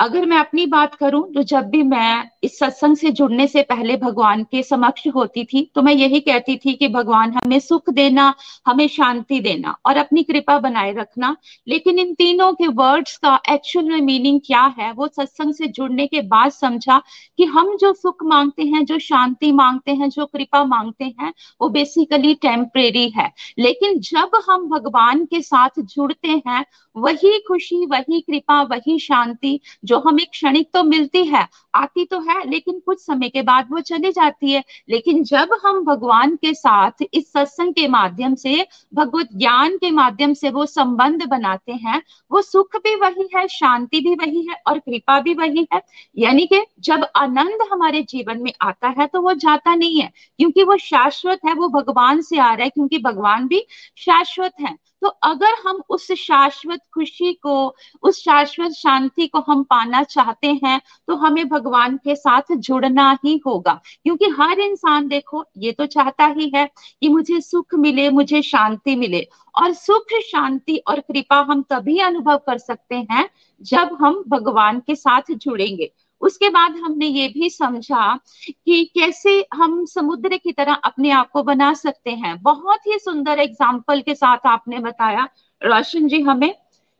अगर 0.00 0.26
मैं 0.26 0.36
अपनी 0.36 0.64
बात 0.66 0.94
करूँ 0.94 1.32
तो 1.32 1.42
जब 1.42 1.68
भी 1.70 1.82
मैं 1.82 2.30
इस 2.42 2.58
सत्संग 2.58 2.96
से 2.96 3.10
जुड़ने 3.10 3.46
से 3.46 3.62
पहले 3.62 3.96
भगवान 3.96 4.44
के 4.44 4.62
समक्ष 4.62 5.06
होती 5.14 5.44
थी 5.44 5.70
तो 5.74 5.82
मैं 5.82 5.92
यही 5.92 6.20
कहती 6.20 6.56
थी 6.56 6.74
कि 6.74 6.88
भगवान 6.88 7.32
हमें 7.32 7.58
सुख 7.60 7.90
देना, 7.90 8.34
हमें 8.66 8.88
शांति 8.88 9.40
देना 9.40 9.76
और 9.86 9.96
अपनी 9.96 10.22
कृपा 10.22 10.58
बनाए 10.58 10.92
रखना। 10.92 11.36
लेकिन 11.68 11.98
इन 11.98 12.14
तीनों 12.14 12.52
के 12.52 12.66
वर्ड्स 12.66 13.16
का 13.16 13.40
एक्चुअल 13.50 13.84
में 13.84 14.00
मीनिंग 14.00 14.40
क्या 14.46 14.74
है, 14.78 14.92
वो 14.92 15.08
सत्संग 15.08 15.54
से 15.54 15.66
जुड़ने 15.66 16.06
के 16.06 16.20
बाद 16.20 16.50
समझा 16.50 17.02
कि 17.38 17.44
हम 17.44 17.76
जो 17.76 17.92
सुख 17.92 18.24
मांगते 18.24 18.62
हैं, 18.62 18.84
जो 18.84 18.98
शांति 18.98 19.52
मांगते 19.52 19.92
हैं, 19.92 20.08
जो 20.10 20.26
कृपा 20.26 20.64
मांगते 20.64 21.04
हैं, 21.04 21.32
वो 21.60 21.68
बेसिकली 21.68 22.34
टेम्परेरी 22.34 23.08
है। 23.08 23.30
लेकिन 23.58 23.98
जब 23.98 24.40
हम 24.48 24.68
भगवान 24.68 25.24
के 25.24 25.40
साथ 25.42 25.80
जुड़ते 25.80 26.42
हैं, 26.46 26.64
वही 26.96 27.38
खुशी, 27.48 27.86
वही 27.86 28.20
कृपा, 28.20 28.62
वही 28.62 28.98
शांति 28.98 29.60
जो 29.90 29.98
हमें 29.98 30.24
क्षणिक 30.26 30.68
तो 30.74 30.82
मिलती 30.84 31.24
है, 31.24 31.46
आती 31.74 32.04
तो 32.04 32.20
है, 32.20 32.48
लेकिन 32.50 32.78
कुछ 32.86 33.00
समय 33.00 33.28
के 33.28 33.42
बाद 33.42 33.68
वो 33.70 33.80
चली 33.80 34.10
जाती 34.12 34.52
है। 34.52 34.62
लेकिन 34.90 35.22
जब 35.24 35.56
हम 35.64 35.84
भगवान 35.84 36.34
के 36.36 36.52
साथ 36.54 37.04
इस 37.14 37.32
सत्संग 37.32 37.74
के 37.74 37.86
माध्यम 37.88 38.34
से, 38.34 38.66
भगवत 38.94 39.28
ज्ञान 39.34 39.76
के 39.76 39.90
माध्यम 39.90 40.34
से 40.34 40.50
वो 40.50 40.66
संबंध 40.66 41.24
बनाते 41.26 41.72
हैं, 41.72 42.02
वो 42.32 42.42
सुख 42.42 42.76
भी 42.76 42.94
वही 42.96 43.28
है, 43.36 43.46
शांति 43.48 44.00
भी 44.00 44.14
वही 44.14 44.46
है 44.48 44.56
और 44.66 44.78
कृपा 44.78 45.18
भी 45.20 45.34
वही 45.34 45.66
है। 45.74 45.80
यानी 46.18 46.46
कि 46.46 46.60
जब 46.80 47.06
आनंद 47.16 47.68
हमारे 47.72 48.02
जीवन 48.02 48.42
में 48.42 48.52
आता 48.62 48.88
है 48.98 49.06
तो 49.06 49.20
वो 49.20 49.32
जाता 49.34 49.74
नहीं 49.74 50.00
है, 50.00 50.10
क्योंकि 50.38 50.62
वो 50.62 50.76
शाश्वत 50.76 51.40
है, 51.46 51.54
वो 51.54 51.68
भगवान 51.68 52.20
से 52.22 52.38
आ 52.38 52.52
रहा 52.54 52.64
है, 52.64 52.70
क्योंकि 52.70 52.98
भगवान 52.98 53.46
भी 53.48 53.64
शाश्वत 53.96 54.52
है। 54.60 54.76
तो 55.02 55.08
अगर 55.08 55.54
हम 55.66 55.82
उस 55.90 56.12
शाश्वत 56.12 56.80
खुशी 56.94 57.32
को, 57.32 57.74
उस 58.02 58.22
शाश्वत 58.24 58.72
शांति 58.72 59.26
को 59.26 59.40
हम 59.48 59.62
पाना 59.62 60.02
चाहते 60.02 60.48
हैं 60.64 60.80
तो 61.08 61.16
हमें 61.16 61.48
भगवान 61.48 61.96
के 61.96 62.14
साथ 62.14 62.52
जुड़ना 62.52 63.10
ही 63.24 63.40
होगा। 63.46 63.80
क्योंकि 64.02 64.24
हर 64.40 64.60
इंसान 64.60 65.08
देखो, 65.08 65.44
ये 65.56 65.72
तो 65.72 65.86
चाहता 65.86 66.26
ही 66.26 66.50
है 66.54 66.66
कि 67.00 67.08
मुझे 67.08 67.40
सुख 67.40 67.74
मिले, 67.74 68.08
मुझे 68.10 68.42
शांति 68.42 68.96
मिले। 68.96 69.26
और 69.62 69.72
सुख, 69.72 70.06
शांति 70.22 70.76
और 70.88 71.00
कृपा 71.00 71.40
हम 71.40 71.62
तभी 71.62 71.98
अनुभव 71.98 72.36
कर 72.36 72.58
सकते 72.58 73.06
हैं 73.10 73.28
जब 73.62 73.96
हम 74.00 74.22
भगवान 74.28 74.80
के 74.80 74.94
साथ 74.94 75.22
जुड़ेंगे। 75.30 75.92
उसके 76.20 76.48
बाद 76.50 76.76
हमने 76.76 77.06
ये 77.06 77.28
भी 77.28 77.50
समझा 77.50 78.14
कि 78.46 78.84
कैसे 78.94 79.44
हम 79.54 79.84
समुद्र 79.86 80.36
की 80.36 80.52
तरह 80.52 80.74
अपने 80.74 81.10
आप 81.10 81.30
को 81.30 81.42
बना 81.42 81.72
सकते 81.74 82.10
हैं। 82.12 82.36
बहुत 82.42 82.86
ही 82.86 82.98
सुंदर 82.98 83.38
एग्ज़ाम्पल 83.38 84.00
के 84.00 84.14
साथ 84.14 84.46
आपने 84.46 84.78
बताया, 84.80 85.28
रोशन 85.62 86.08
जी, 86.08 86.20
हमें 86.22 86.52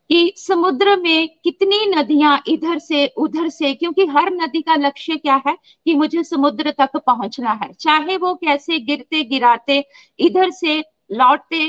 कि 0.09 0.33
समुद्र 0.37 0.95
में 0.95 1.27
कितनी 1.43 1.85
नदियाँ 1.87 2.41
इधर 2.47 2.79
से 2.79 3.05
उधर 3.17 3.47
से, 3.49 3.73
क्योंकि 3.73 4.05
हर 4.07 4.31
नदी 4.33 4.61
का 4.61 4.75
लक्ष्य 4.77 5.15
क्या 5.17 5.41
है 5.47 5.55
कि 5.85 5.93
मुझे 5.95 6.23
समुद्र 6.23 6.71
तक 6.79 6.97
पहुँचना 6.97 7.51
है। 7.63 7.71
चाहे 7.73 8.17
वो 8.17 8.33
कैसे 8.35 8.79
गिरते 8.79 9.23
गिराते 9.23 9.83
इधर 10.19 10.49
से 10.51 10.81
लौटते 11.11 11.65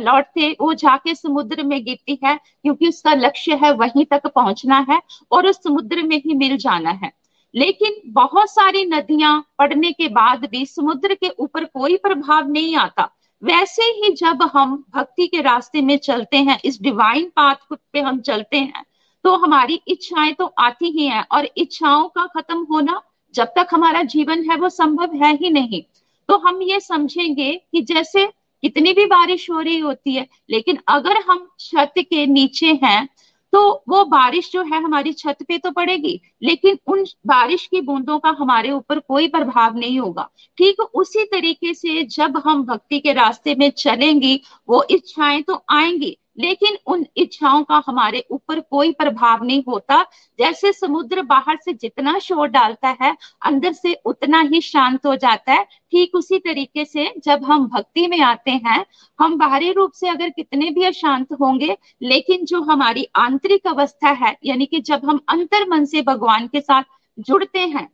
लौटते, 0.00 0.50
वो 0.60 0.72
जाके 0.74 1.14
समुद्र 1.14 1.62
में 1.62 1.82
गिरती 1.84 2.18
है, 2.24 2.34
क्योंकि 2.36 2.88
उसका 2.88 3.14
लक्ष्य 3.14 3.54
है 3.54 3.72
वहीं 3.74 4.04
तक 4.04 4.26
पहुँचना 4.26 4.84
है 4.90 5.00
और 5.32 5.46
उस 5.46 5.62
समुद्र 5.64 6.02
में 6.02 6.16
ही 6.16 6.34
मिल 6.34 6.56
जाना 6.56 6.90
है। 6.94 7.12
लेकिन 7.54 8.00
बहुत 8.12 8.50
सारी 8.50 8.84
नदियाँ 8.84 9.44
पड़ने 9.58 9.92
के 9.92 10.08
बाद 10.08 10.44
भी 10.50 10.64
समुद्र 10.66 11.14
के 11.14 11.28
ऊपर 11.38 11.64
कोई 11.64 11.96
प्रभाव 11.96 12.50
नहीं 12.50 12.76
आता। 12.76 13.08
वैसे 13.42 13.82
ही 13.82 14.12
जब 14.12 14.42
हम 14.52 14.76
भक्ति 14.94 15.26
के 15.26 15.40
रास्ते 15.42 15.80
में 15.80 15.96
चलते 15.98 16.36
हैं, 16.36 16.58
इस 16.64 16.80
डिवाइन 16.82 17.30
पाथ 17.36 17.76
पे 17.92 18.00
हम 18.00 18.20
चलते 18.20 18.56
हैं 18.56 18.84
तो 19.24 19.34
हमारी 19.36 19.80
इच्छाएँ 19.88 20.32
तो 20.32 20.44
आती 20.58 20.90
ही 20.90 21.06
हैं 21.06 21.24
और 21.32 21.48
इच्छाओं 21.56 22.08
का 22.08 22.26
खत्म 22.26 22.66
होना 22.70 23.00
जब 23.34 23.52
तक 23.56 23.68
हमारा 23.70 24.02
जीवन 24.04 24.50
है, 24.50 24.56
वो 24.56 24.68
संभव 24.68 25.14
है 25.14 25.34
ही 25.36 25.50
नहीं। 25.50 25.82
तो 26.28 26.36
हम 26.38 26.62
ये 26.62 26.80
समझेंगे 26.80 27.52
कि 27.72 27.80
जैसे 27.82 28.26
कितनी 28.62 28.92
भी 28.92 29.04
बारिश 29.06 29.50
हो 29.50 29.60
रही 29.60 29.78
होती 29.78 30.14
है, 30.14 30.26
लेकिन 30.50 30.78
अगर 30.88 31.22
हम 31.28 31.48
छत 31.60 31.92
के 31.98 32.26
नीचे 32.26 32.78
हैं 32.84 33.08
तो 33.52 33.60
वो 33.88 34.04
बारिश 34.04 34.50
जो 34.52 34.62
है 34.62 34.82
हमारी 34.82 35.12
छत 35.12 35.36
पे 35.48 35.56
तो 35.58 35.70
पड़ेगी, 35.70 36.20
लेकिन 36.42 36.78
उन 36.86 37.04
बारिश 37.26 37.66
की 37.66 37.80
बूंदों 37.80 38.18
का 38.18 38.30
हमारे 38.30 38.70
ऊपर 38.70 38.98
कोई 38.98 39.28
प्रभाव 39.28 39.76
नहीं 39.76 39.98
होगा। 40.00 40.28
ठीक 40.58 40.80
उसी 40.80 41.24
तरीके 41.24 41.72
से 41.74 42.02
जब 42.06 42.36
हम 42.46 42.64
भक्ति 42.64 42.98
के 43.00 43.12
रास्ते 43.12 43.54
में 43.54 43.70
चलेंगी, 43.70 44.40
वो 44.68 44.84
इच्छाएँ 44.90 45.42
तो 45.42 45.62
आएँगी 45.70 46.16
लेकिन 46.38 46.76
उन 46.86 47.04
इच्छाओं 47.16 47.62
का 47.62 47.82
हमारे 47.86 48.24
ऊपर 48.30 48.60
कोई 48.60 48.92
प्रभाव 48.92 49.44
नहीं 49.44 49.62
होता। 49.68 50.02
जैसे 50.38 50.72
समुद्र 50.72 51.22
बाहर 51.22 51.58
से 51.64 51.72
जितना 51.72 52.18
शोर 52.18 52.48
डालता 52.48 52.96
है, 53.02 53.16
अंदर 53.42 53.72
से 53.72 53.94
उतना 54.04 54.40
ही 54.40 54.60
शांत 54.60 55.06
हो 55.06 55.16
जाता 55.16 55.52
है। 55.52 55.64
ठीक 55.64 56.14
उसी 56.14 56.38
तरीके 56.38 56.84
से 56.84 57.12
जब 57.24 57.44
हम 57.44 57.66
भक्ति 57.66 58.06
में 58.06 58.20
आते 58.20 58.50
हैं, 58.50 58.84
हम 59.18 59.36
बाहरी 59.38 59.72
रूप 59.72 59.92
से 59.92 60.08
अगर 60.08 60.28
कितने 60.28 60.70
भी 60.70 60.84
अशांत 60.84 61.32
होंगे, 61.32 61.76
लेकिन 62.02 62.44
जो 62.44 62.62
हमारी 62.62 63.06
आंतरिक 63.16 63.66
अवस्था 63.66 64.08
है, 64.08 64.36
यानी 64.44 64.66
कि 64.66 64.80
जब 64.80 65.04
हम 65.04 65.20
अंतर 65.28 65.68
मन 65.68 65.84
से 65.84 66.02
भगवान 66.02 66.46
के 66.46 66.60
साथ 66.60 66.82
जुड़ते 67.18 67.58
हैं 67.58 67.88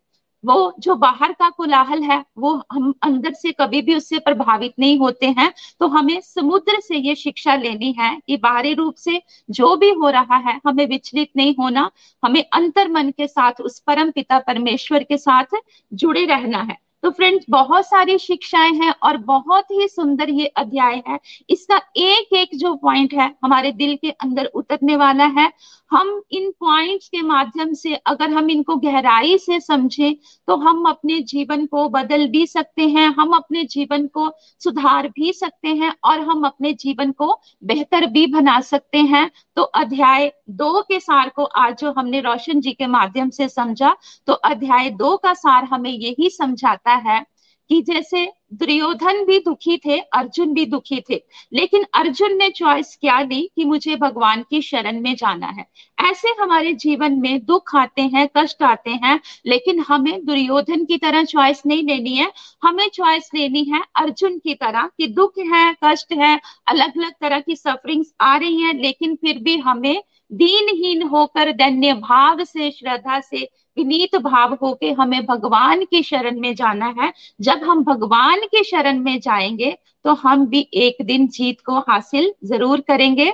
वो 0.44 0.74
जो 0.78 0.94
बाहर 0.94 1.32
का 1.32 1.48
कोलाहल 1.50 2.02
है, 2.02 2.24
वो 2.38 2.62
हम 2.72 2.94
अंदर 3.02 3.32
से 3.32 3.52
कभी 3.52 3.82
भी 3.82 3.94
उससे 3.94 4.18
प्रभावित 4.18 4.74
नहीं 4.78 4.98
होते 4.98 5.26
हैं। 5.26 5.52
तो 5.80 5.86
हमें 5.86 6.20
समुद्र 6.20 6.80
से 6.80 6.96
ये 6.96 7.14
शिक्षा 7.14 7.54
लेनी 7.56 7.94
है 7.98 8.22
कि 8.26 8.36
बाहरी 8.36 8.74
रूप 8.74 8.94
से 8.94 9.22
जो 9.50 9.76
भी 9.76 9.90
हो 9.90 10.10
रहा 10.10 10.36
है, 10.36 10.60
हमें 10.66 10.86
विचलित 10.86 11.30
नहीं 11.36 11.54
होना। 11.58 11.90
हमें 12.24 12.44
अंतर 12.52 12.88
मन 12.88 13.10
के 13.10 13.26
साथ, 13.26 13.52
उस 13.60 13.78
परम 13.80 14.10
पिता 14.10 14.38
परमेश्वर 14.38 15.02
के 15.02 15.16
साथ 15.18 15.56
जुड़े 15.92 16.24
रहना 16.24 16.58
है। 16.58 16.83
तो 17.04 17.10
फ्रेंड्स 17.10 17.44
बहुत 17.50 17.86
सारी 17.86 18.16
शिक्षाएँ 18.18 18.72
हैं 18.74 18.92
और 19.02 19.16
बहुत 19.24 19.70
ही 19.72 19.88
सुंदर 19.88 20.30
ये 20.30 20.46
अध्याय 20.56 21.02
है। 21.08 21.18
इसका 21.50 21.76
एक 21.96 22.32
एक 22.34 22.56
जो 22.58 22.74
पॉइंट 22.74 23.14
है, 23.14 23.30
हमारे 23.44 23.72
दिल 23.72 23.96
के 23.96 24.10
अंदर 24.10 24.44
उतरने 24.54 24.96
वाला 24.96 25.24
है। 25.38 25.52
हम 25.90 26.20
इन 26.32 26.50
पॉइंट्स 26.60 27.08
के 27.08 27.20
माध्यम 27.22 27.72
से 27.74 27.94
अगर 27.96 28.30
हम 28.30 28.48
इनको 28.50 28.76
गहराई 28.76 29.36
से 29.38 29.58
समझें 29.60 30.14
तो 30.48 30.56
हम 30.58 30.84
अपने 30.88 31.18
जीवन 31.22 31.66
को 31.66 31.88
बदल 31.88 32.26
भी 32.28 32.46
सकते 32.46 32.82
हैं, 32.84 33.08
हम 33.10 33.32
अपने 33.32 33.64
जीवन 33.64 34.06
को 34.06 34.30
सुधार 34.60 35.08
भी 35.08 35.32
सकते 35.32 35.68
हैं 35.70 35.92
और 36.04 36.20
हम 36.20 36.44
अपने 36.46 36.72
जीवन 36.74 37.12
को 37.12 37.32
बेहतर 37.64 38.06
भी 38.06 38.26
बना 38.28 38.58
सकते 38.62 38.98
हैं। 38.98 39.30
तो 39.56 39.62
अध्याय 39.62 40.32
दो 40.52 40.80
के 40.82 41.00
सार 41.00 41.28
को 41.28 41.44
आज 41.44 41.76
जो 41.80 41.92
हमने 41.92 42.20
रोशन 42.20 42.60
जी 42.60 42.72
के 42.72 42.86
माध्यम 42.88 43.30
से 43.30 43.48
समझा 43.48 43.94
तो 44.28 44.32
अध्याय 44.32 44.90
दो 44.92 45.16
का 45.16 45.34
सार 45.34 45.64
हमें 45.64 45.90
यही 45.90 46.30
समझाता 46.30 46.93
है 46.96 47.34
कि 47.68 47.82
जैसे 47.82 48.32
दुर्योधन 48.52 49.24
भी 49.24 49.38
दुखी 49.38 49.76
थे, 49.76 49.98
अर्जुन 49.98 50.54
भी 50.54 50.66
दुखी 50.66 51.02
थे। 51.10 51.24
लेकिन 51.52 51.84
अर्जुन 51.94 52.36
ने 52.36 52.48
चॉइस 52.50 52.98
क्या 53.00 53.20
ली 53.20 53.50
कि 53.56 53.64
मुझे 53.64 53.96
भगवान 53.96 54.44
की 54.50 54.62
शरण 54.62 55.00
में 55.00 55.14
जाना 55.14 55.46
है? 55.46 55.66
ऐसे 56.10 56.28
हमारे 56.28 56.72
जीवन 56.72 57.12
में 57.12 57.44
दुख 57.44 57.76
आते 57.76 58.02
हैं, 58.02 58.28
कष्ट 58.36 58.62
आते 58.62 58.90
हैं, 58.90 59.20
लेकिन 59.46 59.84
हमें 59.88 60.24
दुर्योधन 60.24 60.84
की 60.84 60.98
तरह 60.98 61.24
चॉइस 61.24 61.62
नहीं 61.66 61.82
लेनी 61.82 62.14
है। 62.14 62.32
हमें 62.62 62.88
चॉइस 62.88 63.30
लेनी 63.34 63.64
है 63.64 63.82
अर्जुन 63.96 64.38
की 64.38 64.54
तरह 64.54 64.82
कि 64.82 65.06
दुख 65.06 65.32
है, 65.38 65.76
कष्ट 65.84 66.12
है 66.12 66.40
अलग 66.66 66.98
अलग 66.98 67.12
तरह 67.20 67.40
की 67.40 67.56
सफरिंग्स 67.56 68.14
आ 68.20 68.36
रही 68.36 68.60
हैं, 68.60 68.74
लेकिन 68.74 69.14
फिर 69.14 69.38
भी 69.38 69.56
हमें 69.56 70.02
दीनहीन 70.32 71.02
होकर 71.02 71.52
धन्य 71.52 71.92
भाव 71.92 72.44
से, 72.44 72.70
श्रद्धा 72.70 73.20
से 73.20 73.63
विनीत 73.76 74.16
भाव 74.16 74.54
होके 74.54 74.90
हमें 74.92 75.24
भगवान 75.26 75.84
की 75.84 76.02
शरण 76.02 76.40
में 76.40 76.54
जाना 76.54 76.94
है। 76.98 77.12
जब 77.40 77.62
हम 77.64 77.82
भगवान 77.84 78.40
की 78.46 78.62
शरण 78.64 78.98
में 79.00 79.18
जाएँगे 79.20 79.76
तो 80.04 80.12
हम 80.14 80.46
भी 80.46 80.68
एक 80.74 81.04
दिन 81.04 81.26
जीत 81.28 81.60
को 81.60 81.78
हासिल 81.80 82.32
ज़रूर 82.44 82.80
करेंगे। 82.80 83.32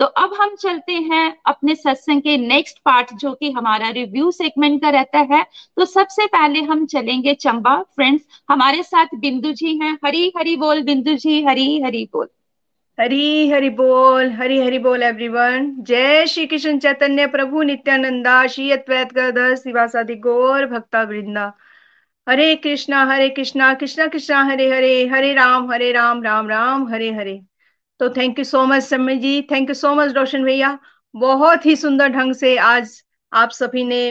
तो 0.00 0.06
अब 0.06 0.34
हम 0.40 0.54
चलते 0.54 0.92
हैं 0.92 1.36
अपने 1.46 1.74
सत्संग 1.74 2.22
के 2.22 2.36
नेक्स्ट 2.38 2.78
पार्ट, 2.78 3.12
जो 3.14 3.32
कि 3.32 3.50
हमारा 3.50 3.88
रिव्यू 3.88 4.30
सेगमेंट 4.30 4.80
का 4.82 4.90
रहता 4.90 5.18
है। 5.32 5.42
तो 5.76 5.84
सबसे 5.84 6.26
पहले 6.26 6.60
हम 6.62 6.84
चलेंगे 6.86 7.34
चंबा। 7.34 7.76
फ्रेंड्स, 7.96 8.24
हमारे 8.50 8.82
साथ 8.82 9.14
बिंदु 9.14 9.52
जी 9.52 9.76
हैं। 9.78 9.98
हरी 10.04 10.32
हरी 10.38 10.56
बोल 10.56 10.82
बिंदु 10.82 11.14
जी 11.16 11.42
हरी 11.44 11.80
हरी 11.80 12.04
बोल। 12.12 12.28
हरी 13.00 13.48
हरि 13.50 13.68
बोल, 13.70 14.30
हरी 14.30 14.58
हरि 14.60 14.78
बोल 14.78 15.02
एवरीवन 15.02 15.70
जय 15.78 16.26
श्री 16.26 16.46
कृष्ण 16.46 16.78
चैतन्य 16.78 17.26
प्रभु 17.26 17.62
नित्यानंदा, 17.62 18.46
श्री 18.46 18.70
अद्वैत 18.70 19.58
शिवासादि 19.58 20.14
गौर 20.16 20.66
भक्ता 20.66 21.02
वृंदा। 21.02 21.52
हरे 22.28 22.54
कृष्णा 22.56 23.04
हरे 23.04 23.28
कृष्णा 23.30 23.72
कृष्णा 23.74 24.06
कृष्णा, 24.06 24.42
हरे 24.44 24.68
हरे 24.70 25.06
हरे 25.06 25.32
राम 25.34 25.70
हरे 25.72 25.92
राम 25.92 26.22
राम 26.22 26.48
राम, 26.48 26.88
हरे 26.88 27.10
हरे। 27.12 27.40
तो 28.00 28.08
thank 28.10 28.38
you 28.38 28.44
so 28.44 28.64
much 28.66 28.82
Samay 28.82 29.16
ji 29.16 29.40
thank 29.42 29.68
you 29.68 29.74
so 29.74 29.94
much 29.94 30.12
Roshan 30.12 30.44
भैया। 30.44 30.78
बहुत 31.16 31.66
ही 31.66 31.76
सुंदर 31.76 32.08
ढंग 32.08 32.34
से 32.34 32.56
आज 32.56 33.02
आप 33.32 33.50
सभी 33.50 33.84
ने 33.84 34.08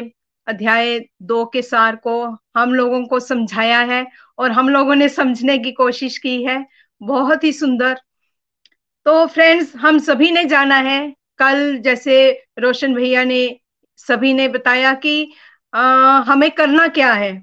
अध्याय 0.48 1.00
दो 1.22 1.46
के 1.46 1.62
सार 1.62 1.96
को 1.96 2.22
हम 2.58 2.74
लोगों 2.74 3.06
को 3.06 3.20
समझाया 3.20 3.80
है 3.80 4.06
और 4.38 4.52
हम 4.52 4.70
लोगों 4.70 4.96
ने 4.96 5.10
समझने 5.10 5.58
की 5.58 5.72
कोशिश 5.72 6.18
की 6.18 6.44
है। 6.44 6.66
बहुत 7.02 7.44
ही 7.44 7.52
सुंदर। 7.54 8.00
तो 9.06 9.26
फ्रेंड्स 9.28 9.76
हम 9.76 9.98
सभी 10.00 10.30
ने 10.32 10.44
जाना 10.46 10.76
है। 10.76 11.00
कल 11.40 11.78
जैसे 11.78 12.16
रोशन 12.60 12.94
भैया 12.96 13.24
ने 13.24 13.60
सभी 14.00 14.34
ने 14.34 14.48
बताया 14.48 14.94
कि 14.94 15.32
आ, 15.74 15.82
हमें 16.28 16.50
करना 16.52 16.88
क्या 16.88 17.12
है? 17.14 17.34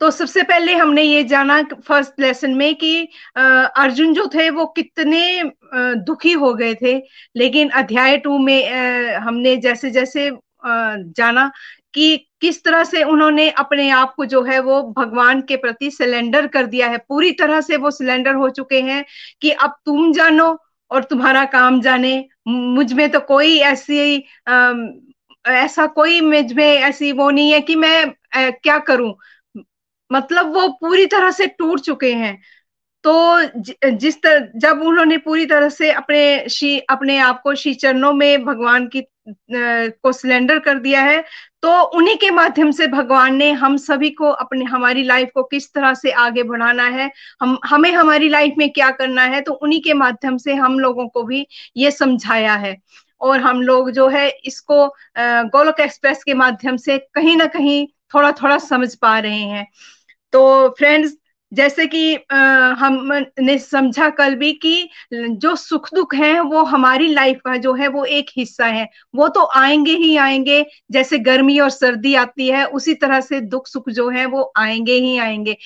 तो 0.00 0.10
सबसे 0.10 0.42
पहले 0.42 0.74
हमने 0.74 1.02
ये 1.02 1.22
जाना 1.24 1.62
फ़र्स्ट 1.86 2.20
लेसन 2.20 2.54
में 2.54 2.74
कि 2.74 3.08
आ, 3.36 3.42
अर्जुन 3.62 4.14
जो 4.14 4.26
थे 4.34 4.48
वो 4.50 4.66
कितने 4.66 5.40
आ, 5.40 5.48
दुखी 5.74 6.32
हो 6.32 6.52
गए 6.54 6.74
थे। 6.74 6.96
लेकिन 7.36 7.68
अध्याय 7.70 8.16
टू 8.18 8.38
में 8.38 8.70
आ, 8.70 9.18
हमने 9.18 9.56
जैसे 9.56 9.90
जैसे 9.90 10.30
जाना 10.66 11.50
कि 11.94 12.16
किस 12.40 12.62
तरह 12.64 12.84
से 12.84 13.02
उन्होंने 13.02 13.48
अपने 13.50 13.88
आप 13.90 14.14
को 14.14 14.24
जो 14.24 14.42
है 14.42 14.58
वो 14.60 14.82
भगवान 14.98 15.40
के 15.40 15.56
प्रति 15.56 15.90
सिलेंडर 15.90 16.46
कर 16.46 16.66
दिया 16.66 16.88
है। 16.88 16.98
पूरी 16.98 17.30
तरह 17.32 17.60
से 17.60 17.76
वो 17.76 17.90
सिलेंडर 17.90 18.34
हो 18.34 18.48
चुके 18.50 18.80
हैं 18.80 19.04
कि 19.42 19.50
अब 19.50 19.76
तुम 19.86 20.12
जानो 20.12 20.56
और 20.90 21.04
तुम्हारा 21.04 21.44
काम 21.46 21.80
जाने 21.80 22.14
मुझमें 22.48 23.10
तो 23.12 23.20
कोई 23.20 23.58
ऐसी 23.62 24.18
आ, 24.48 24.72
ऐसा 25.44 25.86
कोई 25.86 26.20
मुझमें 26.20 26.64
ऐसी 26.66 27.12
वो 27.12 27.30
नहीं 27.30 27.52
है 27.52 27.60
कि 27.60 27.74
मैं 27.76 28.04
आ, 28.36 28.50
क्या 28.50 28.78
करूँ? 28.78 29.14
मतलब 30.10 30.54
वो 30.54 30.68
पूरी 30.80 31.06
तरह 31.06 31.30
से 31.30 31.46
टूट 31.48 31.80
चुके 31.80 32.12
हैं। 32.14 32.38
तो 33.06 33.90
जिस 33.92 34.16
तरह 34.22 34.48
जब 34.58 34.80
उन्होंने 34.82 35.16
पूरी 35.18 35.44
तरह 35.46 35.68
से 35.68 35.90
अपने 35.92 36.48
शी, 36.50 36.78
अपने 36.80 37.18
आप 37.18 37.40
को 37.42 37.54
श्री 37.54 37.74
चरणों 37.74 38.12
में 38.12 38.44
भगवान 38.44 38.86
की 38.86 39.02
को 39.50 40.12
सिलेंडर 40.12 40.58
कर 40.58 40.78
दिया 40.78 41.00
है 41.02 41.24
तो 41.62 41.80
उन्हीं 41.96 42.16
के 42.16 42.30
माध्यम 42.30 42.70
से 42.70 42.86
भगवान 42.86 43.36
ने 43.36 43.50
हम 43.52 43.76
सभी 43.76 44.10
को 44.10 44.30
अपने, 44.30 44.64
हमारी 44.64 45.02
लाइफ 45.02 45.30
को 45.34 45.42
किस 45.44 45.72
तरह 45.74 45.94
से 45.94 46.10
आगे 46.12 46.42
बढ़ाना 46.42 46.86
है, 46.88 47.10
हम, 47.42 47.58
हमें 47.64 47.90
हमारी 47.92 48.28
लाइफ 48.28 48.54
में 48.58 48.68
क्या 48.72 48.90
करना 48.92 49.22
है 49.24 49.40
तो 49.40 49.52
उन्हीं 49.52 49.80
के 49.82 49.94
माध्यम 49.94 50.36
से 50.38 50.54
हम 50.54 50.78
लोगों 50.78 51.08
को 51.08 51.22
भी 51.22 51.46
ये 51.76 51.90
समझाया 51.90 52.54
है। 52.54 52.76
और 53.20 53.40
हम 53.40 53.62
लोग 53.62 53.90
जो 53.90 54.08
है 54.08 54.28
इसको 54.46 54.86
गोलक 55.18 55.80
एक्सप्रेस 55.80 56.24
के 56.24 56.34
माध्यम 56.34 56.76
से 56.78 56.98
कहीं 57.14 57.36
ना 57.36 57.46
कहीं 57.48 57.86
थोड़ा 58.14 58.32
थोड़ा 58.32 58.58
समझ 58.60 58.94
पा 58.94 59.18
रहे 59.18 59.40
हैं। 59.40 59.66
तो 60.32 60.68
फ्रेंड्स 60.78 61.16
जैसे 61.56 61.86
कि 61.86 62.14
हमने 62.80 63.56
समझा 63.58 64.08
कल 64.10 64.34
भी 64.34 64.52
कि 64.62 64.88
जो 65.14 65.54
सुख 65.56 65.88
दुख 65.94 66.14
है, 66.14 66.40
वो 66.40 66.62
हमारी 66.64 67.08
लाइफ 67.08 67.40
का 67.44 67.56
जो 67.56 67.72
है, 67.74 67.88
वो 67.88 68.04
एक 68.04 68.30
हिस्सा 68.36 68.66
है। 68.66 68.88
वो 69.14 69.28
तो 69.28 69.44
आएँगे 69.56 69.92
ही 69.96 70.16
आएँगे, 70.16 70.64
जैसे 70.90 71.18
गर्मी 71.20 71.58
और 71.60 71.70
सर्दी 71.70 72.14
आती 72.14 72.48
है, 72.48 72.64
उसी 72.66 72.94
तरह 72.94 73.20
से 73.20 73.40
दुख 73.46 73.66
सुख 73.68 73.88
जो 73.90 74.08
है, 74.10 74.26
वो 74.26 74.52
आएँगे 74.56 74.98
ही 75.00 75.16
आएँगे। 75.18 75.56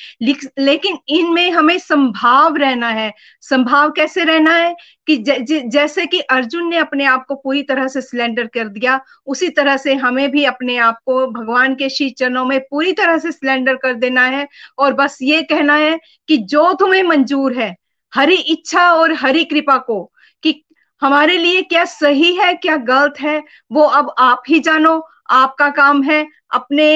लेकिन 0.59 0.99
इनमें 1.09 1.51
हमें 1.51 1.79
संभाव 1.79 2.57
रहना 2.57 2.89
है। 2.91 3.13
संभाव 3.41 3.91
कैसे 3.91 4.25
रहना 4.25 4.55
है? 4.57 4.75
कि 5.11 5.17
ज, 5.17 5.31
ज, 5.31 5.63
जैसे 5.67 6.07
कि 6.07 6.21
अर्जुन 6.21 6.69
ने 6.69 6.77
अपने 6.77 7.05
आप 7.05 7.25
को 7.27 7.35
पूरी 7.35 7.63
तरह 7.63 7.89
से 7.89 8.01
सिलेंडर 8.01 8.47
कर 8.47 8.69
दिया 8.69 9.01
उसी 9.27 9.49
तरह 9.49 9.77
से 9.77 9.95
हमें 9.95 10.31
भी 10.31 10.45
अपने 10.45 10.77
आप 10.77 10.99
को 11.07 11.27
भगवान 11.27 11.75
के 11.75 11.89
श्री 11.89 12.11
चरणों 12.11 12.45
में 12.45 12.61
पूरी 12.61 12.93
तरह 12.93 13.19
से 13.19 13.33
सिलेंडर 13.33 13.77
कर 13.77 13.95
देना 13.95 14.27
है। 14.27 14.47
और 14.79 14.93
बस 14.93 15.19
ये 15.23 15.43
कहना 15.43 15.75
है 15.75 15.99
कि 16.29 16.37
जो 16.37 16.73
तुम्हें 16.75 17.03
मंजूर 17.03 17.59
है 17.59 17.75
हरी 18.13 18.35
इच्छा 18.35 18.91
और 18.93 19.13
हरी 19.13 19.45
कृपा 19.45 19.77
को 19.79 20.03
कि 20.43 20.63
हमारे 21.03 21.37
लिए 21.39 21.63
क्या 21.63 21.85
सही 21.85 22.33
है 22.37 22.55
क्या 22.55 22.77
गलत 22.77 23.21
है 23.21 23.43
वो 23.73 23.83
अब 23.83 24.15
आप 24.19 24.43
ही 24.49 24.61
जानो। 24.61 25.10
आपका 25.31 25.69
काम 25.71 26.03
है 26.03 26.27
अपने 26.55 26.87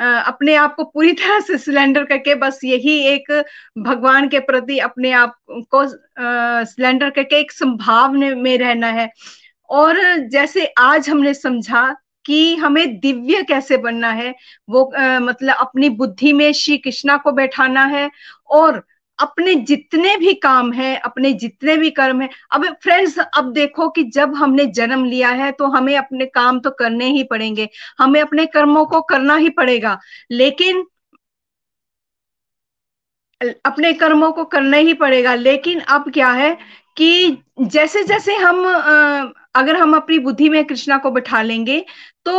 अपने 0.00 0.54
आप 0.54 0.74
को 0.76 0.84
पूरी 0.84 1.12
तरह 1.12 1.40
से 1.40 1.58
सिलेंडर 1.58 2.04
करके 2.04 2.34
बस 2.34 2.60
यही 2.64 2.98
एक 3.08 3.30
भगवान 3.78 4.28
के 4.28 4.38
प्रति 4.40 4.78
अपने 4.88 5.12
आप 5.12 5.36
को 5.74 5.86
सिलेंडर 6.66 7.10
करके 7.10 7.40
एक 7.40 7.52
संभाव 7.52 8.12
में 8.12 8.56
रहना 8.58 8.86
है। 8.92 9.10
और 9.70 9.96
जैसे 10.30 10.66
आज 10.78 11.08
हमने 11.10 11.34
समझा 11.34 11.90
कि 12.26 12.54
हमें 12.56 12.98
दिव्य 13.00 13.42
कैसे 13.48 13.76
बनना 13.76 14.10
है 14.12 14.34
वो 14.68 14.82
आ, 14.84 15.18
मतलब 15.20 15.56
अपनी 15.60 15.88
बुद्धि 15.90 16.32
में 16.32 16.52
श्री 16.52 16.76
कृष्णा 16.78 17.16
को 17.16 17.32
बैठाना 17.32 17.84
है 17.86 18.10
और 18.50 18.82
अपने 19.18 19.54
जितने 19.64 20.16
भी 20.18 20.32
काम 20.36 20.72
है, 20.72 20.94
अपने 20.98 21.32
जितने 21.34 21.76
भी 21.76 21.90
कर्म 21.92 22.20
है, 22.22 22.28
अब 22.52 22.64
फ्रेंड्स 22.82 23.18
अब 23.18 23.52
देखो 23.52 23.88
कि 23.90 24.04
जब 24.10 24.34
हमने 24.36 24.66
जन्म 24.74 25.04
लिया 25.04 25.28
है 25.32 25.50
तो 25.52 25.66
हमें 25.68 25.96
अपने 25.98 26.26
काम 26.26 26.60
तो 26.60 26.70
करने 26.72 27.10
ही 27.10 27.22
पड़ेंगे, 27.24 27.68
हमें 27.98 28.20
अपने 28.20 28.46
कर्मों 28.48 28.84
को 28.86 29.00
करना 29.04 29.36
ही 29.36 29.50
पड़ेगा, 29.52 29.98
लेकिन 30.32 30.84
अपने 33.64 33.92
कर्मों 33.92 34.30
को 34.32 34.44
करना 34.46 34.76
ही 34.78 34.92
पड़ेगा, 34.94 35.34
लेकिन 35.34 35.80
अब 35.80 36.10
क्या 36.14 36.30
है 36.32 36.56
कि 36.96 37.42
जैसे 37.62 38.02
जैसे 38.04 38.34
हम 38.36 38.64
अगर 39.54 39.76
हम 39.76 39.96
अपनी 39.96 40.18
बुद्धि 40.18 40.48
में 40.48 40.64
कृष्णा 40.64 40.98
को 40.98 41.10
बैठा 41.10 41.42
लेंगे 41.42 41.84
तो 42.26 42.34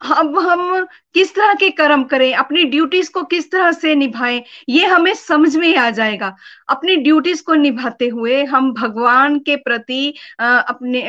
अब 0.00 0.38
हम 0.38 0.86
किस 1.14 1.34
तरह 1.34 1.54
के 1.54 1.68
कर्म 1.70 2.02
करें? 2.04 2.32
अपनी 2.34 2.62
ड्यूटीज़ 2.64 3.10
को 3.12 3.22
किस 3.24 3.50
तरह 3.50 3.72
से 3.72 3.94
निभाएँ? 3.94 4.42
ये 4.68 4.86
हमें 4.86 5.12
समझ 5.14 5.56
में 5.56 5.76
आ 5.76 5.88
जाएगा। 5.90 6.34
अपनी 6.68 6.96
ड्यूटीज़ 6.96 7.42
को 7.44 7.54
निभाते 7.54 8.08
हुए 8.08 8.42
हम 8.44 8.72
भगवान 8.74 9.38
के 9.46 9.56
प्रति 9.58 10.08
अपने 10.40 11.02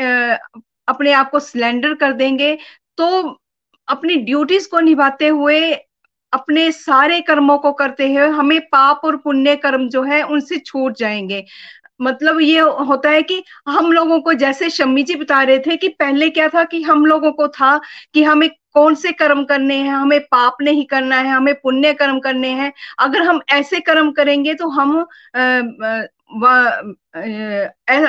अपने 0.87 1.11
आप 1.13 1.29
को 1.31 1.39
सिलेंडर 1.39 1.93
कर 1.95 2.13
देंगे। 2.13 2.57
तो 2.97 3.07
अपनी 3.87 4.15
ड्यूटीज़ 4.17 4.67
को 4.69 4.79
निभाते 4.79 5.27
हुए, 5.27 5.71
अपने 6.33 6.71
सारे 6.71 7.19
कर्मों 7.21 7.57
को 7.59 7.71
करते 7.73 8.07
हुए 8.13 8.27
हमें 8.29 8.59
पाप 8.71 9.01
और 9.05 9.15
पुण्य 9.17 9.55
कर्म 9.55 9.87
जो 9.89 10.03
है, 10.03 10.21
उनसे 10.23 10.57
छूट 10.59 10.97
जाएँगे। 10.97 11.43
मतलब 12.01 12.39
ये 12.41 12.59
होता 12.59 13.09
है 13.09 13.21
कि 13.23 13.43
हम 13.69 13.91
लोगों 13.91 14.19
को 14.21 14.33
जैसे 14.33 14.69
शम्मी 14.69 15.03
जी 15.03 15.15
बता 15.15 15.41
रहे 15.43 15.59
थे 15.59 15.75
कि 15.77 15.87
पहले 15.89 16.29
क्या 16.29 16.47
था 16.49 16.63
कि 16.65 16.81
हम 16.83 17.05
लोगों 17.05 17.31
को 17.33 17.47
था 17.49 17.77
कि 18.13 18.23
हमें 18.23 18.49
कौन 18.75 18.95
से 18.95 19.11
कर्म 19.13 19.43
करने 19.45 19.75
हैं? 19.75 19.89
हमें 19.91 20.19
पाप 20.21 20.57
नहीं 20.61 20.85
करना 20.85 21.15
है, 21.17 21.29
हमें 21.29 21.53
पुण्य 21.55 21.93
कर्म 21.93 22.19
करने 22.19 22.49
हैं। 22.51 22.71
अगर 22.99 23.21
हम 23.23 23.41
ऐसे 23.51 23.79
कर्म 23.81 24.11
करेंगे 24.11 24.53
तो 24.55 24.69
हम 24.71 25.05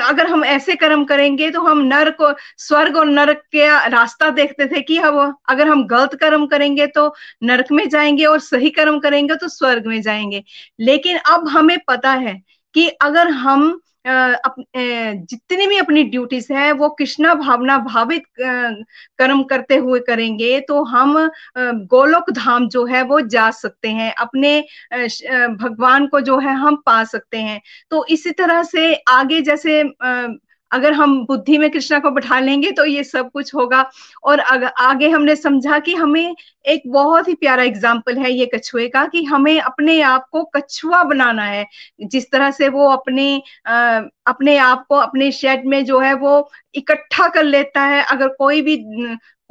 अगर 0.01 0.27
हम 0.27 0.43
ऐसे 0.45 0.75
कर्म 0.75 1.03
करेंगे 1.05 1.49
तो 1.51 1.61
हम 1.61 1.79
नरक 1.85 2.17
स्वर्ग 2.57 2.97
और 2.97 3.05
नरक 3.07 3.41
के 3.51 3.67
रास्ता 3.89 4.29
देखते 4.31 4.65
थे 4.67 4.81
कि 4.81 4.97
हम, 4.97 5.33
अगर 5.49 5.67
हम 5.67 5.85
गलत 5.87 6.15
कर्म 6.21 6.45
करेंगे 6.47 6.87
तो 6.87 7.13
नरक 7.43 7.71
में 7.71 7.87
जाएँगे 7.89 8.25
और 8.25 8.39
सही 8.41 8.69
कर्म 8.71 8.99
करेंगे 8.99 9.35
तो 9.35 9.47
स्वर्ग 9.49 9.87
में 9.87 10.01
जाएँगे। 10.01 10.43
लेकिन 10.79 11.17
अब 11.27 11.47
हमें 11.49 11.77
पता 11.87 12.11
है 12.13 12.41
कि 12.75 12.87
अगर 13.01 13.29
हम 13.29 13.79
जितनी 14.05 15.67
भी 15.67 15.77
अपनी 15.77 16.03
ड्यूटीज़ 16.03 16.51
है, 16.53 16.71
वो 16.73 16.89
कृष्णा 16.91 17.33
भावना 17.35 17.77
भावित 17.79 18.23
कर्म 18.39 19.43
करते 19.45 19.75
हुए 19.77 19.99
करेंगे 20.07 20.59
तो 20.67 20.83
हम 20.85 21.13
गोलोक 21.57 22.29
धाम 22.33 22.67
जो 22.69 22.85
है, 22.85 23.01
वो 23.03 23.19
जा 23.23 23.49
सकते 23.53 23.89
हैं। 23.89 24.13
अपने 24.15 24.59
भगवान 24.93 26.07
को 26.07 26.19
जो 26.21 26.37
है, 26.39 26.53
हम 26.55 26.75
पा 26.85 27.03
सकते 27.05 27.37
हैं। 27.39 27.61
तो 27.91 28.05
इसी 28.09 28.31
तरह 28.33 28.63
से 28.65 28.93
आगे 29.09 29.41
जैसे 29.41 29.81
अगर 30.73 30.93
हम 30.93 31.17
बुद्धि 31.25 31.57
में 31.57 31.69
कृष्णा 31.71 31.99
को 31.99 32.11
बैठा 32.11 32.39
लेंगे 32.39 32.71
तो 32.71 32.85
ये 32.85 33.03
सब 33.03 33.29
कुछ 33.31 33.53
होगा। 33.55 33.85
और 34.23 34.39
अग, 34.39 34.63
आगे 34.63 35.09
हमने 35.09 35.35
समझा 35.35 35.79
कि 35.79 35.93
हमें 35.95 36.35
एक 36.65 36.83
बहुत 36.87 37.27
ही 37.27 37.33
प्यारा 37.35 37.63
एग्ज़ाम्पल 37.63 38.17
है 38.17 38.31
ये 38.31 38.45
कछुए 38.55 38.87
का 38.87 39.05
कि 39.07 39.23
हमें 39.25 39.59
अपने 39.61 39.99
आप 40.03 40.27
को 40.31 40.43
कछुआ 40.55 41.03
बनाना 41.03 41.45
है। 41.45 41.65
जिस 42.01 42.31
तरह 42.31 42.51
से 42.51 42.69
वो 42.69 42.87
अपने 42.89 43.41
आ, 43.67 44.01
अपने 44.27 44.57
आप 44.59 44.85
को 44.89 44.95
अपने 44.97 45.31
शेड 45.33 45.65
में 45.65 45.83
जो 45.85 45.99
है 45.99 46.13
वो 46.15 46.49
इकट्ठा 46.75 47.27
कर 47.29 47.43
लेता 47.43 47.81
है। 47.83 48.03
अगर 48.05 48.27
कोई 48.29 48.61
भी 48.61 48.75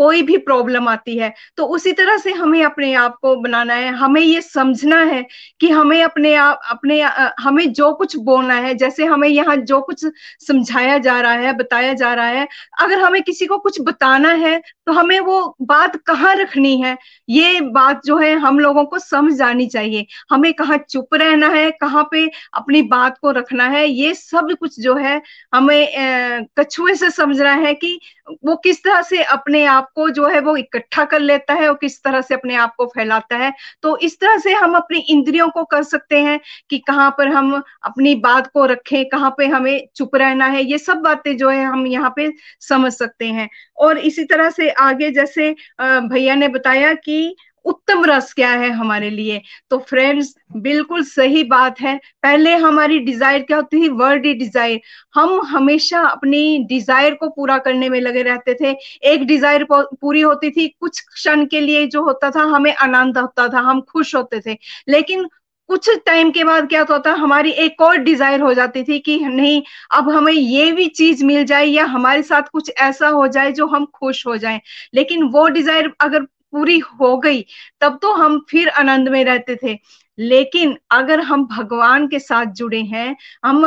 कोई 0.03 0.23
भी 0.23 0.37
प्रॉब्लम 0.41 0.89
आती 0.89 1.17
है 1.19 1.33
तो 1.57 1.67
उसी 1.69 1.93
तरह 1.93 2.17
से 2.19 2.33
हमें 2.35 2.63
अपने 2.65 2.93
आप 2.97 3.17
को 3.23 3.35
बनाना 3.37 3.75
है, 3.75 3.89
हमें 3.95 4.21
ये 4.21 4.41
समझना 4.43 5.01
है 5.05 5.25
कि 5.61 5.69
हमें 5.71 6.03
अपने 6.03 6.35
आप, 6.37 6.61
अपने 6.71 7.01
हमें 7.41 7.73
जो 7.73 7.93
कुछ 7.95 8.17
बोलना 8.19 8.55
है, 8.57 8.75
जैसे 8.75 9.05
हमें 9.07 9.29
यहाँ 9.29 9.57
जो 9.65 9.81
कुछ 9.83 10.05
समझाया 10.47 10.99
जा 10.99 11.21
रहा 11.21 11.33
है, 11.33 11.53
बताया 11.57 11.93
जा 11.95 12.13
रहा 12.15 12.27
है, 12.29 12.47
अगर 12.81 12.99
हमें 13.01 13.23
किसी 13.23 13.47
को 13.47 13.59
कुछ 13.59 13.81
बताना 13.83 14.33
है 14.37 14.61
तो 14.87 14.93
हमें 14.93 15.19
वो 15.21 15.57
बात 15.63 15.97
कहाँ 16.07 16.35
रखनी 16.37 16.77
है? 16.81 16.97
ये 17.29 17.61
बात 17.73 18.01
जो 18.07 18.17
है 18.19 18.35
हम 18.39 18.59
लोगों 18.59 18.85
को 18.85 18.99
समझ 18.99 19.33
जानी 19.35 19.67
चाहिए। 19.67 20.07
हमें 20.31 20.53
कहाँ 20.55 20.79
चुप 20.91 21.15
रहना 21.15 21.49
है? 21.49 21.71
कहाँ 21.71 22.03
पे 22.13 22.27
अपनी 22.55 22.83
बात 22.85 23.19
को 23.19 23.31
रखना 23.31 23.65
है? 23.69 23.87
ये 23.87 24.15
सब 24.15 24.55
कुछ 24.61 24.81
जो 24.81 24.95
है 24.97 25.21
हमें 25.55 26.47
कछुए 26.59 26.95
से 26.95 27.11
समझ 27.11 27.41
रहा 27.41 27.55
है 27.55 27.75
कि 27.75 27.99
वो 28.45 28.55
किस 28.57 28.83
तरह 28.85 29.03
से 29.03 29.23
अपने 29.25 29.65
आप 29.67 29.89
को 29.95 30.09
जो 30.11 30.27
है 30.29 30.41
वो 30.41 30.57
इकट्ठा 30.57 31.05
कर 31.05 31.21
लेता 31.21 31.55
है 31.55 31.69
और 31.69 31.75
किस 31.75 32.03
तरह 32.05 32.21
से 32.21 32.35
अपने 32.35 32.55
आप 32.57 32.75
को 32.79 32.87
फैलाता 32.87 33.37
है। 33.37 33.53
तो 33.83 33.97
इस 33.99 34.19
तरह 34.21 34.39
से 34.39 34.53
हम 34.55 34.75
अपनी 34.77 34.99
इंद्रियों 35.09 35.49
को 35.51 35.65
कर 35.65 35.83
सकते 35.83 36.19
हैं 36.23 36.39
कि 36.71 36.79
कहाँ 36.79 37.11
पर 37.19 37.29
हम 37.29 37.53
अपनी 37.85 38.15
बात 38.17 38.51
को 38.55 38.65
रखें, 38.67 39.05
कहाँ 39.09 39.31
पे 39.39 39.47
हमें 39.47 39.89
चुप 39.97 40.17
रहना 40.17 40.47
है। 40.47 40.63
ये 40.65 40.79
सब 40.79 41.01
बातें 41.03 41.37
जो 41.37 41.51
है 41.51 41.65
हम 41.65 41.87
यहाँ 41.87 42.13
पे 42.17 42.33
समझ 42.61 42.93
सकते 42.93 43.27
हैं। 43.27 43.49
और 43.79 43.99
इसी 43.99 44.25
तरह 44.25 44.51
से 44.51 44.69
आगे 44.73 45.11
जैसे 45.13 45.55
भैया 45.81 46.35
ने 46.35 46.49
बताया 46.49 46.93
कि 46.97 47.35
उत्तम 47.65 48.05
रस 48.05 48.33
क्या 48.33 48.51
है 48.51 48.71
हमारे 48.71 49.09
लिए। 49.11 49.41
तो 49.71 49.79
फ्रेंड्स 49.81 50.35
बिल्कुल 50.55 51.03
सही 51.05 51.43
बात 51.45 51.81
है। 51.81 51.95
पहले 52.23 52.55
हमारी 52.57 52.99
डिज़ायर 53.01 53.43
क्या 53.43 53.57
होती 53.57 53.83
थी? 53.83 53.89
वर्ल्ड 53.91 54.23
डिज़ायर 54.39 54.81
हम 55.15 55.41
हमेशा 55.47 56.01
अपनी 56.01 56.59
डिज़ायर 56.69 57.15
को 57.15 57.29
पूरा 57.29 57.59
करने 57.59 57.89
में 57.89 58.01
लगे 58.01 58.23
रहते 58.23 58.55
थे। 58.55 58.75
एक 59.13 59.27
डिज़ायर 59.27 59.67
पूरी 59.71 60.21
होती 60.21 60.51
थी, 60.51 60.67
कुछ 60.71 61.01
क्षण 61.03 61.45
के 61.47 61.61
लिए 61.61 61.87
जो 61.87 62.03
होता 62.05 62.31
था, 62.31 62.43
हमें 62.47 62.75
आनंद 62.75 63.19
होता 63.19 63.49
था, 63.49 63.61
हम 63.61 63.81
खुश 63.83 64.15
होते 64.15 64.41
थे। 64.47 64.59
लेकिन 64.89 65.29
कुछ 65.73 65.89
टाइम 66.07 66.31
के 66.31 66.43
बाद 66.45 66.69
क्या 66.69 66.81
होता 66.91 67.13
हमारी 67.13 67.51
एक 67.65 67.81
और 67.83 67.97
डिज़ायर 67.99 68.41
हो 68.41 68.53
जाती 68.55 68.83
थी 68.85 68.99
कि 68.99 69.19
नहीं, 69.19 69.63
अब 69.91 70.09
हमें 70.11 70.33
ये 70.33 70.71
भी 70.73 70.87
चीज़ 70.89 71.25
मिल 71.25 71.45
जाए 71.45 71.67
या 71.67 71.85
हमारे 71.85 72.23
साथ 72.23 72.49
कुछ 72.53 72.71
ऐसा 72.79 73.09
हो 73.09 73.27
जाए 73.29 73.53
जो 73.53 73.67
हम 73.67 73.85
खुश 73.95 74.27
हो 74.27 74.37
जाएँ। 74.37 74.61
लेकिन 74.95 75.23
वो 75.33 75.47
डिज़ायर 75.49 75.91
अगर 76.01 76.23
पूरी 76.23 76.79
हो 76.79 77.17
गई, 77.19 77.45
तब 77.81 77.99
तो 78.03 78.13
हम 78.15 78.39
फिर 78.51 78.69
आनंद 78.69 79.09
में 79.09 79.25
रहते 79.25 79.57
थे। 79.63 79.79
लेकिन 80.19 80.77
अगर 80.91 81.21
हम 81.21 81.47
भगवान 81.47 82.07
के 82.09 82.19
साथ 82.19 82.53
जुड़े 82.55 82.81
हैं, 82.83 83.17
हम 83.45 83.65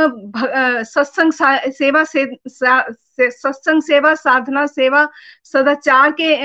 सत्संग 0.84 1.32
सेवा 1.74 2.04
से 2.04 2.26
सत्संग 3.20 3.82
सेवा, 3.84 4.14
साधना 4.16 4.66
सेवा, 4.68 5.08
सदाचार 5.46 6.12
के 6.12 6.36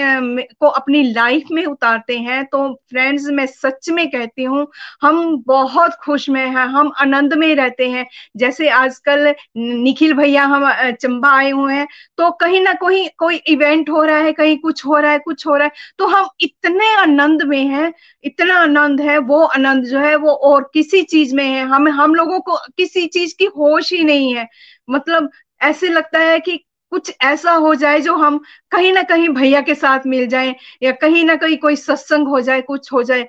को 0.55 0.67
अपनी 0.69 1.03
लाइफ 1.05 1.47
में 1.53 1.65
उतारते 1.67 2.17
हैं 2.19 2.45
तो 2.47 2.63
फ्रेंड्स 2.91 3.27
मैं 3.31 3.47
सच 3.47 3.89
में 3.91 4.07
कहती 4.11 4.45
हूँ, 4.45 4.67
हम 5.03 5.37
बहुत 5.47 5.95
खुश 6.05 6.29
में 6.31 6.41
हैं, 6.41 6.67
हम 6.67 6.93
आनंद 7.01 7.35
में 7.35 7.55
रहते 7.57 7.89
हैं। 7.91 8.07
जैसे 8.37 8.69
आजकल 8.71 9.35
निखिल 9.57 10.15
भैया 10.15 10.45
हम 10.45 10.71
चंबा 10.93 11.31
आए 11.31 11.51
हुए 11.51 11.75
हैं 11.75 11.87
तो 12.19 12.31
कहीं 12.41 12.61
ना 12.61 12.73
कहीं 12.77 13.09
कोई 13.19 13.37
इवेंट 13.49 13.91
हो 13.91 14.03
रहा 14.05 14.19
है, 14.19 14.33
कहीं 14.33 14.57
कुछ 14.59 14.85
हो 14.87 14.99
रहा 14.99 15.13
है, 15.13 15.19
कुछ 15.21 15.47
हो 15.47 15.57
रहा 15.57 15.65
है 15.65 15.73
तो 15.99 16.07
हम 16.09 16.29
इतने 16.41 16.95
आनंद 16.97 17.43
में 17.45 17.65
हैं, 17.67 17.93
इतना 18.25 18.59
आनंद 18.61 19.01
है, 19.01 19.19
वो 19.21 19.43
आनंद 19.45 19.85
जो 19.87 19.99
है, 20.01 20.15
वो 20.17 20.31
और 20.31 20.71
किसी 20.75 21.03
चीज़ 21.05 21.35
में 21.37 21.45
है। 21.45 21.65
हम 21.67 21.89
हम 21.91 22.15
लोगों 22.15 22.41
को 22.41 22.57
किसी 22.77 23.07
चीज़ 23.09 23.35
की 23.39 23.45
होश 23.49 23.93
ही 23.93 24.03
नहीं 24.05 24.35
है। 24.35 24.49
मतलब 24.89 25.31
ऐसे 25.61 25.89
लगता 25.89 26.19
है 26.21 26.39
कि 26.41 26.57
कुछ 26.93 27.13
ऐसा 27.23 27.53
हो 27.55 27.75
जाए 27.75 28.01
जो 28.01 28.15
हम 28.17 28.39
कहीं 28.73 28.93
ना 28.93 29.03
कहीं 29.05 29.29
भैया 29.31 29.61
के 29.61 29.75
साथ 29.75 30.07
मिल 30.07 30.27
जाए, 30.29 30.55
या 30.83 30.93
कहीं 30.95 31.25
ना 31.25 31.37
कहीं 31.37 31.57
कोई 31.59 31.77
सत्संग 31.79 32.29
हो 32.29 32.41
जाए, 32.41 32.61
कुछ 32.63 32.93
हो 32.93 33.03
जाए। 33.03 33.27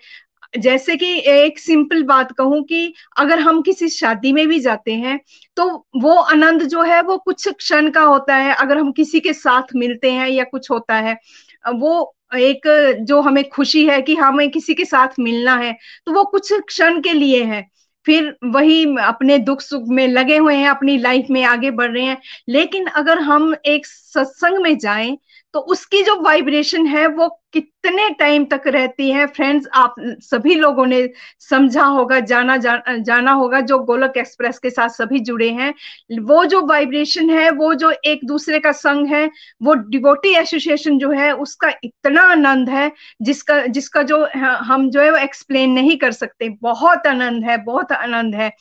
जैसे 0.54 0.96
कि 0.98 1.08
एक 1.30 1.60
सिंपल 1.60 2.04
बात 2.04 2.32
कहूँ 2.38 2.62
कि 2.66 2.94
अगर 3.18 3.40
हम 3.40 3.62
किसी 3.62 3.90
शादी 3.90 4.32
में 4.34 4.48
भी 4.48 4.60
जाते 4.60 4.94
हैं 4.94 5.20
तो 5.58 5.66
वो 5.98 6.16
आनंद 6.16 6.64
जो 6.66 6.82
है, 6.84 7.02
वो 7.04 7.18
कुछ 7.20 7.48
क्षण 7.50 7.90
का 7.92 8.02
होता 8.04 8.36
है। 8.38 8.54
अगर 8.56 8.78
हम 8.78 8.92
किसी 8.94 9.20
के 9.20 9.34
साथ 9.34 9.76
मिलते 9.76 10.12
हैं 10.12 10.28
या 10.30 10.44
कुछ 10.46 10.70
होता 10.72 10.96
है, 10.98 11.18
वो 11.66 12.16
एक 12.38 12.68
जो 13.02 13.22
हमें 13.22 13.44
खुशी 13.50 13.86
है 13.88 14.02
कि 14.02 14.16
हमें 14.16 14.50
किसी 14.52 14.74
के 14.74 14.86
साथ 14.86 15.20
मिलना 15.20 15.56
है 15.58 15.74
तो 16.06 16.14
वो 16.14 16.24
कुछ 16.26 16.54
क्षण 16.56 17.02
के 17.02 17.14
लिए 17.14 17.44
है। 17.46 17.66
फिर 18.06 18.36
वही 18.46 18.84
अपने 18.98 19.38
दुख 19.40 19.62
सुख 19.62 19.84
में 19.88 20.08
लगे 20.08 20.38
हुए 20.38 20.56
हैं, 20.56 20.70
अपनी 20.70 20.98
लाइफ 20.98 21.26
में 21.32 21.44
आगे 21.44 21.72
बढ़ 21.72 21.92
रहे 21.92 22.04
हैं। 22.04 22.18
लेकिन 22.50 22.86
अगर 22.86 23.20
हम 23.20 23.56
एक 23.66 23.86
सत्संग 23.86 24.58
में 24.58 24.78
जाएँ 24.78 25.18
तो 25.54 25.60
उसकी 25.60 26.02
जो 26.04 26.22
वाइब्रेशन 26.22 26.88
है, 26.88 27.08
वो 27.08 27.41
कितने 27.54 28.10
टाइम 28.10 28.46
तक 28.46 28.68
रहती 28.68 29.10
है? 29.12 29.26
फ्रेंड्स 29.28 29.68
आप 29.76 29.96
सभी 30.22 30.56
लोगों 30.56 30.86
ने 30.86 31.08
समझा 31.40 31.84
होगा 31.86 32.20
जाना 32.22 32.58
जा, 32.58 32.76
जाना 32.90 33.32
होगा 33.34 33.60
जो 33.62 33.80
गोलक 33.82 34.18
एक्सप्रेस 34.18 34.60
के 34.60 34.70
साथ 34.70 34.90
सभी 34.92 35.20
जुड़े 35.22 35.50
हैं। 35.52 35.74
वो 36.22 36.44
जो 36.46 36.62
वाइब्रेशन 36.68 37.30
है 37.30 37.50
वो 37.52 37.74
जो 37.76 37.92
एक 38.06 38.26
दूसरे 38.26 38.60
का 38.60 38.72
संग 38.74 39.08
है 39.08 39.30
वो 39.62 39.74
डिवोटी 39.74 40.36
एसोसिएशन 40.36 40.98
जो 40.98 41.12
है 41.12 41.32
उसका 41.38 41.72
इतना 41.84 42.22
आनंद 42.32 42.70
है 42.70 42.92
जिसका 43.22 43.66
जिसका 43.68 44.04
जो 44.04 44.26
हम 44.36 44.90
जो 44.90 45.02
है 45.02 45.10
वो 45.12 45.18
एक्सप्लेन 45.18 45.72
नहीं 45.72 45.98
कर 45.98 46.12
सकते। 46.12 46.50
बहुत 46.62 47.08
आनंद 47.08 47.44
है 47.44 47.58
बहुत 47.64 47.92
आनंद 47.92 48.36
है। 48.36 48.52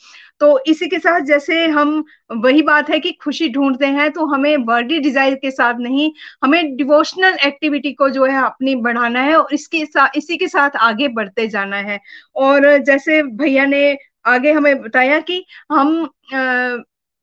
तो 0.41 0.47
इसी 0.67 0.87
के 0.87 0.97
साथ 0.99 1.21
जैसे 1.21 1.65
हम 1.67 2.03
वही 2.33 2.61
बात 2.61 2.89
है 2.89 2.99
कि 2.99 3.11
खुशी 3.23 3.49
ढूंढते 3.49 3.85
हैं 3.87 4.09
तो 4.11 4.25
हमें 4.25 4.63
बॉडी 4.65 4.99
डिज़ायर 4.99 5.35
के 5.35 5.51
साथ 5.51 5.79
नहीं 5.79 6.11
हमें 6.43 6.75
डिवोशनल 6.77 7.37
एक्टिविटी 7.45 7.91
को 7.93 8.09
जो 8.09 8.25
है 8.25 8.41
अपनी 8.43 8.75
बढ़ाना 8.81 9.21
है 9.21 9.35
और 9.37 9.53
इसके 9.53 9.85
साथ 9.85 10.17
इसी 10.17 10.37
के 10.37 10.47
साथ 10.47 10.75
आगे 10.81 11.07
बढ़ते 11.11 11.47
जाना 11.49 11.77
है। 11.81 11.99
और 12.37 12.77
जैसे 12.79 13.21
भैया 13.35 13.65
ने 13.65 13.97
आगे 14.27 14.51
हमें 14.51 14.81
बताया 14.81 15.19
कि 15.21 15.43
हम 15.71 16.09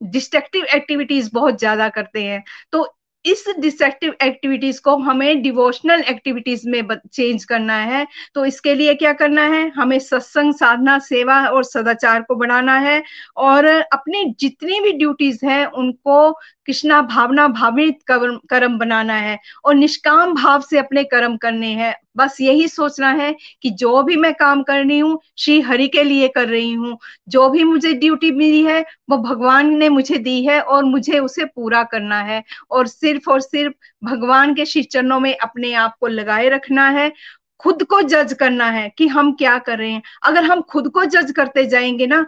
डिस्ट्रक्टिव 0.01 0.65
एक्टिविटीज़ 0.75 1.29
बहुत 1.33 1.59
ज़्यादा 1.59 1.87
करते 1.89 2.23
हैं। 2.23 2.43
तो 2.71 2.83
इस 3.25 3.43
डिस्ट्रक्टिव 3.59 4.13
एक्टिविटीज़ 4.23 4.79
को 4.81 4.95
हमें 4.97 5.41
डिवोशनल 5.41 6.01
एक्टिविटीज़ 6.09 6.61
में 6.69 6.81
चेंज 7.13 7.43
करना 7.45 7.75
है 7.75 8.05
तो 8.35 8.45
इसके 8.45 8.73
लिए 8.75 8.93
क्या 8.95 9.13
करना 9.13 9.43
है? 9.45 9.67
हमें 9.69 9.97
सत्संग, 9.99 10.53
साधना, 10.53 10.97
सेवा 10.99 11.39
और 11.47 11.63
सदाचार 11.63 12.21
को 12.21 12.35
बढ़ाना 12.35 12.77
है 12.79 13.01
और 13.37 13.65
अपनी 13.65 14.23
जितनी 14.39 14.79
भी 14.79 14.91
ड्यूटीज़ 14.93 15.45
हैं, 15.45 15.65
उनको 15.67 16.31
कृष्णा 16.65 17.01
भावना 17.03 17.47
भावित 17.49 17.99
कर्म 18.07 18.77
बनाना 18.77 19.13
है 19.15 19.37
और 19.65 19.75
निष्काम 19.75 20.33
भाव 20.35 20.61
से 20.61 20.77
अपने 20.79 21.03
कर्म 21.05 21.37
करने 21.37 21.67
हैं। 21.73 21.95
बस 22.19 22.37
यही 22.41 22.67
सोचना 22.67 23.09
है 23.13 23.33
कि 23.63 23.69
जो 23.71 24.01
भी 24.03 24.15
मैं 24.17 24.33
काम 24.35 24.63
कर 24.63 24.83
रही 24.85 24.99
हूँ, 24.99 25.19
श्री 25.37 25.59
हरि 25.61 25.87
के 25.87 26.03
लिए 26.03 26.27
कर 26.27 26.47
रही 26.47 26.71
हूँ। 26.73 26.97
जो 27.29 27.49
भी 27.49 27.63
मुझे 27.63 27.93
ड्यूटी 27.95 28.31
मिली 28.31 28.63
है, 28.63 28.79
वो 29.09 29.17
भगवान 29.19 29.73
ने 29.77 29.89
मुझे 29.89 30.17
दी 30.19 30.41
है 30.45 30.59
और 30.61 30.83
मुझे 30.85 31.19
उसे 31.19 31.45
पूरा 31.45 31.83
करना 31.85 32.19
है। 32.21 32.43
और 32.71 32.87
सिर्फ़ 32.87 33.29
और 33.31 33.41
सिर्फ़ 33.41 33.73
भगवान 34.03 34.53
के 34.55 34.65
श्री 34.65 34.83
चरणों 34.83 35.19
में 35.19 35.35
अपने 35.37 35.73
आप 35.75 35.95
को 35.99 36.07
लगाए 36.07 36.49
रखना 36.49 36.87
है 36.89 37.11
खुद 37.59 37.83
को 37.83 38.01
जज 38.03 38.33
करना 38.33 38.65
है 38.71 38.87
कि 38.97 39.07
हम 39.07 39.31
क्या 39.33 39.57
कर 39.59 39.77
रहे 39.77 39.91
हैं। 39.91 40.01
अगर 40.23 40.43
हम 40.43 40.61
खुद 40.63 40.87
को 40.89 41.03
जज 41.05 41.31
करते 41.31 41.65
जाएँगे 41.65 42.07
ना 42.07 42.19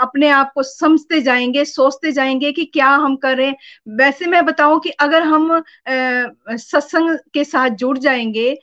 अपने 0.00 0.28
आप 0.30 0.52
को 0.54 0.62
समझते 0.62 1.20
जाएँगे, 1.22 1.64
सोचते 1.64 2.12
जाएँगे 2.12 2.52
कि 2.52 2.64
क्या 2.64 2.88
हम 2.88 3.16
कर 3.16 3.36
रहे 3.36 3.46
हैं। 3.46 3.56
वैसे 3.98 4.26
मैं 4.26 4.44
बताऊँ 4.46 4.80
कि 4.80 4.90
अगर 4.90 5.22
हम 5.24 5.62
सत्संग 5.88 7.16
के 7.34 7.44
साथ 7.44 7.70
जुड़ 7.78 7.96
जाएँगे 7.98 8.58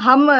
हम 0.00 0.30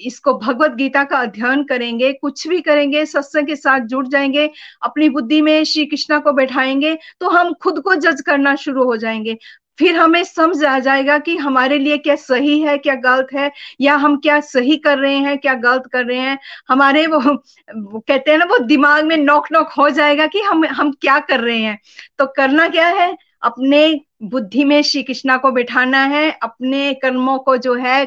इसको 0.00 0.34
भगवत 0.38 0.74
गीता 0.74 1.02
का 1.04 1.16
अध्ययन 1.18 1.62
करेंगे, 1.64 2.12
कुछ 2.12 2.46
भी 2.48 2.60
करेंगे, 2.60 3.04
सत्संग 3.06 3.46
के 3.46 3.56
साथ 3.56 3.80
जुड़ 3.86 4.06
जाएँगे, 4.06 4.50
अपनी 4.82 5.08
बुद्धि 5.08 5.40
में 5.42 5.64
श्री 5.64 5.84
कृष्णा 5.86 6.18
को 6.18 6.32
बैठाएँगे 6.32 6.96
तो 7.20 7.30
हम 7.30 7.52
खुद 7.62 7.80
को 7.80 7.94
जज 7.96 8.20
करना 8.26 8.54
शुरू 8.56 8.84
हो 8.84 8.96
जाएँगे। 8.96 9.36
फिर 9.78 9.96
हमें 9.96 10.22
समझ 10.24 10.64
आ 10.64 10.78
जाएगा 10.78 11.18
कि 11.18 11.36
हमारे 11.36 11.78
लिए 11.78 11.96
क्या 11.98 12.14
सही 12.16 12.60
है 12.60 12.76
क्या 12.78 12.94
गलत 13.04 13.28
है 13.34 13.50
या 13.80 13.94
हम 13.96 14.16
क्या 14.20 14.38
सही 14.40 14.76
कर 14.78 14.98
रहे 14.98 15.16
हैं 15.18 15.36
क्या 15.38 15.54
गलत 15.56 15.88
कर 15.92 16.04
रहे 16.06 16.18
हैं। 16.18 16.38
हमारे 16.68 17.06
वो, 17.06 17.18
वो 17.20 18.00
कहते 18.00 18.30
हैं 18.30 18.38
ना 18.38 18.44
वो 18.44 18.58
दिमाग 18.66 19.04
में 19.04 19.16
नोक 19.16 19.46
नोक 19.52 19.72
हो 19.78 19.88
जाएगा 19.90 20.26
कि 20.26 20.40
हम 20.42 20.64
हम 20.66 20.92
क्या 21.00 21.18
कर 21.20 21.40
रहे 21.40 21.58
हैं। 21.58 21.78
तो 22.18 22.26
करना 22.36 22.68
क्या 22.68 22.88
है? 22.88 23.16
अपने 23.42 24.00
बुद्धि 24.22 24.64
में 24.64 24.82
श्री 24.82 25.02
कृष्णा 25.02 25.36
को 25.36 25.50
बिठाना 25.52 26.02
है 26.04 26.30
अपने 26.42 26.92
कर्मों 26.94 27.38
को 27.38 27.56
जो 27.56 27.74
है 27.74 28.04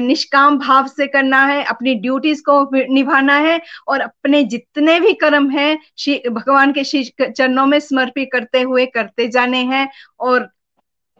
निष्काम 0.00 0.58
भाव 0.58 0.86
से 0.86 1.06
करना 1.06 1.44
है 1.46 1.62
अपनी 1.64 1.94
ड्यूटीज़ 1.94 2.42
को 2.48 2.60
निभाना 2.94 3.36
है 3.38 3.60
और 3.88 4.00
अपने 4.00 4.42
जितने 4.44 4.98
भी 5.00 5.12
कर्म 5.14 5.50
हैं 5.50 5.78
श्री 5.98 6.20
भगवान 6.30 6.72
के 6.72 6.84
श्री 6.84 7.04
चरणों 7.22 7.66
में 7.66 7.78
समर्पित 7.80 8.28
करते 8.32 8.60
हुए 8.62 8.86
करते 8.86 9.28
जाने 9.28 9.62
हैं 9.64 9.88
और 10.20 10.48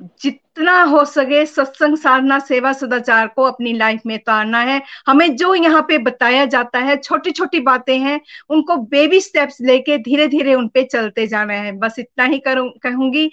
जितना 0.01 0.83
हो 0.83 1.05
सके 1.05 1.45
सत्संग 1.47 1.97
साधना, 1.97 2.39
सेवा, 2.39 2.73
सदाचार 2.73 3.27
को 3.27 3.43
अपनी 3.43 3.73
लाइफ 3.73 4.01
में 4.07 4.15
उतारना 4.15 4.61
है। 4.61 4.81
हमें 5.07 5.37
जो 5.37 5.55
यहाँ 5.55 5.83
पे 5.89 5.99
बताया 5.99 6.45
जाता 6.47 6.79
है 6.79 6.97
छोटी 6.97 7.31
छोटी 7.31 7.61
बातें 7.61 7.99
हैं, 7.99 8.21
उनको 8.51 8.77
बेबी 8.77 9.21
स्टेप्स 9.21 9.61
लेके 9.61 9.99
धीरे 9.99 10.27
धीरे 10.29 10.55
उनपे 10.55 10.83
चलते 10.85 11.27
जाना 11.27 11.55
है। 11.55 11.73
बस 11.73 11.99
इतना 11.99 12.25
ही 12.25 12.39
करूँ, 12.39 12.71
कहूँगी, 12.83 13.31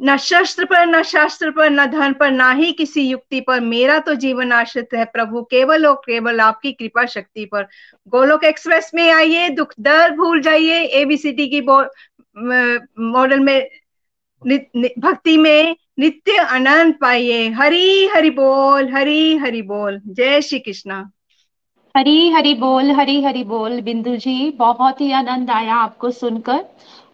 न 0.00 0.16
शस्त्र 0.16 0.64
पर, 0.64 0.86
न 0.86 1.02
शास्त्र 1.02 1.50
पर, 1.50 1.70
न 1.70 1.86
धन 1.86 2.12
पर, 2.12 2.30
ना 2.30 2.50
ही 2.52 2.72
किसी 2.72 3.02
युक्ति 3.02 3.40
पर। 3.40 3.60
मेरा 3.60 3.98
तो 3.98 4.14
जीवन 4.14 4.52
आश्रित 4.52 4.94
है 4.94 5.04
प्रभु, 5.04 5.42
केवल 5.42 5.86
और 5.86 5.94
केवल 6.06 6.40
आपकी 6.40 6.72
कृपा 6.72 7.04
शक्ति 7.06 7.44
पर। 7.44 7.66
गोलोक 8.08 8.44
एक्सप्रेस 8.44 8.90
में 8.94 9.10
आइए, 9.10 9.48
दुख, 9.48 9.74
दर्द, 9.80 10.14
भूल 10.16 10.40
जाइए। 10.42 10.80
एबीसीडी 11.00 11.46
की 11.48 11.60
मॉडल 13.00 13.40
में 13.40 13.68
भक्ति 14.46 15.36
में 15.36 15.76
नित्य 15.98 16.36
आनंद 16.36 16.94
पाइए। 16.94 17.48
हरी 17.48 18.06
हरि 18.06 18.30
बोल, 18.30 18.94
हरी 18.94 19.36
हरि 19.36 19.62
बोल। 19.62 20.00
जय 20.06 20.40
श्री 20.40 20.58
कृष्णा। 20.58 21.10
हरी 21.96 22.30
हरि 22.30 22.54
बोल, 22.54 22.90
हरी 22.90 23.22
हरि 23.22 23.44
बोल। 23.44 23.80
बिंदु 23.80 24.16
जी, 24.16 24.50
बहुत 24.50 25.00
ही 25.00 25.12
आनंद 25.12 25.50
आया 25.50 25.74
आपको 25.74 26.10
सुनकर। 26.10 26.64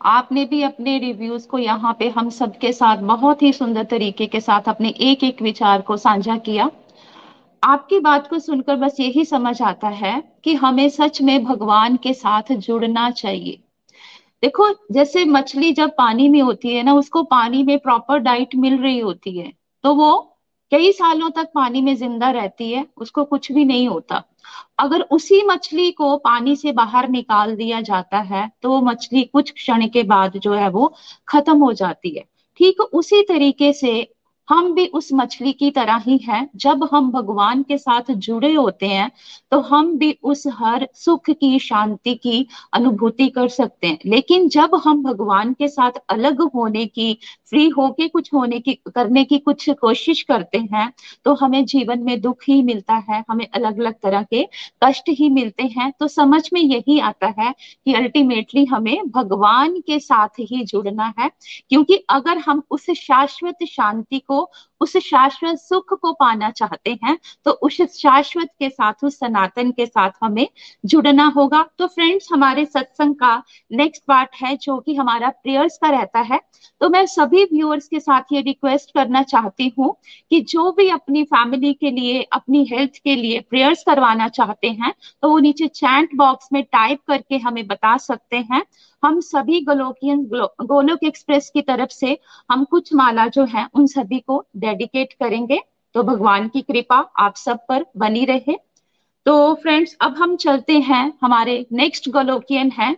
आपने 0.02 0.44
भी 0.44 0.62
अपने 0.62 0.98
रिव्यूज़ 0.98 1.48
को 1.48 1.58
यहाँ 1.58 1.96
पे 1.98 2.08
हम 2.08 2.30
सबके 2.30 2.72
साथ 2.72 2.96
बहुत 2.96 3.42
ही 3.42 3.52
सुंदर 3.52 3.84
तरीके 3.84 4.26
के 4.26 4.40
साथ 4.40 4.60
अपने 4.68 4.88
एक 4.88 5.24
एक 5.24 5.42
विचार 5.42 5.80
को 5.80 5.96
साझा 5.96 6.36
किया। 6.36 6.70
आपकी 7.64 8.00
बात 8.00 8.28
को 8.28 8.38
सुनकर 8.38 8.76
बस 8.76 8.96
यही 9.00 9.24
समझ 9.24 9.62
आता 9.62 9.88
है 9.88 10.22
कि 10.44 10.54
हमें 10.54 10.88
सच 10.88 11.22
में 11.22 11.44
भगवान 11.44 11.96
के 11.96 12.14
साथ 12.14 12.52
जुड़ना 12.52 13.10
चाहिए। 13.10 13.60
देखो, 14.42 14.68
जैसे 14.92 15.24
मछली 15.26 15.72
जब 15.72 15.90
पानी 15.96 16.28
में 16.28 16.40
होती 16.40 16.74
है 16.74 16.82
ना, 16.82 16.94
उसको 16.94 17.22
पानी 17.24 17.62
में 17.62 17.78
प्रॉपर 17.78 18.18
डाइट 18.18 18.54
मिल 18.56 18.78
रही 18.82 18.98
होती 18.98 19.38
है 19.38 19.52
तो 19.84 19.94
वो 19.94 20.12
कई 20.72 20.90
सालों 20.92 21.28
तक 21.30 21.48
पानी 21.54 21.80
में 21.82 21.94
ज़िंदा 21.96 22.30
रहती 22.30 22.70
है, 22.72 22.86
उसको 22.96 23.24
कुछ 23.24 23.50
भी 23.52 23.64
नहीं 23.64 23.88
होता। 23.88 24.22
अगर 24.78 25.00
उसी 25.12 25.42
मछली 25.46 25.90
को 25.92 26.16
पानी 26.18 26.54
से 26.56 26.72
बाहर 26.72 27.08
निकाल 27.08 27.54
दिया 27.56 27.80
जाता 27.80 28.18
है 28.20 28.50
तो 28.62 28.70
वो 28.70 28.80
मछली 28.82 29.22
कुछ 29.24 29.50
क्षण 29.52 29.86
के 29.88 30.02
बाद 30.04 30.36
जो 30.38 30.52
है 30.54 30.68
वो 30.70 30.92
खत्म 31.28 31.58
हो 31.58 31.72
जाती 31.72 32.14
है। 32.16 32.24
ठीक 32.60 32.80
उसी 32.82 33.22
तरीके 33.22 33.72
से 33.72 33.92
हम 34.50 34.72
भी 34.74 34.86
उस 34.88 35.08
मछली 35.14 35.52
की 35.52 35.70
तरह 35.70 35.96
ही 35.98 36.16
हैं। 36.18 36.48
जब 36.56 36.88
हम 36.92 37.10
भगवान 37.12 37.62
के 37.62 37.76
साथ 37.78 38.10
जुड़े 38.10 38.52
होते 38.54 38.86
हैं 38.86 39.10
तो 39.52 39.60
हम 39.60 39.96
भी 39.98 40.10
उस 40.22 40.42
हर 40.54 40.86
सुख 40.94 41.30
की, 41.30 41.58
शांति 41.58 42.14
की 42.14 42.46
अनुभूति 42.74 43.28
कर 43.28 43.48
सकते 43.48 43.86
हैं। 43.86 43.98
लेकिन 44.06 44.48
जब 44.48 44.74
हम 44.84 45.02
भगवान 45.02 45.52
के 45.52 45.68
साथ 45.68 45.98
अलग 46.08 46.42
होने 46.54 46.84
की 46.86 47.16
फ्री 47.52 47.68
होके 47.68 48.06
कुछ 48.08 48.32
होने 48.34 48.58
की, 48.60 48.74
करने 48.86 49.24
की 49.24 49.38
कुछ 49.38 49.68
कोशिश 49.80 50.22
करते 50.22 50.58
हैं 50.72 50.92
तो 51.24 51.34
हमें 51.34 51.64
जीवन 51.64 52.02
में 52.02 52.20
दुख 52.20 52.44
ही 52.48 52.60
मिलता 52.62 52.94
है, 53.08 53.22
हमें 53.30 53.46
अलग 53.46 53.78
अलग 53.80 53.94
तरह 53.94 54.22
के 54.24 54.46
कष्ट 54.84 55.08
ही 55.10 55.28
मिलते 55.30 55.62
हैं। 55.68 55.90
तो 56.00 56.08
समझ 56.08 56.42
में 56.52 56.60
यही 56.60 56.98
आता 57.00 57.32
है 57.38 57.52
कि 57.86 57.94
अल्टीमेटली 57.94 58.64
हमें 58.64 59.08
भगवान 59.10 59.78
के 59.80 59.98
साथ 60.00 60.40
ही 60.40 60.64
जुड़ना 60.64 61.12
है, 61.18 61.30
क्योंकि 61.70 62.04
अगर 62.10 62.38
हम 62.38 62.62
उस 62.70 62.90
शाश्वत 62.96 63.64
शांति 63.68 64.18
को, 64.20 64.50
उस 64.80 64.96
शाश्वत 65.00 65.58
सुख 65.58 65.92
को 65.92 66.12
पाना 66.12 66.50
चाहते 66.50 66.98
हैं 67.04 67.18
तो 67.44 67.50
उस 67.52 67.76
शाश्वत 67.92 68.48
के 68.58 68.68
साथ, 68.70 69.04
उस 69.04 69.18
सनातन 69.18 69.70
के 69.70 69.86
साथ 69.86 70.10
हमें 70.22 70.46
जुड़ना 70.84 71.26
होगा। 71.36 71.64
तो 71.78 71.86
फ्रेंड्स 71.86 72.28
हमारे 72.32 72.64
सत्संग 72.64 73.14
का 73.14 73.42
नेक्स्ट 73.72 74.02
पार्ट 74.08 74.30
है, 74.34 74.56
जो 74.56 74.78
कि 74.78 74.94
हमारा 74.94 75.28
प्रेयर्स 75.32 75.78
का 75.78 75.90
रहता 75.90 76.20
है। 76.22 76.40
तो 76.80 76.88
मैं 76.88 77.04
सभी 77.08 77.39
व्यूअर्स 77.44 77.88
के 77.88 78.00
साथ 78.00 78.32
ये 78.32 78.40
रिक्वेस्ट 78.40 78.90
करना 78.94 79.22
चाहती 79.22 79.72
हूँ 79.78 79.94
कि 80.30 80.40
जो 80.42 80.70
भी 80.72 80.88
अपनी 80.90 81.22
फैमिली 81.24 81.72
के 81.74 81.90
लिए, 81.90 82.22
अपनी 82.22 82.64
हेल्थ 82.64 82.98
के 83.04 83.14
लिए 83.16 83.40
प्रेयर्स 83.40 83.82
करवाना 83.82 84.28
चाहते 84.30 84.68
हैं 84.70 84.92
तो 85.22 85.30
वो 85.30 85.38
नीचे 85.38 85.66
चैट 85.68 86.14
बॉक्स 86.16 86.48
में 86.52 86.62
टाइप 86.62 87.00
करके 87.08 87.38
हमें 87.38 87.66
बता 87.66 87.96
सकते 87.98 88.36
हैं। 88.52 88.62
हम 89.02 89.20
सभी 89.20 89.60
गोलोकियन 89.60 90.24
गोलोक 90.24 91.04
एक्सप्रेस 91.04 91.50
की 91.50 91.62
तरफ़ 91.62 91.90
से 91.90 92.16
हम 92.50 92.64
कुछ 92.64 92.94
माला 92.94 93.26
जो 93.28 93.44
है, 93.44 93.66
उन 93.74 93.86
सभी 93.86 94.18
को 94.20 94.44
डेडिकेट 94.56 95.12
करेंगे। 95.12 95.60
तो 95.94 96.02
भगवान 96.02 96.48
की 96.48 96.60
कृपा 96.62 96.96
आप 97.18 97.36
सब 97.36 97.58
पर 97.68 97.84
बनी 97.96 98.24
रहे। 98.24 98.56
तो 99.26 99.54
फ्रेंड्स 99.54 99.96
अब 100.00 100.16
हम 100.16 100.36
चलते 100.36 100.78
हैं, 100.80 101.12
हमारे 101.22 101.64
नेक्स्ट 101.72 102.08
गोलोकियन 102.08 102.70
है। 102.70 102.94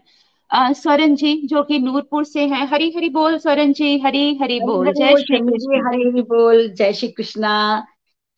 स्वरन 0.53 1.14
जी 1.16 1.34
जो 1.44 1.62
कि 1.62 1.78
नूरपुर 1.78 2.24
से 2.24 2.46
है। 2.46 2.66
हरी 2.68 2.90
हरी 2.96 3.09
बोल 3.09 3.38
स्वरन 3.38 3.72
जी 3.72 3.98
हरी 4.00 4.38
हरी 4.42 4.59
बोल। 4.61 4.92
जय 4.92 5.16
श्री 5.16 5.38
कृष्ण। 5.38 5.80
हरी 5.86 6.09
हरी 6.09 6.22
बोल। 6.22 6.68
जय 6.68 6.92
श्री 6.92 7.09
कृष्णा। 7.09 7.53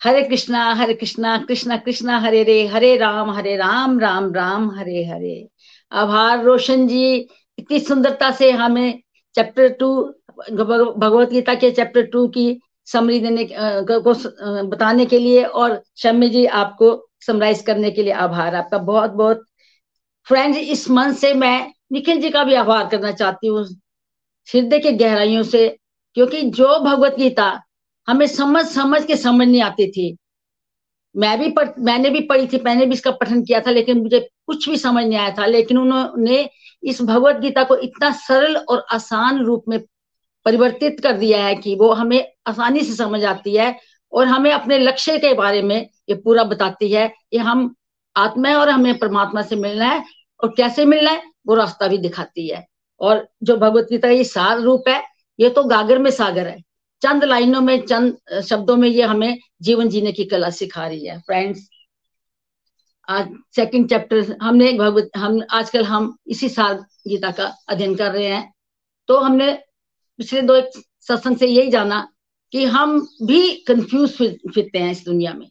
हरे 0.01 0.23
कृष्णा 0.23 0.63
हरे 0.75 0.95
कृष्णा 0.95 1.37
कृष्णा 1.49 1.77
कृष्णा 1.77 2.19
हरे 2.19 2.43
रे 2.43 2.67
हरे 2.67 2.97
राम 2.97 3.31
हरे 3.31 3.57
राम 3.57 3.99
राम 4.01 4.33
राम 4.35 4.71
हरे 4.71 5.05
हरे। 5.05 5.49
आभार 5.93 6.43
रोशन 6.45 6.87
जी 6.89 7.15
इतनी 7.59 7.79
सुंदरता 7.81 8.31
से 8.31 8.51
हमें 8.53 9.01
चैप्टर 9.35 9.69
टू 9.81 9.95
भगवत 10.53 11.31
गीता 11.31 11.55
के 11.55 11.71
चैप्टर 11.71 12.03
टू 12.13 12.27
की 12.29 12.61
समरी 12.87 13.21
देने 13.21 13.49
को 13.53 14.15
बताने 14.69 15.07
के 15.07 15.19
लिए 15.19 15.43
और 15.45 15.81
शम्य 15.97 16.29
जी 16.29 16.45
आपको 16.59 16.91
समराइज 17.27 17.63
करने 17.63 17.91
के 17.91 18.03
लिए 18.03 18.13
आभार। 18.13 18.55
आपका 18.55 18.79
बहुत 18.79 19.11
बहुत 19.13 19.45
फ्रेंड्स 20.27 20.59
इस 20.59 20.91
मन 20.91 21.13
से 21.13 21.33
मैं 21.35 21.73
निखिल 21.95 22.21
जी 22.21 22.31
का 22.31 22.43
भी 22.45 22.55
आभार 22.55 22.89
करना 22.89 23.13
चाहती 23.13 23.47
हूँ 23.47 23.65
हृदय 24.49 24.79
के 24.79 24.93
गहराइयों 24.93 25.43
से, 25.43 25.69
क्योंकि 26.17 26.43
जो 26.43 26.79
भगवत 26.81 27.15
गीता 27.19 27.63
हमें 28.09 28.27
समझ 28.27 28.65
समझ 28.67 29.05
के 29.05 29.17
समझ 29.17 29.47
नहीं 29.49 29.63
आती 29.63 29.91
थी। 29.91 30.17
मैं 31.15 31.39
भी 31.39 31.51
पढ़, 31.51 31.69
मैंने 31.79 32.11
भी 32.11 32.21
पढ़ी 32.21 32.47
थी, 32.47 32.61
मैंने 32.65 32.87
भी 32.87 32.95
इसका 32.95 33.11
पठन 33.11 33.43
किया 33.43 33.61
था, 33.61 33.71
लेकिन 33.71 34.01
मुझे 34.01 34.21
कुछ 34.47 34.69
भी 34.69 34.77
समझ 34.77 35.05
नहीं 35.05 35.19
आया 35.19 35.35
था। 35.39 35.47
लेकिन 35.47 35.79
उन्होंने 35.79 36.49
इस 36.83 37.03
भगवत 37.03 37.37
गीता 37.37 37.65
को 37.65 37.77
इतना 37.77 38.11
सरल 38.13 38.57
और 38.57 38.85
आसान 38.93 39.45
रूप 39.45 39.65
में 39.69 39.79
परिवर्तित 40.47 41.01
कर 41.01 41.13
दिया 41.13 41.45
है 41.45 41.55
कि 41.55 41.75
वो 41.75 41.93
हमें 41.93 42.33
आसानी 42.47 42.81
से 42.81 42.95
समझ 42.95 43.25
आती 43.25 43.57
है 43.57 43.75
और 44.13 44.27
हमें 44.27 44.51
अपने 44.53 44.79
लक्ष्य 44.79 45.19
के 45.19 45.33
बारे 45.35 45.63
में 45.63 45.77
ये 46.09 46.15
पूरा 46.15 46.45
बताती 46.45 46.91
है 46.93 47.09
कि 47.09 47.39
हम 47.39 47.75
आत्मा 48.17 48.49
है 48.49 48.57
और 48.57 48.69
हमें 48.69 48.99
परमात्मा 48.99 49.43
से 49.43 49.57
मिलना 49.57 49.87
है 49.87 50.05
और 50.41 50.55
कैसे 50.57 50.85
मिलना 50.85 51.11
है। 51.11 51.34
वो 51.47 51.55
रास्ता 51.55 51.89
भी 51.89 51.99
दिखाती 51.99 52.49
है। 52.49 52.67
और 53.01 53.29
जो 53.43 53.57
भगवत 53.57 53.85
गीता 53.85 54.09
ये 54.09 54.25
सार 54.25 54.61
रूप 54.61 54.89
है, 54.89 55.03
ये 55.41 55.51
तो 55.51 55.65
गागर 55.65 55.99
में 55.99 56.11
सागर 56.11 56.47
है। 56.49 56.63
चंद 57.03 57.25
लाइनों 57.25 57.61
में, 57.61 57.81
चंद 57.81 58.43
शब्दों 58.43 58.77
में 58.77 58.89
ये 58.89 59.03
हमें 59.03 59.39
जीवन 59.63 59.89
जीने 59.89 60.13
की 60.13 60.25
कला 60.25 60.51
सिखा 60.51 60.87
रही 60.87 61.07
है। 61.07 61.21
फ्रेंड्स 61.21 61.69
आज 63.09 63.29
सेकंड 63.57 63.89
चैप्टर 63.89 64.37
हमने 64.43 64.73
भगवत, 64.73 65.11
हम, 65.17 65.43
आजकल 65.51 65.85
हम 65.85 66.17
इसी 66.27 66.49
सार 66.49 66.75
गीता 67.09 67.31
का 67.31 67.47
अध्ययन 67.69 67.95
कर 67.95 68.13
रहे 68.13 68.27
हैं। 68.27 68.55
तो 69.09 69.19
हमने 69.19 69.53
पिछले 70.19 70.43
दो 70.43 70.55
एक 70.55 70.71
सत्संग 71.01 71.37
से 71.37 71.47
यही 71.47 71.71
जाना 71.71 72.09
कि 72.53 72.65
हम 72.65 73.09
भी 73.23 73.51
कंफ्यूज 73.69 74.13
फिरते 74.13 74.79
हैं 74.79 74.91
इस 74.91 75.05
दुनिया 75.05 75.33
में। 75.33 75.51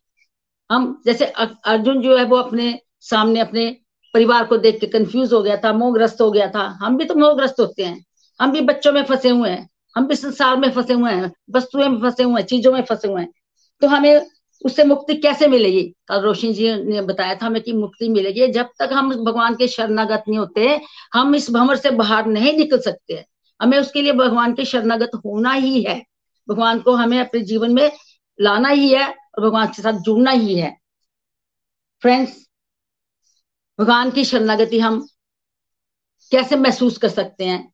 हम, 0.71 1.01
जैसे 1.05 1.25
अर्जुन 1.25 2.01
जो 2.01 2.17
है 2.17 2.23
वो 2.25 2.35
अपने 2.35 2.79
सामने 3.01 3.39
अपने 3.39 3.77
परिवार 4.13 4.45
को 4.45 4.57
देख 4.57 4.79
के 4.79 4.87
कंफ्यूज 4.87 5.33
हो 5.33 5.41
गया 5.41 5.57
था, 5.57 5.73
मोहग्रस्त 5.73 6.21
हो 6.21 6.31
गया 6.31 6.49
था। 6.49 6.77
हम 6.81 6.97
भी 6.97 7.05
तो 7.05 7.15
मोहग्रस्त 7.15 7.55
होते 7.59 7.83
हैं। 7.83 8.05
हम 8.41 8.51
भी 8.51 8.61
बच्चों 8.61 8.93
में 8.93 9.03
फंसे 9.03 9.29
हुए 9.29 9.49
हैं। 9.49 9.69
हम 9.95 10.07
भी 10.07 10.15
संसार 10.15 10.57
में 10.57 10.71
फंसे 10.71 10.93
हुए 10.93 11.11
हैं। 11.11 11.33
वस्तुएँ 11.55 11.89
में 11.89 12.01
फंसे 12.01 12.23
हुए 12.23 12.41
हैं, 12.41 12.47
चीज़ों 12.47 12.73
में 12.73 12.81
फंसे 12.81 13.07
हुए 13.07 13.21
हैं। 13.21 13.33
तो 13.81 13.87
हमें 13.87 14.27
उससे 14.65 14.83
मुक्ति 14.83 15.15
कैसे 15.15 15.47
मिलेगी? 15.47 15.93
कल 16.07 16.21
रोशनी 16.21 16.53
जी 16.53 16.75
ने 16.75 17.01
बताया 17.01 17.35
था 17.35 17.45
हमें 17.45 17.61
कि 17.61 17.73
मुक्ति 17.73 18.09
मिलेगी। 18.09 18.47
जब 18.47 18.69
तक 18.79 18.89
हम 18.93 19.25
भगवान 19.25 19.55
के 19.55 19.67
शरणागत 19.67 20.23
नहीं 20.27 20.39
होते, 20.39 20.81
हम 21.13 21.35
इस 21.35 21.51
भंवर 21.51 21.75
से 21.75 21.91
बाहर 21.91 22.25
नहीं 22.25 22.57
निकल 22.57 22.79
सकते। 22.79 23.25
हमें 23.61 23.77
उसके 23.77 24.01
लिए 24.01 24.13
भगवान 24.13 24.53
के 24.53 24.65
शरणागत 24.65 25.11
होना 25.15 25.51
ही 25.51 25.83
है। 25.83 26.05
भगवान 26.49 26.79
को 26.79 26.91
हमें 26.91 27.19
अपने 27.19 27.41
जीवन 27.41 27.73
में 27.73 27.91
लाना 28.41 28.69
ही 28.69 28.93
है 28.93 29.07
और 29.09 29.41
भगवान 29.41 29.67
के 29.67 29.81
साथ 29.81 29.93
जुड़ना 29.93 30.31
ही 30.31 30.55
है। 30.55 30.77
फ्रेंड्स 32.01 32.49
भगवान 33.79 34.11
की 34.11 34.23
शरणागति 34.25 34.79
हम 34.79 34.99
कैसे 36.31 36.55
महसूस 36.55 36.97
कर 36.97 37.09
सकते 37.09 37.45
हैं? 37.45 37.71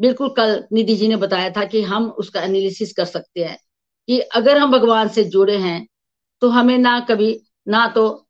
बिल्कुल 0.00 0.28
कल 0.28 0.64
निधि 0.72 0.94
जी 0.96 1.08
ने 1.08 1.16
बताया 1.16 1.50
था 1.50 1.64
कि 1.64 1.82
हम 1.82 2.08
उसका 2.10 2.40
एनालिसिस 2.40 2.92
कर 2.92 3.04
सकते 3.04 3.44
हैं 3.44 3.58
कि 4.08 4.18
अगर 4.20 4.58
हम 4.58 4.72
भगवान 4.72 5.08
से 5.08 5.24
जुड़े 5.24 5.56
हैं 5.56 5.86
तो 6.42 6.48
हमें 6.48 6.78
ना 6.78 6.98
कभी, 7.00 7.40
ना 7.68 7.86
तो 7.88 8.26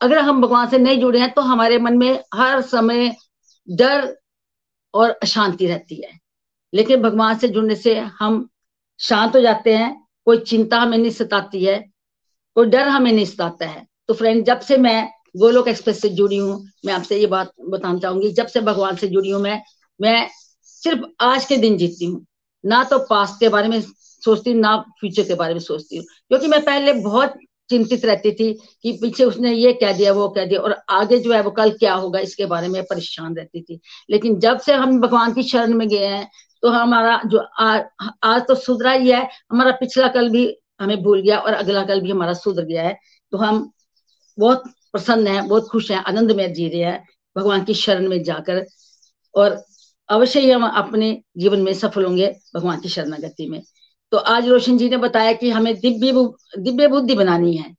अगर 0.00 0.18
हम 0.18 0.40
भगवान 0.42 0.68
से 0.68 0.78
नहीं 0.78 1.00
जुड़े 1.00 1.20
हैं 1.20 1.30
तो 1.32 1.40
हमारे 1.40 1.78
मन 1.78 1.98
में 1.98 2.24
हर 2.34 2.60
समय 2.60 3.14
डर 3.68 4.16
और 4.94 5.10
अशांति 5.10 5.66
रहती 5.66 6.02
है। 6.02 6.18
लेकिन 6.72 7.02
भगवान 7.02 7.38
से 7.38 7.48
जुड़ने 7.48 7.74
से 7.74 7.98
हम 7.98 8.48
शांत 9.00 9.36
हो 9.36 9.40
जाते 9.40 9.74
हैं, 9.74 10.06
कोई 10.24 10.38
चिंता 10.38 10.78
हमें 10.78 10.98
नहीं 10.98 11.10
सताती 11.10 11.64
है, 11.64 11.78
कोई 12.56 12.66
डर 12.66 12.88
हमें 12.88 13.12
नहीं 13.12 13.24
सताता 13.24 13.66
है। 13.66 13.86
तो 14.08 14.14
फ्रेंड 14.14 14.44
जब 14.44 14.60
से 14.60 14.76
मैं 14.76 15.10
गोलोक 15.34 15.68
एक्सप्रेस 15.68 16.00
से 16.02 16.08
जुड़ी 16.10 16.36
हूँ। 16.36 16.62
मैं 16.86 16.92
आपसे 16.94 17.18
ये 17.18 17.26
बात 17.26 17.52
बताना 17.70 17.98
चाहूँगी 17.98 18.30
जब 18.32 18.46
से 18.46 18.60
भगवान 18.60 18.96
से 18.96 19.08
जुड़ी 19.08 19.30
हूँ 19.30 19.40
मैं 19.42 19.60
मैं 20.00 20.28
सिर्फ़ 20.66 21.04
आज 21.20 21.44
के 21.44 21.56
दिन 21.56 21.76
जीतती 21.76 22.04
हूँ। 22.04 22.24
ना 22.64 22.82
तो 22.84 22.98
पास्ट 23.06 23.40
के 23.40 23.48
बारे 23.48 23.68
में 23.68 23.80
सोचती 23.80 24.54
ना 24.54 24.76
फ्यूचर 25.00 25.22
के 25.22 25.34
बारे 25.34 25.54
में 25.54 25.60
सोचती 25.60 25.96
हूँ। 25.96 26.04
क्योंकि 26.28 26.46
मैं 26.46 26.60
पहले 26.64 26.92
बहुत 26.92 27.34
चिंतित 27.70 28.04
रहती 28.04 28.30
थी 28.32 28.52
कि 28.82 28.92
पीछे 28.92 29.24
उसने 29.24 29.52
ये 29.52 29.72
कह 29.72 29.92
दिया 29.92 30.12
वो 30.12 30.28
कह 30.28 30.44
दिया 30.46 30.60
और 30.60 30.74
आगे 30.90 31.18
जो 31.18 31.32
है 31.32 31.40
वो 31.42 31.50
कल 31.50 31.70
क्या 31.72 31.94
होगा 31.94 32.20
इसके 32.20 32.46
बारे 32.46 32.68
में 32.68 32.82
परेशान 32.84 33.34
रहती 33.36 33.62
थी। 33.62 33.80
लेकिन 34.10 34.38
जब 34.40 34.58
से 34.60 34.72
हम 34.74 35.00
भगवान 35.00 35.32
की 35.34 35.42
शरण 35.42 35.74
में 35.74 35.88
गए 35.88 36.06
हैं 36.06 36.28
तो 36.62 36.68
हमारा 36.70 37.20
जो 37.26 37.38
आ, 37.38 37.78
आज 38.24 38.42
तो 38.48 38.54
सुधरा 38.54 38.92
ही 38.92 39.10
है। 39.10 39.22
हमारा 39.50 39.70
पिछला 39.72 40.08
कल 40.08 40.28
भी 40.30 40.46
हमें 40.80 41.02
भूल 41.02 41.20
गया 41.22 41.38
और 41.38 41.52
अगला 41.54 41.82
कल 41.84 42.00
भी 42.00 42.10
हमारा 42.10 42.32
सुधर 42.34 42.64
गया 42.64 42.82
है। 42.82 42.96
तो 43.32 43.38
हम 43.38 43.70
बहुत 44.38 44.64
प्रसन्न 44.92 45.26
है, 45.26 45.48
बहुत 45.48 45.68
खुश 45.68 45.90
है, 45.90 46.02
आनंद 46.02 46.32
में 46.32 46.54
जी 46.54 46.68
रहे 46.68 46.80
हैं, 46.80 47.08
भगवान 47.36 47.64
की 47.64 47.74
शरण 47.74 48.08
में 48.08 48.22
जाकर। 48.22 48.66
और 49.34 49.64
अवश्य 50.08 50.40
ही 50.40 50.50
हम 50.50 50.66
अपने 50.66 51.22
जीवन 51.36 51.60
में 51.60 51.74
सफल 51.74 52.04
होंगे 52.04 52.36
भगवान 52.54 52.80
की 52.80 52.88
शरणागति 52.88 53.46
में। 53.46 53.62
तो 54.10 54.16
आज 54.16 54.48
रोशन 54.48 54.78
जी 54.78 54.88
ने 54.88 54.96
बताया 54.96 55.32
कि 55.32 55.50
हमें 55.50 55.80
दिव्य 55.80 56.12
दिव्य 56.58 56.88
बुद्धि 56.88 57.14
बनानी 57.14 57.56
है। 57.56 57.76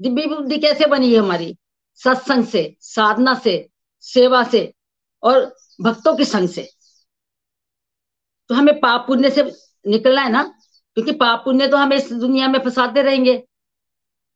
दिव्य 0.00 0.26
बुद्धि 0.26 0.58
कैसे 0.58 0.86
बनी 0.86 1.12
है 1.12 1.18
हमारी? 1.18 1.58
सत्संग 1.94 2.44
से, 2.44 2.76
साधना 2.80 3.34
से, 3.34 3.68
सेवा 4.00 4.44
से 4.44 4.74
और 5.22 5.56
भक्तों 5.80 6.16
के 6.16 6.24
संग 6.24 6.48
से। 6.48 6.70
तो 8.48 8.54
हमें 8.54 8.80
पाप 8.80 9.04
पुण्य 9.08 9.30
से 9.30 9.52
निकलना 9.86 10.20
है 10.20 10.30
ना? 10.30 10.54
क्योंकि 10.94 11.12
पाप 11.12 11.42
पुण्य 11.44 11.68
तो 11.68 11.76
हमें 11.76 11.96
इस 11.96 12.12
दुनिया 12.12 12.48
में 12.48 12.58
फंसाते 12.58 13.02
रहेंगे। 13.02 13.44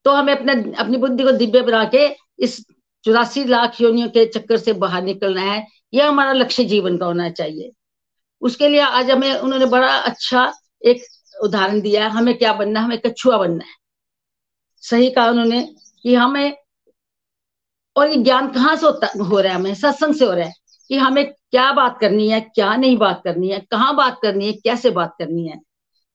तो 0.04 0.10
हमें 0.10 0.36
अपने, 0.36 0.72
अपनी 0.72 0.96
बुद्धि 0.96 1.24
को 1.24 1.32
दिव्य 1.32 1.62
बना 1.62 1.84
के 1.84 2.16
इस 2.38 2.66
चौरासी 3.04 3.44
लाख 3.44 3.80
योनियों 3.80 4.08
के 4.08 4.26
चक्कर 4.26 4.56
से 4.56 4.72
बाहर 4.72 5.02
निकलना 5.02 5.40
है। 5.40 5.66
यह 5.94 6.08
हमारा 6.08 6.32
लक्ष्य 6.32 6.64
जीवन 6.64 6.98
का 6.98 7.06
होना 7.06 7.30
चाहिए। 7.30 7.72
उसके 8.40 8.68
लिए 8.68 8.80
आज 8.80 9.10
हमें, 9.10 9.34
उन्होंने 9.34 9.66
बड़ा 9.66 9.96
अच्छा 9.96 10.52
एक 10.84 11.02
उदाहरण 11.42 11.80
दिया 11.80 12.04
है। 12.04 12.10
हमें 12.10 12.38
क्या 12.38 12.52
बनना 12.52 12.80
है? 12.80 12.86
हमें 12.86 12.98
कछुआ 12.98 13.38
बनना 13.38 13.64
है। 13.64 13.76
सही 14.76 15.10
कहा 15.10 15.30
उन्होंने 15.30 15.74
कि 16.02 16.14
हमें, 16.14 16.56
और 17.96 18.08
ये 18.08 18.16
ज्ञान 18.16 18.48
कहाँ 18.48 18.76
से 18.76 18.86
होता, 18.86 19.24
हो 19.24 19.40
रहा 19.40 19.52
है 19.52 19.58
हमें? 19.58 19.74
सत्संग 19.74 20.14
से 20.14 20.24
हो 20.24 20.32
रहा 20.32 20.46
है 20.46 20.52
कि 20.88 20.96
हमें 20.96 21.32
क्या 21.32 21.72
बात 21.72 21.98
करनी 22.00 22.28
है, 22.28 22.40
क्या 22.40 22.76
नहीं 22.76 22.96
बात 22.96 23.20
करनी 23.24 23.48
है, 23.48 23.60
कहाँ 23.70 23.96
बात 23.96 24.18
करनी 24.22 24.46
है, 24.46 24.52
कैसे 24.52 24.90
बात 24.90 25.14
करनी 25.18 25.48
है। 25.48 25.67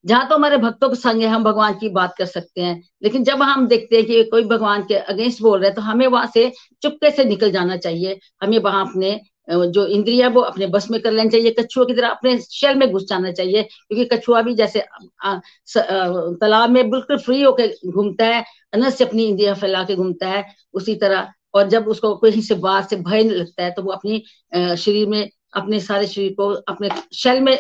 जहाँ 0.04 0.28
तो 0.30 0.36
हमारे 0.36 0.58
भक्तों 0.58 0.90
के 0.90 0.96
संग 0.96 1.22
है, 1.22 1.28
हम 1.28 1.44
भगवान 1.44 1.74
की 1.80 1.90
बात 1.92 2.16
कर 2.18 2.26
सकते 2.26 2.62
हैं, 2.62 2.82
लेकिन 3.04 3.24
जब 3.24 3.42
हम 3.44 3.68
देखते 3.68 3.96
हैं 3.96 4.06
कि 4.06 4.24
कोई 4.32 4.44
भगवान 4.46 4.84
के 4.88 4.96
अगेंस्ट 4.96 5.42
बोल 5.42 5.60
रहे 5.60 5.68
हैं 5.68 5.76
तो 5.76 5.82
हमें 5.82 6.08
वहाँ 6.08 6.28
से 6.34 6.52
चुपके 6.84 7.12
से 7.12 7.26
निकल 7.26 7.52
जाना 7.52 7.78
चाहिए। 7.78 8.20
हमें 8.44 8.58
वहाँ 8.60 8.86
अपने 8.86 9.20
जो 9.50 9.86
इंद्रिया 9.88 10.28
वो 10.30 10.42
अपने 10.42 10.68
बस 10.68 10.90
में 10.92 11.00
कर 11.02 11.12
लेना 11.12 11.30
चाहिए, 11.30 11.52
कछुआ 11.52 11.86
की 11.86 11.94
तरह 11.94 12.08
अपने 12.10 12.38
शेल 12.42 12.78
में 12.78 12.92
घुस 12.92 13.06
जाना 13.10 13.32
चाहिए, 13.32 13.64
क्योंकि 13.64 14.06
कछुआ 14.16 14.42
भी 14.42 14.54
जैसे 14.56 14.84
तालाब 15.26 16.70
में 16.70 16.90
बिल्कुल 16.90 17.18
फ्री 17.20 17.42
होकर 17.42 17.74
घूमता 17.88 18.26
है, 18.26 18.44
अनस 18.74 18.98
से 18.98 19.04
अपनी 19.06 19.26
इंद्रिया 19.26 19.54
फैला 19.54 19.84
के 19.84 19.96
घूमता 19.96 20.28
है, 20.28 20.46
उसी 20.74 20.96
तरह, 20.96 21.32
और 21.54 21.68
जब 21.70 21.88
उसको 21.88 22.16
कहीं 22.18 22.42
से 22.42 22.56
बाहर 22.58 22.84
से 22.84 22.96
भय 22.98 23.24
लगता 23.24 23.64
है 23.64 23.72
तो 23.72 23.82
वो 23.84 23.92
अपनी 23.92 24.24
शरीर 24.54 25.08
में, 25.08 25.30
अपने 25.54 25.80
सारे 25.82 26.08
शरीर 26.08 26.34
को, 26.34 26.50
अपने 26.50 26.90
शेल 27.16 27.42
में 27.42 27.58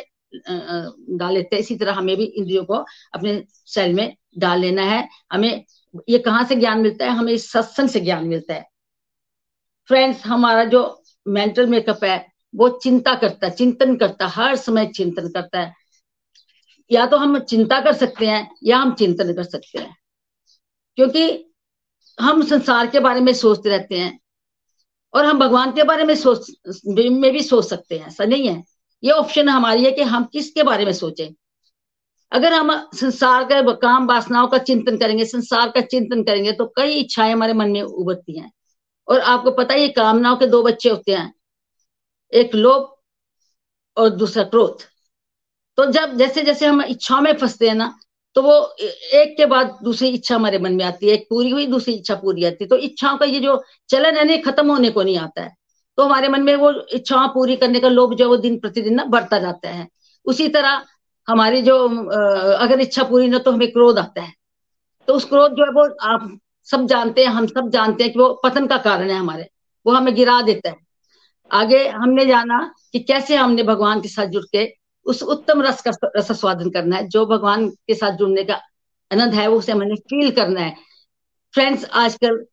डाल 1.10 1.34
लेते 1.34 1.56
हैं 1.56 1.64
इसी 1.64 1.76
तरह 1.76 1.94
हमें 1.94 2.18
भी 2.18 2.24
इंद्रियों 2.24 2.66
को 2.66 2.74
अपने 3.14 3.44
सेल 3.52 3.94
में 3.94 4.16
डाल 4.38 4.60
लेना 4.60 4.82
है। 4.82 5.10
हमें, 5.32 5.66
ये 6.10 6.20
कहाँ 6.20 6.44
से 6.46 6.56
ज्ञान 6.56 6.80
मिलता 6.80 7.06
है? 7.06 7.12
हमें 7.12 7.38
सत्संग 7.38 7.90
से 7.90 8.00
ज्ञान 8.00 8.26
मिलता 8.26 8.54
है। 8.54 8.70
फ्रेंड्स 9.88 10.26
हमारा 10.26 10.64
जो 10.64 11.04
मेंटल 11.28 11.68
मेकअप 11.68 12.04
है, 12.04 12.28
वो 12.56 12.70
चिंता 12.70 13.16
करता 13.16 13.48
है, 13.48 13.54
चिंतन 13.54 13.96
करता 13.96 14.26
है, 14.26 14.32
हर 14.32 14.56
समय 14.56 14.86
चिंतन 14.86 15.28
करता 15.28 15.60
है। 15.60 15.74
या 16.92 17.06
तो 17.06 17.18
हम 17.18 17.40
चिंता 17.40 17.82
कर 17.82 17.94
सकते 17.94 18.28
हैं, 18.28 18.56
या 18.64 18.78
हम 18.78 18.94
चिंतन 18.94 19.34
कर 19.34 19.44
सकते 19.44 19.80
हैं। 19.80 19.96
क्योंकि 20.96 21.50
हम 22.20 22.44
संसार 22.44 22.88
के 22.88 23.00
बारे 23.00 23.22
में 23.22 23.34
सोचते 23.34 23.70
रहते 23.70 24.00
हैं, 24.00 24.20
और 25.14 25.26
हम 25.26 25.40
भगवान 25.40 25.72
के 25.72 25.84
बारे 25.84 26.04
में 26.04 26.16
सोच, 26.16 26.52
में 26.88 27.32
भी 27.32 27.44
सोच 27.44 27.70
सकते 27.70 27.98
हैं, 27.98 28.08
ऐसा 28.08 28.26
नहीं 28.26 28.48
है। 28.48 28.73
ये 29.04 29.12
ऑप्शन 29.12 29.50
हमारी 29.50 29.84
है 29.84 29.92
कि 29.92 30.02
हम 30.04 30.24
किसके 30.34 30.64
बारे 30.64 30.86
में 30.86 30.94
सोचें। 30.94 31.28
अगर 32.32 32.54
हम 32.54 32.72
संसार 32.96 33.44
का 33.44 33.62
काम 33.74 34.08
वासनाओं 34.08 34.48
का 34.48 34.58
चिंतन 34.60 34.98
करेंगे, 34.98 35.26
संसार 35.26 35.70
का 35.70 35.82
चिंतन 35.82 36.24
करेंगे 36.24 36.52
तो 36.52 36.66
कई 36.78 36.94
इच्छाएँ 36.94 37.34
हमारे 37.34 37.54
मन 37.54 37.72
में 37.72 37.82
उभरती 37.82 38.38
हैं। 38.40 38.52
और 39.08 39.20
आपको 39.20 39.52
पता 39.52 39.74
है, 39.74 39.82
ये 39.82 39.88
कामनाओं 39.90 40.38
के 40.38 40.48
दो 40.48 40.62
बच्चे 40.64 40.90
होते 40.90 41.12
हैं। 41.12 41.34
एक 42.34 42.56
लोभ 42.56 42.96
और 43.98 44.10
दूसरा 44.12 44.44
क्रोध। 44.44 44.82
तो 45.78 45.86
जब 45.92 46.18
जैसे 46.18 46.42
जैसे 46.44 46.66
हम 46.66 46.82
इच्छाओं 46.84 47.22
में 47.22 47.34
फंसते 47.38 47.68
हैं 47.68 47.76
ना 47.76 47.94
तो 48.36 48.42
वो 48.42 48.54
एक 49.14 49.36
के 49.38 49.46
बाद 49.46 49.78
दूसरी 49.84 50.08
इच्छा 50.10 50.36
हमारे 50.36 50.60
मन 50.60 50.74
में 50.74 50.84
आती 50.86 51.08
है, 51.08 51.14
एक 51.14 51.26
पूरी 51.30 51.50
हुई, 51.50 51.66
दूसरी 51.68 51.94
इच्छा 51.94 52.16
पूरी 52.16 52.46
आती 52.46 52.64
है। 52.64 52.68
तो 52.70 52.78
इच्छाओं 52.78 53.18
का 53.18 53.26
ये 53.26 53.40
जो 53.40 53.64
चलन 53.90 54.18
है 54.18 54.24
ना 54.26 54.38
खत्म 54.42 54.72
होने 54.72 54.90
को 54.90 55.04
नहीं 55.04 55.18
आता 55.18 55.42
है। 55.42 55.56
तो 55.98 56.04
हमारे 56.04 56.28
मन 56.30 56.44
में 56.44 56.56
वो 56.56 56.72
इच्छाओं 56.94 57.28
पूरी 57.28 57.56
करने 57.56 57.80
का 57.80 57.90
लोभ 57.90 58.14
जो 58.16 58.28
वो 58.30 58.38
दिन 58.38 58.60
प्रतिदिन 58.60 58.94
ना 58.96 59.04
बढ़ता 59.06 59.40
जाता 59.40 59.70
है। 59.70 59.88
उसी 60.26 60.48
तरह 60.50 60.84
हमारी 61.28 61.62
जो 61.62 61.78
अगर 62.56 62.80
इच्छा 62.80 63.04
पूरी 63.04 63.28
ना 63.28 63.38
तो 63.38 63.52
हमें 63.52 63.72
क्रोध 63.72 64.00
आता 64.00 64.22
है। 64.22 64.34
तो 65.08 65.14
उस 65.14 65.26
क्रोध 65.26 65.52
जो 65.52 65.66
है 65.66 65.72
वो 65.72 65.84
आप 66.06 66.38
सब 66.68 66.86
जानते 66.88 67.24
हैं, 67.24 67.30
हम 67.30 67.48
सब 67.48 67.70
जानते 67.70 68.04
हैं 68.04 68.14
कि 68.14 68.20
वो 68.20 68.30
पतन 68.44 68.68
का 68.68 68.78
कारण 68.78 69.10
है 69.10 69.18
हमारे। 69.18 69.50
वो 69.86 69.94
हमें 69.94 70.14
गिरा 70.16 70.42
देता 70.42 70.70
है। 70.70 70.76
आगे 71.52 71.88
हमने 71.88 72.26
जाना 72.26 72.60
कि 72.94 73.00
कैसे 73.00 73.36
हमने 73.36 73.64
भगवान 73.64 74.02
के 74.02 74.08
साथ 74.08 74.28
जुड़ 74.28 74.44
के 74.52 74.66
उस 75.06 75.22
उत्तम 75.24 75.62
रस 75.62 75.82
का, 75.82 75.92
रस 76.18 76.32
स्वादन 76.32 76.70
करना 76.70 76.96
है। 76.96 77.08
जो 77.08 77.26
भगवान 77.26 77.70
के 77.70 77.94
साथ 77.94 78.18
जुड़ने 78.18 78.44
का 78.44 78.56
आनंद 79.12 79.34
है 79.34 79.48
वो 79.48 79.58
उसे 79.58 79.72
हमने 79.72 79.96
फील 79.96 80.32
करना 80.32 80.62
है। 80.62 80.76
फ्रेंड्स 81.54 81.86
आजकल 81.94 82.46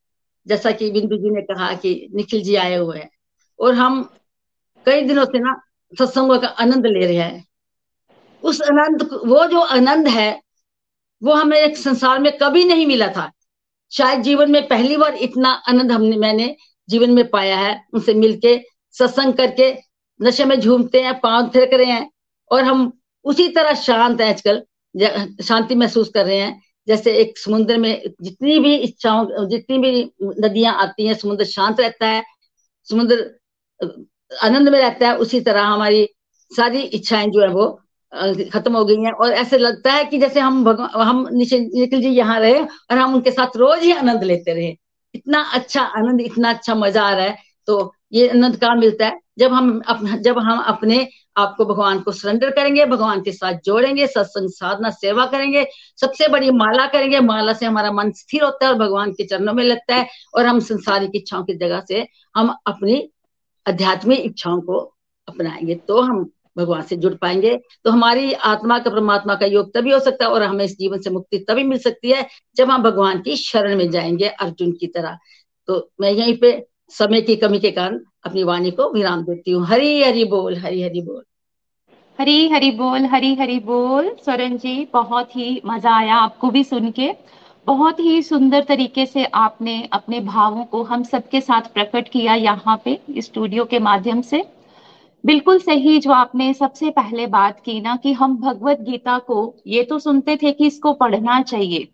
जैसा 0.47 0.71
कि 0.71 0.91
बिंदु 0.91 1.17
जी 1.17 1.31
ने 1.31 1.43
कहा 1.43 1.73
कि 1.75 2.09
निखिल 2.15 2.43
जी 2.43 2.55
आए 2.57 2.77
हुए 2.77 2.99
हैं। 2.99 3.11
और 3.61 3.75
हम 3.75 4.03
कई 4.87 5.03
दिनों 5.03 5.25
से 5.25 5.39
ना 5.39 5.55
सत्संगों 5.93 6.39
का 6.39 6.49
आनंद 6.49 6.87
ले 6.87 7.07
रहे 7.07 7.17
हैं। 7.17 7.45
उस 8.43 8.61
आनंद 8.63 9.03
वो 9.27 9.45
जो 9.47 9.61
आनंद 9.61 10.09
है, 10.09 10.41
वो 11.23 11.33
हमें 11.33 11.75
संसार 11.75 12.19
में 12.19 12.37
कभी 12.39 12.65
नहीं 12.65 12.87
मिला 12.87 13.09
था। 13.09 13.31
शायद 13.93 14.23
जीवन 14.23 14.51
में 14.51 14.67
पहली 14.69 14.97
बार 14.97 15.15
इतना 15.15 15.51
आनंद 15.69 15.93
हमने, 15.93 16.17
मैंने 16.17 16.57
जीवन 16.89 17.11
में 17.11 17.29
पाया 17.29 17.57
है। 17.57 17.85
उनसे 17.95 18.15
मिलके, 18.15 18.57
सत्संग 18.95 19.35
करके, 19.35 19.73
नशे 20.21 20.45
में 20.45 20.61
झूमते 20.61 21.03
हैं 21.03 21.19
पाँव 21.21 21.51
थिरक 21.55 21.75
रहे 21.75 21.87
हैं 21.87 22.11
और 22.51 22.65
हम 22.65 22.93
उसी 23.25 23.49
तरह 23.49 23.75
शांत 23.75 24.21
है 24.21 24.29
आजकल 24.29 24.63
शांति 25.43 25.75
महसूस 25.75 26.09
कर 26.09 26.25
रहे 26.27 26.37
हैं। 26.37 26.63
जैसे 26.89 27.13
एक 27.13 27.39
समुद्र 27.39 27.77
में 27.79 28.03
जितनी 28.23 28.59
भी 28.59 28.75
इच्छाओं, 28.77 29.49
जितनी 29.49 29.79
भी 29.79 30.13
नदियाँ 30.23 30.75
आती 30.75 31.07
हैं, 31.07 31.15
समुद्र 31.15 31.45
शांत 31.45 31.81
रहता 31.81 32.07
है। 32.07 32.23
समुद्र 32.89 33.40
आनंद 34.43 34.69
में 34.69 34.79
रहता 34.81 35.09
है, 35.09 35.17
उसी 35.17 35.41
तरह 35.41 35.63
हमारी 35.65 36.09
सारी 36.53 36.81
इच्छाएँ 36.81 37.29
जो 37.31 37.41
है 37.41 37.49
वो 37.49 37.67
खत्म 38.53 38.77
हो 38.77 38.85
गई 38.85 38.97
हैं। 38.97 39.13
और 39.15 39.33
ऐसे 39.33 39.59
लगता 39.59 39.93
है 39.93 40.05
कि 40.05 40.19
जैसे 40.19 40.41
हम 40.41 40.65
भगवान 40.65 41.07
हम 41.09 41.27
निखिल 41.33 42.01
जी 42.03 42.09
यहाँ 42.09 42.39
रहे 42.41 42.61
और 42.61 42.99
हम 42.99 43.15
उनके 43.15 43.31
साथ 43.31 43.57
रोज 43.57 43.83
ही 43.83 43.93
आनंद 43.93 44.25
लेते 44.25 44.53
रहे। 44.55 44.77
इतना 45.15 45.43
अच्छा 45.55 45.83
आनंद, 45.83 46.21
इतना 46.21 46.51
अच्छा 46.51 46.75
मज़ा 46.75 47.03
आ 47.03 47.13
रहा 47.15 47.25
है। 47.25 47.37
तो 47.69 47.95
ये 48.13 48.29
आनंद 48.29 48.57
कहाँ 48.57 48.77
मिलता 48.77 49.07
है? 49.07 49.19
जब 49.39 49.53
हम 49.53 49.81
अपना 49.89 50.17
जब 50.17 50.39
हम 50.39 50.59
अपने 50.63 51.07
आपको 51.37 51.65
भगवान 51.65 52.01
को 52.01 52.13
सरेंडर 52.13 52.51
करेंगे, 52.51 52.85
भगवान 52.87 53.21
के 53.23 53.33
साथ 53.33 53.59
जोड़ेंगे, 53.65 54.07
सत्संग, 54.07 54.49
साधना, 54.51 54.91
सेवा 54.91 55.27
करेंगे, 55.27 55.65
सबसे 56.01 56.29
बड़ी 56.29 56.51
माला 56.51 56.87
करेंगे, 56.87 57.21
माला 57.21 57.53
से 57.53 57.67
हमारा 57.67 57.93
मन 57.93 58.11
स्थिर 58.13 58.45
होता 58.45 58.67
है 58.67 58.73
और 58.73 58.79
भगवान 58.79 59.13
के 59.13 59.25
चरणों 59.25 59.53
में 59.55 59.65
लगता 59.65 59.95
है 59.95 60.09
और 60.35 60.47
हम 60.47 60.61
संसारिक 60.61 61.11
इच्छाओं 61.15 61.45
की 61.45 61.55
जगह 61.55 61.81
से 61.89 62.07
हम 62.37 62.55
अपनी 62.67 63.01
आध्यात्मिक 63.71 64.21
इच्छाओं 64.21 64.61
को 64.61 64.79
अपनाएँगे 65.29 65.75
तो 65.89 66.01
हम 66.01 66.31
भगवान 66.59 66.83
से 66.83 66.97
जुड़ 66.97 67.13
पाएँगे। 67.15 67.57
तो 67.85 67.91
हमारी 67.91 68.33
आत्मा 68.33 68.79
का, 68.79 68.91
परमात्मा 68.91 69.35
का 69.35 69.47
योग 69.47 69.73
तभी 69.75 69.91
हो 69.91 69.99
सकता 70.01 70.25
है 70.25 70.31
और 70.31 70.43
हमें 70.43 70.65
इस 70.65 70.77
जीवन 70.79 70.99
से 70.99 71.11
मुक्ति 71.11 71.39
तभी 71.49 71.65
मिल 71.65 71.79
सकती 71.79 72.11
है 72.11 72.27
जब 72.57 72.71
हम 72.71 72.83
भगवान 72.83 73.21
की 73.21 73.37
शरण 73.37 73.77
में 73.77 73.91
जाएँगे 73.91 74.29
अर्जुन 74.29 74.73
की 74.73 74.87
तरह। 74.87 75.19
तो 75.69 75.91
मैं 76.01 76.11
यहीं 76.11 76.37
पे 76.39 76.67
समय 76.89 77.21
की 77.21 77.37
कमी 77.37 77.59
के 77.59 77.71
कारण 77.71 77.99
अपनी 78.27 78.43
वाणी 78.45 78.71
को 78.71 78.93
विराम 78.93 79.23
देती 79.23 79.51
हूँ। 79.51 79.67
हरी 79.67 80.03
हरी 80.03 80.25
बोल, 80.25 80.57
हरी 80.57 80.83
हरी 80.83 81.03
बोल। 81.03 81.23
हरी 82.19 82.49
हरी 82.49 82.71
बोल, 82.71 83.05
हरी 83.07 83.35
हरी 83.35 83.59
बोल। 83.59 84.11
स्वरण 84.25 84.57
जी, 84.57 84.89
बहुत 84.93 85.37
ही 85.37 85.61
मज़ा 85.67 85.97
आया 85.97 86.17
आपको 86.17 86.51
भी 86.51 86.65
सुन 86.65 86.91
के। 86.91 87.09
बहुत 87.71 88.01
ही 88.01 88.23
सुंदर 88.23 88.65
तरीके 88.65 89.05
से 89.07 89.25
आपने 89.25 89.75
अपने 89.93 90.19
भावों 90.21 90.65
को 90.65 90.83
हम 90.83 91.03
सबके 91.03 91.41
साथ 91.41 91.63
प्रकट 91.75 92.09
किया 92.09 92.35
यहाँ 92.35 92.77
पे 92.85 92.99
स्टूडियो 93.19 93.65
के 93.65 93.79
माध्यम 93.79 94.21
से। 94.21 94.43
बिल्कुल 95.25 95.59
सही 95.59 95.99
जो 95.99 96.13
आपने 96.13 96.53
सबसे 96.55 96.91
पहले 96.91 97.27
बात 97.27 97.61
की 97.61 97.81
ना 97.81 97.95
कि 97.97 98.13
हम 98.13 98.37
भगवत 98.37 98.81
गीता 98.81 99.19
को, 99.19 99.55
ये 99.67 99.83
तो 99.83 99.99
सुनते 99.99 100.37
थे 100.37 100.53
कि 100.53 100.67
इसको 100.67 100.93
पढ़ना 100.93 101.41
चाहिए। 101.43 101.89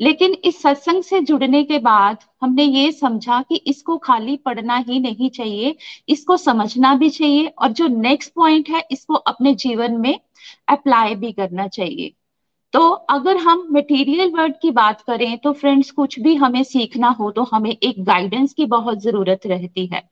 लेकिन 0.00 0.36
इस 0.44 0.62
सत्संग 0.62 1.02
से 1.02 1.20
जुड़ने 1.20 1.62
के 1.64 1.78
बाद 1.78 2.24
हमने 2.42 2.64
ये 2.64 2.92
समझा 2.92 3.40
कि 3.42 3.56
इसको 3.66 3.96
खाली 3.98 4.36
पढ़ना 4.36 4.76
ही 4.78 5.00
नहीं 5.00 5.30
चाहिए, 5.30 5.74
इसको 6.08 6.36
समझना 6.36 6.94
भी 6.94 7.10
चाहिए 7.10 7.46
और 7.48 7.72
जो 7.72 7.88
नेक्स्ट 7.88 8.32
पॉइंट 8.34 8.70
है, 8.70 8.82
इसको 8.90 9.14
अपने 9.14 9.54
जीवन 9.56 10.00
में 10.00 10.18
अप्लाई 10.68 11.14
भी 11.14 11.32
करना 11.32 11.68
चाहिए। 11.68 12.12
तो 12.72 12.80
अगर 13.10 13.36
हम 13.36 13.66
मटेरियल 13.72 14.30
वर्ड 14.32 14.54
की 14.62 14.70
बात 14.70 15.00
करें 15.00 15.38
तो 15.38 15.52
फ्रेंड्स 15.52 15.90
कुछ 15.90 16.18
भी 16.20 16.34
हमें 16.34 16.62
सीखना 16.64 17.08
हो 17.10 17.30
तो 17.30 17.42
हमें 17.52 17.70
एक 17.72 18.02
गाइडेंस 18.04 18.52
की 18.54 18.64
बहुत 18.66 19.02
ज़रूरत 19.02 19.46
रहती 19.46 19.86
है। 19.86 20.02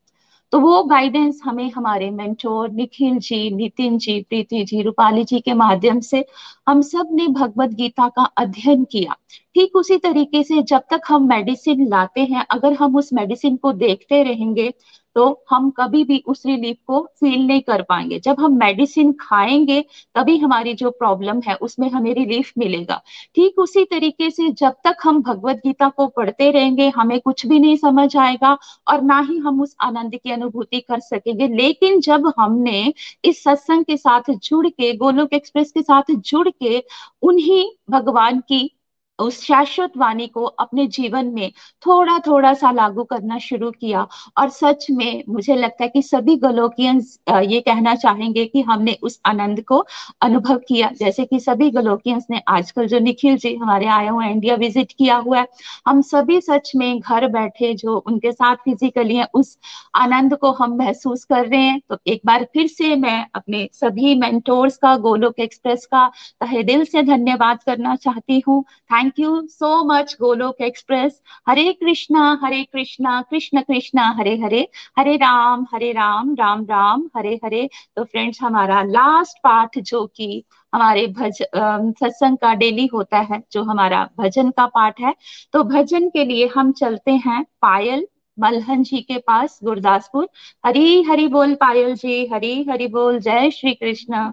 तो 0.52 0.60
वो 0.60 0.82
गाइडेंस 0.84 1.40
हमें 1.44 1.70
हमारे 1.70 2.10
मेंटोर 2.10 2.70
निखिल 2.70 3.18
जी, 3.18 3.50
नितिन 3.50 3.98
जी, 3.98 4.20
प्रीति 4.20 4.64
जी, 4.64 4.82
रूपाली 4.82 5.24
जी 5.24 5.40
के 5.40 5.54
माध्यम 5.54 6.00
से 6.00 6.24
हम 6.68 6.80
सबने 6.82 7.26
भगवत 7.28 7.70
गीता 7.74 8.08
का 8.08 8.24
अध्ययन 8.38 8.84
किया। 8.84 9.16
ठीक 9.54 9.76
उसी 9.76 9.96
तरीके 9.98 10.42
से 10.42 10.62
जब 10.62 10.82
तक 10.90 11.00
हम 11.08 11.28
मेडिसिन 11.28 11.86
लाते 11.88 12.20
हैं, 12.20 12.46
अगर 12.50 12.72
हम 12.72 12.96
उस 12.96 13.12
मेडिसिन 13.12 13.56
को 13.56 13.72
देखते 13.74 14.22
रहेंगे 14.22 14.72
तो 15.16 15.44
हम 15.50 15.70
कभी 15.70 16.04
भी 16.04 16.22
उस 16.26 16.46
रिलीफ 16.46 16.76
को 16.86 17.00
फील 17.00 17.46
नहीं 17.46 17.60
कर 17.60 17.82
पाएँगे। 17.82 18.18
जब 18.18 18.36
हम 18.40 18.58
मेडिसिन 18.58 19.12
खाएँगे, 19.12 19.84
तभी 20.14 20.36
हमारी 20.38 20.74
जो 20.74 20.90
प्रॉब्लम 20.90 21.40
है, 21.40 21.54
उसमें 21.54 21.90
हमें 21.90 22.14
रिलीफ 22.14 22.52
मिलेगा। 22.58 23.02
ठीक 23.34 23.58
उसी 23.58 23.84
तरीके 23.84 24.30
से 24.30 24.48
जब 24.48 24.74
तक 24.84 24.96
हम 25.02 25.22
भगवत 25.22 25.56
गीता 25.56 25.88
को 25.88 26.06
पढ़ते 26.06 26.50
रहेंगे, 26.50 26.88
हमें 26.88 27.20
कुछ 27.20 27.46
भी 27.46 27.58
नहीं 27.58 27.76
समझ 27.76 28.16
आएगा 28.16 28.58
और 28.88 29.02
ना 29.02 29.20
ही 29.20 29.38
हम 29.38 29.60
उस 29.60 29.76
आनंद 29.80 30.16
की 30.16 30.30
अनुभूति 30.30 30.80
कर 30.80 31.00
सकेंगे। 31.00 31.48
लेकिन 31.48 32.00
जब 32.00 32.32
हमने 32.38 32.94
इस 33.24 33.44
सत्संग 33.44 33.84
के 33.84 33.96
साथ 33.96 34.22
जुड़ 34.30 34.66
के, 34.66 34.92
गोलोक 34.92 35.32
एक्सप्रेस 35.32 35.72
के 35.72 35.82
साथ 35.82 36.02
जुड़ 36.10 36.48
के, 36.48 36.84
उन्हीं 37.22 37.70
भगवान 37.90 38.40
की 38.40 38.75
उस 39.18 39.40
शाश्वत 39.42 39.92
वाणी 39.96 40.26
को 40.26 40.44
अपने 40.44 40.86
जीवन 40.88 41.26
में 41.26 41.50
थोड़ा 41.82 42.18
थोड़ा 42.26 42.52
सा 42.54 42.70
लागू 42.72 43.04
करना 43.04 43.38
शुरू 43.38 43.70
किया। 43.70 44.06
और 44.38 44.48
सच 44.50 44.86
में 44.90 45.22
मुझे 45.28 45.56
लगता 45.56 45.84
है 45.84 45.88
कि 45.90 46.02
सभी 46.02 46.36
गलोकियंस 46.38 47.18
ये 47.30 47.60
कहना 47.60 47.94
चाहेंगे 47.96 48.44
कि 48.46 48.62
हमने 48.62 48.96
उस 49.02 49.20
आनंद 49.26 49.60
को 49.62 49.84
अनुभव 50.22 50.58
किया। 50.68 50.90
जैसे 50.98 51.24
कि 51.24 51.40
सभी 51.40 51.70
गलोकियंस 51.70 52.26
ने 52.30 52.40
आजकल 52.48 52.86
जो 52.86 52.98
निखिल 53.00 53.36
जी 53.36 53.54
हमारे 53.56 53.86
आए 53.88 54.08
हुए 54.08 54.26
इंडिया 54.26 54.54
विज़िट 54.56 54.92
किया 54.92 55.16
हुआ 55.16 55.38
है, 55.38 55.46
हम 55.86 56.00
सभी 56.02 56.40
सच 56.40 56.72
में 56.76 56.98
घर 57.00 57.28
बैठे 57.30 57.72
जो 57.74 57.96
उनके 57.98 58.32
साथ 58.32 58.56
फिजिकली 58.56 59.16
है, 59.16 59.26
उस 59.34 59.56
आनंद 59.96 60.36
को 60.36 60.50
हम 60.52 60.76
महसूस 60.76 61.24
कर 61.24 61.46
रहे 61.46 61.60
हैं। 61.60 61.80
तो 61.90 61.98
एक 62.06 62.20
बार 62.26 62.44
फिर 62.52 62.66
से 62.68 62.94
मैं 62.96 63.26
अपने 63.34 63.68
सभी 63.74 64.14
मेंटोर्स 64.16 64.76
का, 64.76 64.96
गोलोक 64.98 65.40
एक्सप्रेस 65.40 65.86
का 65.86 66.06
तहे 66.40 66.62
दिल 66.64 66.84
से 66.84 67.02
धन्यवाद 67.04 67.62
करना 67.62 67.94
चाहती 67.96 68.42
हूँ। 68.48 68.62
Thank 68.62 69.05
thank 69.06 69.18
you 69.20 69.40
so 69.46 69.68
much 69.84 70.16
Golok 70.20 70.60
express 70.60 71.20
Hare 71.48 71.72
Krishna 71.72 72.22
Hare 72.42 72.62
Krishna 72.64 73.20
Krishna 73.30 73.60
Krishna 73.62 74.08
Hare 74.18 74.34
Hare 74.38 74.66
Hare 74.98 75.16
Ram 75.16 75.66
Hare 75.74 75.90
Ram 75.92 76.34
Ram 76.34 76.64
Ram 76.64 77.04
Hare 77.16 77.34
Hare 77.44 77.68
तो 77.96 78.04
फ्रेंड्स 78.04 78.42
हमारा 78.42 78.82
लास्ट 78.82 79.38
पार्ट 79.44 79.78
जो 79.80 80.04
कि 80.16 80.42
हमारे 80.72 81.06
भज 81.18 81.42
सत्संग 81.44 82.36
का 82.38 82.54
डेली 82.54 82.86
होता 82.86 83.18
है, 83.20 83.42
जो 83.52 83.62
हमारा 83.62 84.08
भजन 84.18 84.50
का 84.50 84.66
पाठ 84.66 85.00
है 85.00 85.14
तो 85.52 85.62
भजन 85.64 86.08
के 86.08 86.24
लिए 86.24 86.50
हम 86.56 86.72
चलते 86.72 87.12
हैं 87.26 87.42
पायल 87.62 88.06
मलहन 88.38 88.82
जी 88.82 89.00
के 89.02 89.18
पास, 89.18 89.58
गुरदासपुर। 89.64 90.28
हरी 90.66 91.02
हरि 91.02 91.28
बोल 91.28 91.54
पायल 91.54 91.94
जी, 91.94 92.26
हरी 92.26 92.62
हरि 92.70 92.86
बोल, 92.88 93.18
जय 93.20 93.50
श्री 93.50 93.74
कृष्ण। 93.74 94.30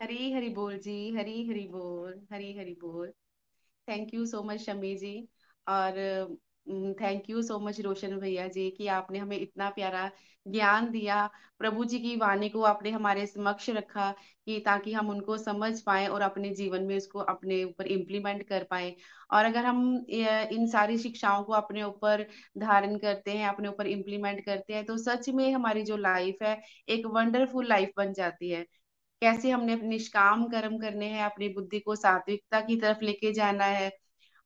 हरी 0.00 0.32
हरि 0.32 0.48
बोल 0.48 0.74
जी, 0.74 1.14
हरी 1.16 1.46
हरि 1.48 1.68
बोल, 1.72 2.12
हरी 2.32 2.52
हरि 2.58 2.76
बोल। 2.82 3.12
Thank 3.88 4.14
you 4.14 4.26
so 4.26 4.42
much 4.42 4.60
Shami 4.60 4.94
ji 4.96 5.16
और 5.66 6.36
thank 7.00 7.28
you 7.30 7.42
so 7.42 7.58
much 7.60 7.80
Roshan 7.80 8.16
भैया 8.20 8.46
जी, 8.48 8.70
कि 8.70 8.86
आपने 8.88 9.18
हमें 9.18 9.36
इतना 9.38 9.68
प्यारा 9.70 10.10
ज्ञान 10.46 10.90
दिया। 10.90 11.26
प्रभु 11.58 11.84
जी 11.84 11.98
की 11.98 12.14
वाणी 12.16 12.48
को 12.48 12.62
आपने 12.62 12.90
हमारे 12.90 13.26
समक्ष 13.26 13.68
रखा, 13.70 14.10
कि 14.46 14.58
ताकि 14.66 14.92
हम 14.92 15.08
उनको 15.10 15.36
समझ 15.38 15.80
पाए 15.82 16.06
और 16.06 16.22
अपने 16.22 16.50
जीवन 16.54 16.82
में 16.84 16.96
उसको 16.96 17.18
अपने 17.20 17.62
ऊपर 17.64 17.86
इम्प्लीमेंट 17.86 18.42
कर 18.48 18.64
पाए। 18.70 18.94
और 19.32 19.44
अगर 19.44 19.64
हम 19.64 20.06
इन 20.08 20.66
सारी 20.66 20.98
शिक्षाओं 20.98 21.44
को 21.44 21.52
अपने 21.52 21.82
ऊपर 21.82 22.26
धारण 22.58 22.96
करते 22.98 23.30
हैं, 23.30 23.48
अपने 23.48 23.68
ऊपर 23.68 23.86
इम्प्लीमेंट 23.86 24.44
करते 24.44 24.74
हैं 24.74 24.84
तो 24.86 24.96
सच 24.98 25.28
में 25.30 25.50
हमारी 25.52 25.82
जो 25.84 25.96
लाइफ 25.98 26.42
है, 26.42 26.60
एक 26.88 27.06
वंडरफुल 27.06 27.68
लाइफ 27.68 27.92
बन 27.96 28.12
जाती 28.12 28.50
है। 28.50 28.64
कैसे 29.22 29.50
हमने 29.50 29.76
निष्काम 29.78 30.44
कर्म 30.48 30.78
करने 30.78 31.06
हैं, 31.06 31.24
अपनी 31.24 31.48
बुद्धि 31.48 31.78
को 31.80 31.96
सात्विकता 31.96 32.60
की 32.60 32.76
तरफ़ 32.80 33.04
लेके 33.04 33.32
जाना 33.32 33.64
है 33.66 33.90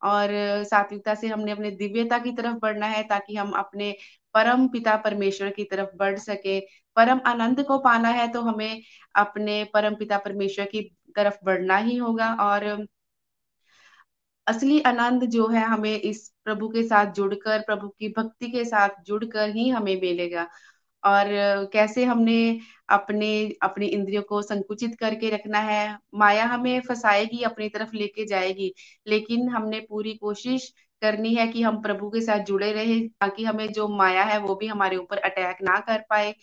और 0.01 0.29
सात्विकता 0.65 1.15
से 1.15 1.27
हमने 1.27 1.51
अपने 1.51 1.71
दिव्यता 1.73 2.17
की 2.19 2.31
तरफ़ 2.33 2.57
बढ़ना 2.61 2.87
है 2.87 3.03
ताकि 3.07 3.35
हम 3.35 3.51
अपने 3.59 3.91
परम 4.35 4.67
पिता 4.67 4.95
परमेश्वर 4.97 5.49
की 5.51 5.63
तरफ़ 5.63 5.95
बढ़ 5.97 6.17
सके। 6.19 6.59
परम 6.97 7.19
आनंद 7.27 7.63
को 7.65 7.77
पाना 7.79 8.09
है 8.11 8.27
तो 8.33 8.41
हमें 8.41 8.81
अपने 9.15 9.63
परम 9.73 9.95
पिता 9.95 10.17
परमेश्वर 10.19 10.65
की 10.65 10.81
तरफ़ 11.15 11.37
बढ़ना 11.45 11.77
ही 11.79 11.95
होगा 11.97 12.33
और 12.41 12.85
असली 14.47 14.79
आनंद 14.81 15.23
जो 15.25 15.47
है 15.47 15.63
हमें 15.65 15.91
इस 15.91 16.27
प्रभु 16.45 16.67
के 16.69 16.83
साथ 16.83 17.13
जुड़कर, 17.13 17.61
प्रभु 17.61 17.87
की 17.89 18.09
भक्ति 18.17 18.49
के 18.51 18.63
साथ 18.65 19.03
जुड़कर 19.05 19.49
ही 19.49 19.67
हमें 19.69 19.95
मिलेगा। 20.01 20.47
और 21.03 21.25
कैसे 21.73 22.03
हमने 22.05 22.35
अपने, 22.93 23.29
अपनी 23.63 23.87
इंद्रियों 23.87 24.23
को 24.23 24.41
संकुचित 24.41 24.95
करके 24.99 25.29
रखना 25.29 25.59
है। 25.59 25.97
माया 26.15 26.45
हमें 26.45 26.79
फंसाएगी, 26.81 27.41
अपनी 27.43 27.69
तरफ़ 27.69 27.95
लेके 27.95 28.25
जाएगी, 28.25 28.73
लेकिन 29.07 29.49
हमने 29.49 29.79
पूरी 29.79 30.13
कोशिश 30.13 30.73
करनी 31.01 31.33
है 31.35 31.47
कि 31.47 31.61
हम 31.61 31.81
प्रभु 31.81 32.09
के 32.09 32.21
साथ 32.21 32.39
जुड़े 32.39 32.71
रहे, 32.73 32.99
ताकि 33.09 33.43
हमें 33.45 33.67
जो 33.73 33.87
माया 33.87 34.23
है 34.23 34.37
वो 34.39 34.55
भी 34.55 34.67
हमारे 34.67 34.97
ऊपर 34.97 35.17
अटैक 35.19 35.57
ना 35.63 35.79
कर 35.79 36.03
पाए। 36.09 36.33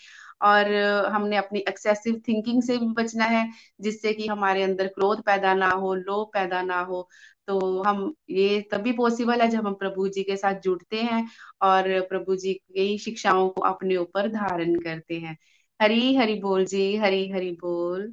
और 0.43 0.73
हमने 1.07 1.37
अपनी 1.37 1.61
एक्सेसिव 1.69 2.21
थिंकिंग 2.29 2.63
से 2.63 2.77
भी 2.79 2.87
बचना 2.95 3.25
है, 3.25 3.49
जिससे 3.81 4.13
कि 4.13 4.27
हमारे 4.27 4.63
अंदर 4.63 4.87
क्रोध 4.89 5.23
पैदा 5.23 5.55
ना 5.55 5.69
हो, 5.71 5.95
लोभ 5.95 6.31
पैदा 6.35 6.63
ना 6.63 6.81
हो। 6.81 7.09
तो 7.47 7.83
हम, 7.83 8.15
ये 8.31 8.61
तभी 8.73 8.93
पॉसिबल 8.93 9.41
है 9.43 9.49
जब 9.49 9.67
हम 9.67 9.75
प्रभु 9.75 10.09
जी 10.09 10.23
के 10.23 10.37
साथ 10.37 10.61
जुड़ते 10.61 10.97
हैं 11.03 11.27
और 11.63 12.01
प्रभु 12.01 12.37
जी 12.37 12.53
की 12.55 12.99
शिक्षाओं 12.99 13.49
को 13.49 13.61
अपने 13.63 13.97
ऊपर 13.97 14.29
धारण 14.29 14.75
करते 14.81 15.19
हैं। 15.19 15.37
हरी 15.81 16.15
हरी 16.17 16.35
बोल 16.41 16.65
जी, 16.67 16.97
हरी 16.97 17.29
हरी 17.31 17.51
बोल। 17.53 18.07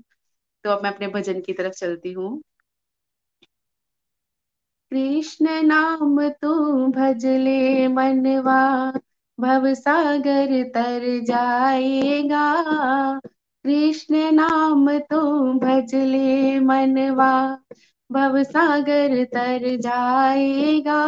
तो 0.63 0.70
अब 0.70 0.84
मैं 0.84 0.91
अपने 0.93 1.07
भजन 1.09 1.41
की 1.41 1.53
तरफ़ 1.53 1.74
चलती 1.74 2.11
हूँ। 2.13 2.41
कृष्ण 4.91 5.61
नाम 5.63 6.30
तू 6.30 6.53
भजले 6.88 7.88
मनवा, 7.88 8.59
भव 9.38 9.74
सागर 9.74 10.63
तर 10.70 11.05
जाएगा। 11.26 12.43
कृष्ण 13.65 14.32
नाम 14.32 14.88
तू 14.99 15.20
भजले 15.59 16.59
मनवा, 16.59 17.32
भव 18.09 18.43
सागर 18.43 19.24
तर 19.26 19.76
जाएगा। 19.78 21.01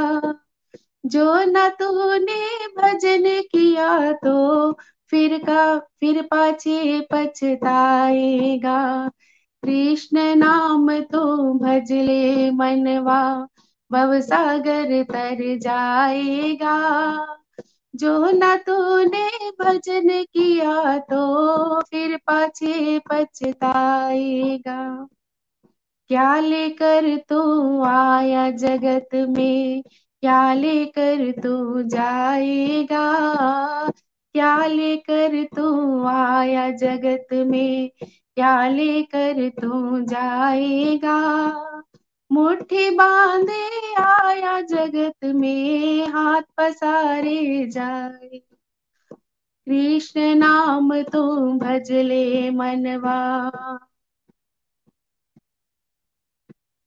जो 1.05 1.24
न 1.45 1.70
तूने 1.70 2.68
भजन 2.78 3.24
किया 3.51 4.12
तो 4.14 4.72
फिर 5.12 5.43
का, 5.43 5.80
फिर 5.80 6.22
पाछे 6.22 7.01
पछताएगा। 7.01 9.10
कृष्ण 9.64 10.36
नाम 10.36 11.01
तो 11.01 11.53
भजले 11.53 12.51
मनवा, 12.51 13.47
भव 13.91 14.22
सागर 14.22 15.03
तर 15.03 15.57
जाएगा। 15.57 16.78
जो 17.95 18.32
ना 18.32 18.57
तूने 18.57 19.49
भजन 19.62 20.24
किया 20.24 20.97
तो 20.97 21.82
फिर 21.82 22.18
पाछे 22.18 22.99
पछताएगा। 22.99 25.07
क्या 26.10 26.39
लेकर 26.39 27.18
तू 27.30 27.84
आया 27.84 28.51
जगत 28.51 29.10
में? 29.14 29.84
क्या 30.22 30.53
लेकर 30.53 31.32
तू 31.32 31.84
जाएगा? 31.84 33.07
क्या 34.34 34.65
लेकर 34.65 35.43
तू 35.55 36.03
आया 36.03 36.69
जगत 36.71 37.27
में? 37.34 37.91
क्या 38.36 38.67
लेकर 38.67 39.49
तू 39.49 39.99
जाएगा? 39.99 41.17
मुट्ठी 42.32 42.89
बांधे 42.89 43.95
आया 43.95 44.61
जगत 44.61 45.25
में, 45.25 46.07
हाथ 46.07 46.41
पसारे 46.57 47.67
जाए। 47.69 48.41
कृष्ण 49.67 50.36
नाम 50.36 51.01
तू 51.03 51.53
भजले 51.53 52.49
मनवा। 52.49 53.19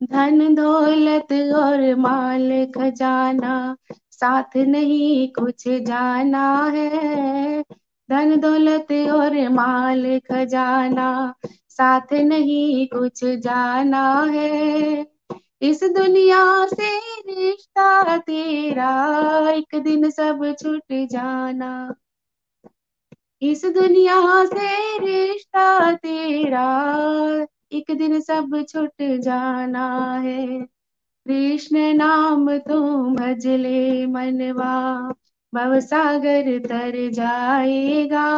धन 0.03 0.55
दौलत 0.55 1.33
और 1.55 1.95
माल 1.97 2.67
खजाना 2.67 3.77
साथ 4.25 4.57
नहीं 4.57 5.29
कुछ 5.29 5.69
जाना 5.69 6.67
है। 6.67 7.65
धन 8.11 8.41
दौलत 8.41 8.87
और 8.93 9.49
माल 9.49 10.19
खजाना, 10.19 11.35
साथ 11.69 12.13
नहीं 12.13 12.87
कुछ 12.87 13.25
जाना 13.25 14.21
है। 14.23 15.07
इस 15.63 15.85
दुनिया 15.85 16.67
से 16.67 16.99
रिश्ता 17.21 18.19
तेरा, 18.19 19.51
एक 19.51 19.83
दिन 19.83 20.11
सब 20.11 20.55
छूट 20.63 20.83
जाना। 20.93 21.95
इस 23.43 23.65
दुनिया 23.65 24.45
से 24.45 24.99
रिश्ता 24.99 25.93
तेरा, 25.93 26.67
एक 27.73 27.91
दिन 27.91 28.21
सब 28.21 28.65
छूट 28.69 29.21
जाना 29.21 30.13
है। 30.15 30.72
कृष्ण 31.27 31.93
नाम 31.95 32.59
तुम 32.59 33.15
भजले 33.17 34.07
मनवा, 34.07 34.75
भव 35.53 35.79
सागर 35.81 36.59
तर 36.59 37.11
जाएगा। 37.11 38.29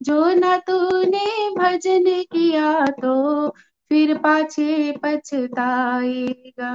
जो 0.00 0.24
न 0.34 0.56
तूने 0.58 1.50
भजन 1.50 2.04
किया 2.32 2.86
तो 3.02 3.48
फिर 3.90 4.16
पाछे 4.18 4.92
पछताएगा। 5.02 6.72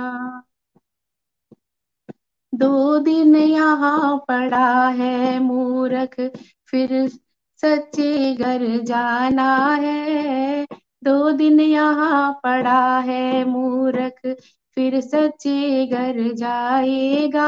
दो 2.53 2.99
दिन 2.99 3.35
यहाँ 3.35 4.17
पड़ा 4.27 4.87
है 4.89 5.39
मूरख, 5.39 6.19
फिर 6.67 7.07
सच्चे 7.59 8.33
घर 8.35 8.65
जाना 8.83 9.55
है। 9.75 10.65
दो 11.03 11.31
दिन 11.31 11.59
यहाँ 11.59 12.31
पड़ा 12.43 12.99
है 12.99 13.45
मूरख 13.45 14.35
फिर 14.77 14.99
सच्चे 15.01 15.85
घर 15.85 16.21
जाएगा। 16.33 17.47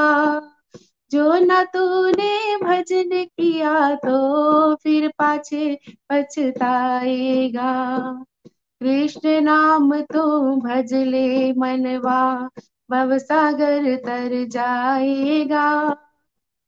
जो 1.12 1.34
न 1.40 1.64
तूने 1.66 2.58
भजन 2.58 3.10
किया 3.24 3.96
तो 3.96 4.76
फिर 4.76 5.08
पाछे 5.18 5.76
पछताएगा। 6.10 7.72
कृष्ण 8.82 9.42
नाम 9.42 10.02
तो 10.02 10.26
भजले 10.56 11.54
मनवा, 11.54 12.50
भव 12.90 13.18
सागर 13.18 13.96
तर 13.98 14.44
जाएगा। 14.48 15.68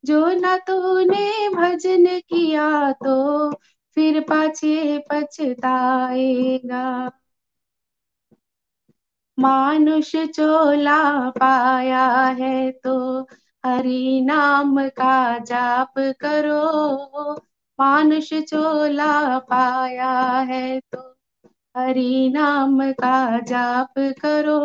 जो 0.04 0.28
न 0.28 0.58
तूने 0.58 1.50
भजन 1.50 2.06
किया 2.20 2.92
तो 2.92 3.52
फिर 3.98 4.20
पाछे 4.22 4.98
पछताएगा। 5.10 6.86
मानुष 9.42 10.12
चोला 10.36 11.30
पाया 11.30 12.06
है 12.40 12.72
तो 12.84 12.96
हरि 13.64 14.22
नाम 14.26 14.88
का 14.90 15.38
जाप 15.40 15.94
करो। 16.24 17.34
मानुष 17.80 18.34
चोला 18.44 19.40
पाया 19.50 20.12
है 20.50 20.80
तो 20.92 21.00
हरि 21.76 22.32
नाम 22.34 22.80
का 22.94 23.40
जाप 23.40 23.94
करो। 24.22 24.60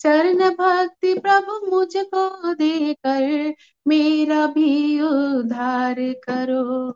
चरण 0.00 0.48
भक्ति 0.50 1.14
प्रभु 1.18 1.58
मुझको 1.66 2.54
देकर 2.54 3.54
मेरा 3.86 4.46
भी 4.46 5.00
उद्धार 5.00 5.96
करो। 6.24 6.92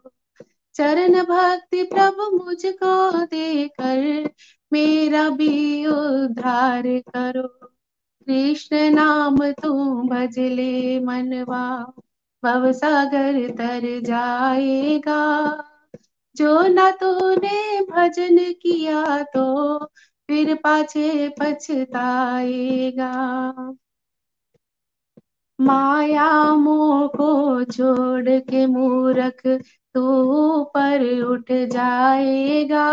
चरण 0.74 1.22
भक्ति 1.24 1.82
प्रभु 1.84 2.30
मुझको 2.36 3.24
देकर 3.26 4.28
मेरा 4.72 5.28
भी 5.30 5.86
उद्धार 5.86 6.82
करो। 7.08 7.48
कृष्ण 8.26 8.90
नाम 8.90 9.36
तू 9.52 9.72
भजले 10.08 11.00
मनवा, 11.00 11.62
भव 12.42 12.70
सागर 12.72 13.48
तर 13.50 14.00
जाएगा। 14.00 15.20
जो 16.36 16.60
न 16.68 16.90
तूने 16.92 17.80
भजन 17.90 18.38
किया 18.62 19.22
तो 19.22 19.44
फिर 20.28 20.54
पाछे 20.54 21.28
पछताएगा। 21.40 23.10
माया 25.58 26.28
मोह 26.54 27.06
को 27.08 27.28
छोड़ 27.64 28.38
के 28.40 28.66
मूरख 28.66 29.42
तू 29.94 30.64
पर 30.64 31.04
उठ 31.22 31.52
जाएगा। 31.72 32.86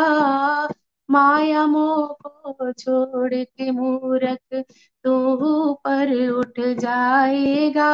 माया 1.09 1.65
मोह 1.65 2.29
को 2.29 2.71
छोड़ 2.71 3.33
के 3.33 3.71
मूरख 3.71 4.63
तू 5.03 5.73
पर 5.73 6.29
उठ 6.29 6.59
जाएगा। 6.59 7.91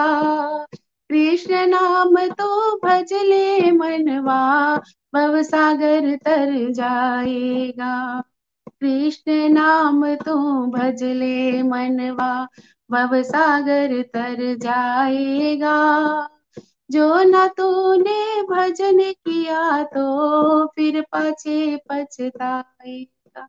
कृष्ण 1.09 1.67
नाम 1.67 2.27
तो 2.27 2.77
भजले 2.77 3.71
मनवा, 3.71 4.77
भव 5.15 5.41
सागर 5.43 6.15
तर 6.15 6.71
जाएगा। 6.71 8.23
कृष्ण 8.81 9.49
नाम 9.49 10.15
तो 10.15 10.65
भजले 10.65 11.63
मनवा, 11.63 12.47
भव 12.91 13.21
सागर 13.23 14.01
तर 14.01 14.55
जाएगा। 14.55 15.77
जो 16.93 17.07
न 17.23 17.47
तूने 17.57 18.41
भजन 18.43 18.99
किया 19.11 19.83
तो 19.93 20.05
फिर 20.67 21.01
पाछे 21.11 21.75
पछताएगा। 21.89 23.47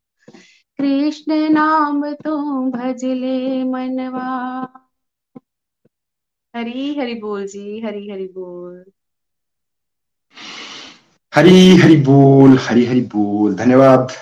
कृष्ण 0.78 1.38
नाम 1.50 2.12
तो 2.14 2.36
भजले 2.70 3.64
मनवा। 3.64 4.30
हरी 6.54 6.94
हरि 6.98 7.14
बोल 7.14 7.46
जी, 7.46 7.80
हरी 7.80 8.08
हरि 8.10 8.26
बोल। 8.34 8.84
हरी 11.32 11.76
हरी 11.76 11.96
बोल, 11.96 12.56
हरी 12.58 12.84
हरी 12.86 13.00
बोल। 13.14 13.54
धन्यवाद 13.54 14.12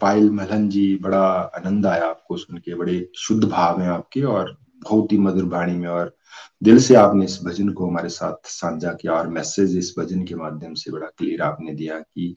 पायल 0.00 0.30
मलन 0.30 0.68
जी, 0.68 0.96
बड़ा 1.02 1.22
आनंद 1.56 1.86
आया 1.86 2.06
आपको 2.06 2.36
सुन 2.36 2.58
के, 2.58 2.74
बड़े 2.74 2.96
शुद्ध 3.18 3.44
भाव 3.44 3.80
है 3.80 3.88
आपके 3.88 4.22
और 4.34 4.56
बहुत 4.82 5.12
ही 5.12 5.18
मधुर 5.18 5.44
वाणी 5.44 5.76
में 5.76 5.88
और 5.88 6.16
दिल 6.62 6.78
से 6.78 6.94
आपने 6.94 7.24
इस 7.24 7.38
भजन 7.44 7.68
को 7.68 7.86
हमारे 7.86 8.08
साथ 8.08 8.48
साझा 8.48 8.92
किया 8.92 9.12
और 9.12 9.28
मैसेज 9.28 9.76
इस 9.78 9.94
भजन 9.98 10.22
के 10.24 10.34
माध्यम 10.34 10.74
से 10.74 10.90
बड़ा 10.90 11.06
क्लियर 11.08 11.42
आपने 11.42 11.74
दिया 11.74 11.98
कि 11.98 12.36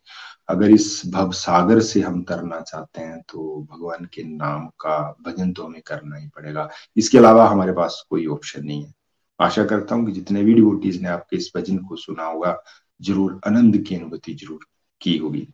अगर 0.49 0.71
इस 0.71 1.01
भव 1.07 1.31
सागर 1.31 1.79
से 1.81 2.01
हम 2.01 2.21
तरना 2.23 2.59
चाहते 2.61 3.01
हैं 3.01 3.21
तो 3.29 3.67
भगवान 3.71 4.05
के 4.13 4.23
नाम 4.25 4.67
का 4.79 4.97
भजन 5.25 5.53
तो 5.53 5.63
हमें 5.63 5.81
करना 5.87 6.17
ही 6.17 6.27
पड़ेगा। 6.27 6.69
इसके 6.97 7.17
अलावा 7.17 7.47
हमारे 7.49 7.71
पास 7.71 8.03
कोई 8.09 8.25
ऑप्शन 8.27 8.65
नहीं 8.65 8.83
है। 8.83 8.93
आशा 9.39 9.65
करता 9.65 9.95
हूँ 9.95 10.05
कि 10.05 10.11
जितने 10.11 10.43
भी 10.43 10.53
डिवोटीज 10.53 11.01
ने 11.01 11.09
आपके 11.09 11.37
इस 11.37 11.51
भजन 11.57 11.77
को 11.77 11.95
सुना 11.95 12.25
होगा, 12.25 12.57
ज़रूर 13.01 13.39
आनंद 13.47 13.77
की 13.77 13.95
अनुभूति 13.95 14.33
ज़रूर 14.33 14.65
की 15.01 15.17
होगी। 15.17 15.47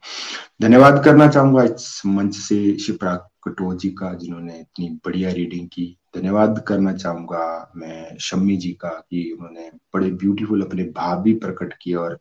धन्यवाद 0.61 1.03
करना 1.05 1.27
चाहूँगा 1.27 1.63
इस 1.63 2.01
मंच 2.05 2.35
से 2.35 2.77
शिप्रा 2.77 3.15
कटो 3.43 3.73
जी 3.75 3.89
का, 3.91 4.13
जिन्होंने 4.13 4.59
इतनी 4.59 4.89
बढ़िया 5.05 5.31
रीडिंग 5.31 5.67
की। 5.67 5.97
धन्यवाद 6.15 6.63
करना 6.67 6.93
चाहूँगा 6.93 7.71
मैं 7.75 8.17
शम्मी 8.17 8.57
जी 8.57 8.71
का 8.71 8.89
कि 8.89 9.31
उन्होंने 9.31 9.69
बड़े 9.93 10.11
ब्यूटीफुल 10.11 10.61
अपने 10.61 10.83
भाव 10.83 11.21
भी 11.21 11.33
प्रकट 11.33 11.73
किए 11.81 11.95
और 11.95 12.19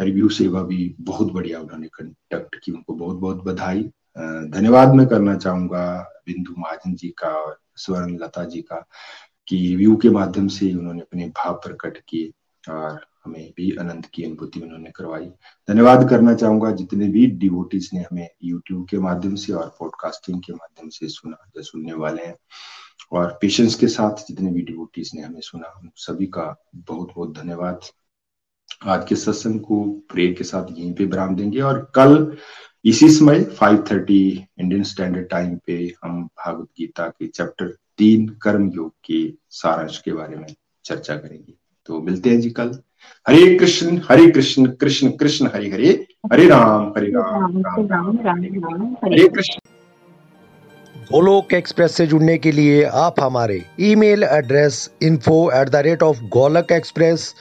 रिव्यू 0.00 0.28
सेवा 0.28 0.62
भी 0.62 0.96
बहुत 1.00 1.32
बढ़िया 1.32 1.60
उन्होंने 1.60 1.86
कंडक्ट 1.86 2.56
की, 2.64 2.72
उनको 2.72 2.94
बहुत 2.94 3.16
बहुत 3.16 3.44
बधाई 3.44 3.82
धन्यवाद 4.50 4.94
मैं 4.94 5.06
करना 5.06 5.36
चाहूँगा 5.36 6.12
बिंदु 6.26 6.54
महाजन 6.58 6.94
जी 6.94 7.08
का 7.08 7.28
और 7.28 7.60
स्वर्ण 7.76 8.18
लता 8.18 8.44
जी 8.44 8.62
का 8.62 8.86
कि 9.48 9.56
रिव्यू 9.68 9.96
के 9.96 10.10
माध्यम 10.10 10.48
से 10.48 10.74
उन्होंने 10.74 11.00
अपने 11.00 11.28
भाव 11.28 11.54
प्रकट 11.54 11.98
किए 12.08 12.32
और 12.72 13.06
हमें 13.24 13.52
भी 13.56 13.70
आनंद 13.76 14.06
की 14.06 14.24
अनुभूति 14.24 14.60
उन्होंने 14.60 14.90
करवाई। 14.90 15.26
धन्यवाद 15.68 16.08
करना 16.10 16.34
चाहूँगा 16.34 16.70
जितने 16.70 17.08
भी 17.08 17.26
डिवोटीज 17.26 17.90
ने 17.94 18.00
हमें 18.00 18.28
यूट्यूब 18.44 18.86
के 18.88 18.98
माध्यम 18.98 19.34
से 19.34 19.52
और 19.52 19.76
पॉडकास्टिंग 19.78 20.40
के 20.42 20.52
माध्यम 20.52 20.88
से 20.88 21.08
सुना 21.08 21.36
या 21.56 21.62
सुनने 21.62 21.92
वाले 21.92 22.22
हैं। 22.22 22.36
और 23.12 23.38
पेशेंस 23.40 23.74
के 23.74 23.88
साथ 23.88 24.24
जितने 24.28 24.50
भी 24.50 24.62
डिवोटीज 24.62 25.10
ने 25.14 25.22
हमें 25.22 25.40
सुना, 25.40 25.68
उन 25.78 25.90
सभी 25.96 26.26
का 26.26 26.64
बहुत 26.76 27.12
बहुत 27.16 27.36
धन्यवाद। 27.38 27.80
आज 28.84 29.08
के 29.08 29.16
सत्संग 29.16 29.60
को 29.60 29.84
प्रे 30.10 30.32
के 30.32 30.44
साथ 30.44 30.66
यहीं 30.70 30.94
पे 30.94 31.04
विराम 31.04 31.36
देंगे 31.36 31.60
और 31.60 31.92
कल 31.94 32.36
इसी 32.84 33.08
समय 33.08 33.44
5:30 33.60 34.44
इंडियन 34.58 34.82
स्टैंडर्ड 34.82 35.28
टाइम 35.28 35.56
पे 35.66 35.94
हम 36.04 36.24
भागवत 36.26 36.68
गीता 36.78 37.08
के 37.08 37.26
चैप्टर 37.26 37.76
तीन 37.98 38.28
कर्म 38.28 38.70
योग 38.70 38.94
के 39.04 39.34
सारांश 39.50 39.98
के 39.98 40.12
बारे 40.12 40.36
में 40.36 40.54
चर्चा 40.84 41.16
करेंगे। 41.16 41.54
तो 41.88 42.00
मिलते 42.00 42.30
हैं 42.30 42.40
जी 42.40 42.50
कल 42.56 42.70
हरे 43.26 43.54
कृष्ण 43.58 44.00
हरे 44.10 44.30
कृष्ण 44.30 44.66
कृष्ण 44.80 45.10
कृष्ण 45.16 45.48
हरे 45.54 45.68
हरे 45.70 45.88
हरे 46.32 46.46
राम 46.48 46.92
हरे 46.96 47.10
राम 47.12 48.16
हरे 49.04 49.28
कृष्ण 49.28 49.60
गोलोक 51.06 51.52
एक्सप्रेस 51.54 51.92
से 51.92 52.06
जुड़ने 52.06 52.36
के 52.38 52.52
लिए 52.52 52.82
आप 52.98 53.20
हमारे 53.20 53.62
email 53.82 54.24
address 54.24 54.78
info 55.02 55.38
at 55.54 55.68
the 55.68 55.82
rate 55.86 56.02
of 56.02 56.22
Golok 56.32 56.72
express 56.72 57.34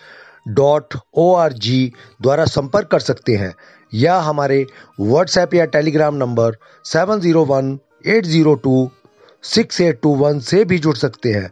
dot 0.49 0.95
O 1.15 1.33
R 1.35 1.53
G 1.65 1.91
द्वारा 2.21 2.45
संपर्क 2.47 2.87
कर 2.87 2.99
सकते 3.01 3.35
हैं 3.35 3.53
या 3.93 4.17
हमारे 4.21 4.65
व्हाट्सएप 4.99 5.53
या 5.53 5.65
Telegram 5.75 6.15
number 6.15 6.57
seven 6.85 7.19
zero 7.19 7.45
one 7.45 7.77
eight 8.07 8.25
zero 8.25 8.55
two 8.63 8.89
six 9.43 9.81
eight 9.81 9.99
two 10.01 10.15
one 10.15 10.39
से 10.45 10.63
भी 10.65 10.77
जुड़ 10.79 10.95
सकते 10.97 11.33
हैं 11.33 11.51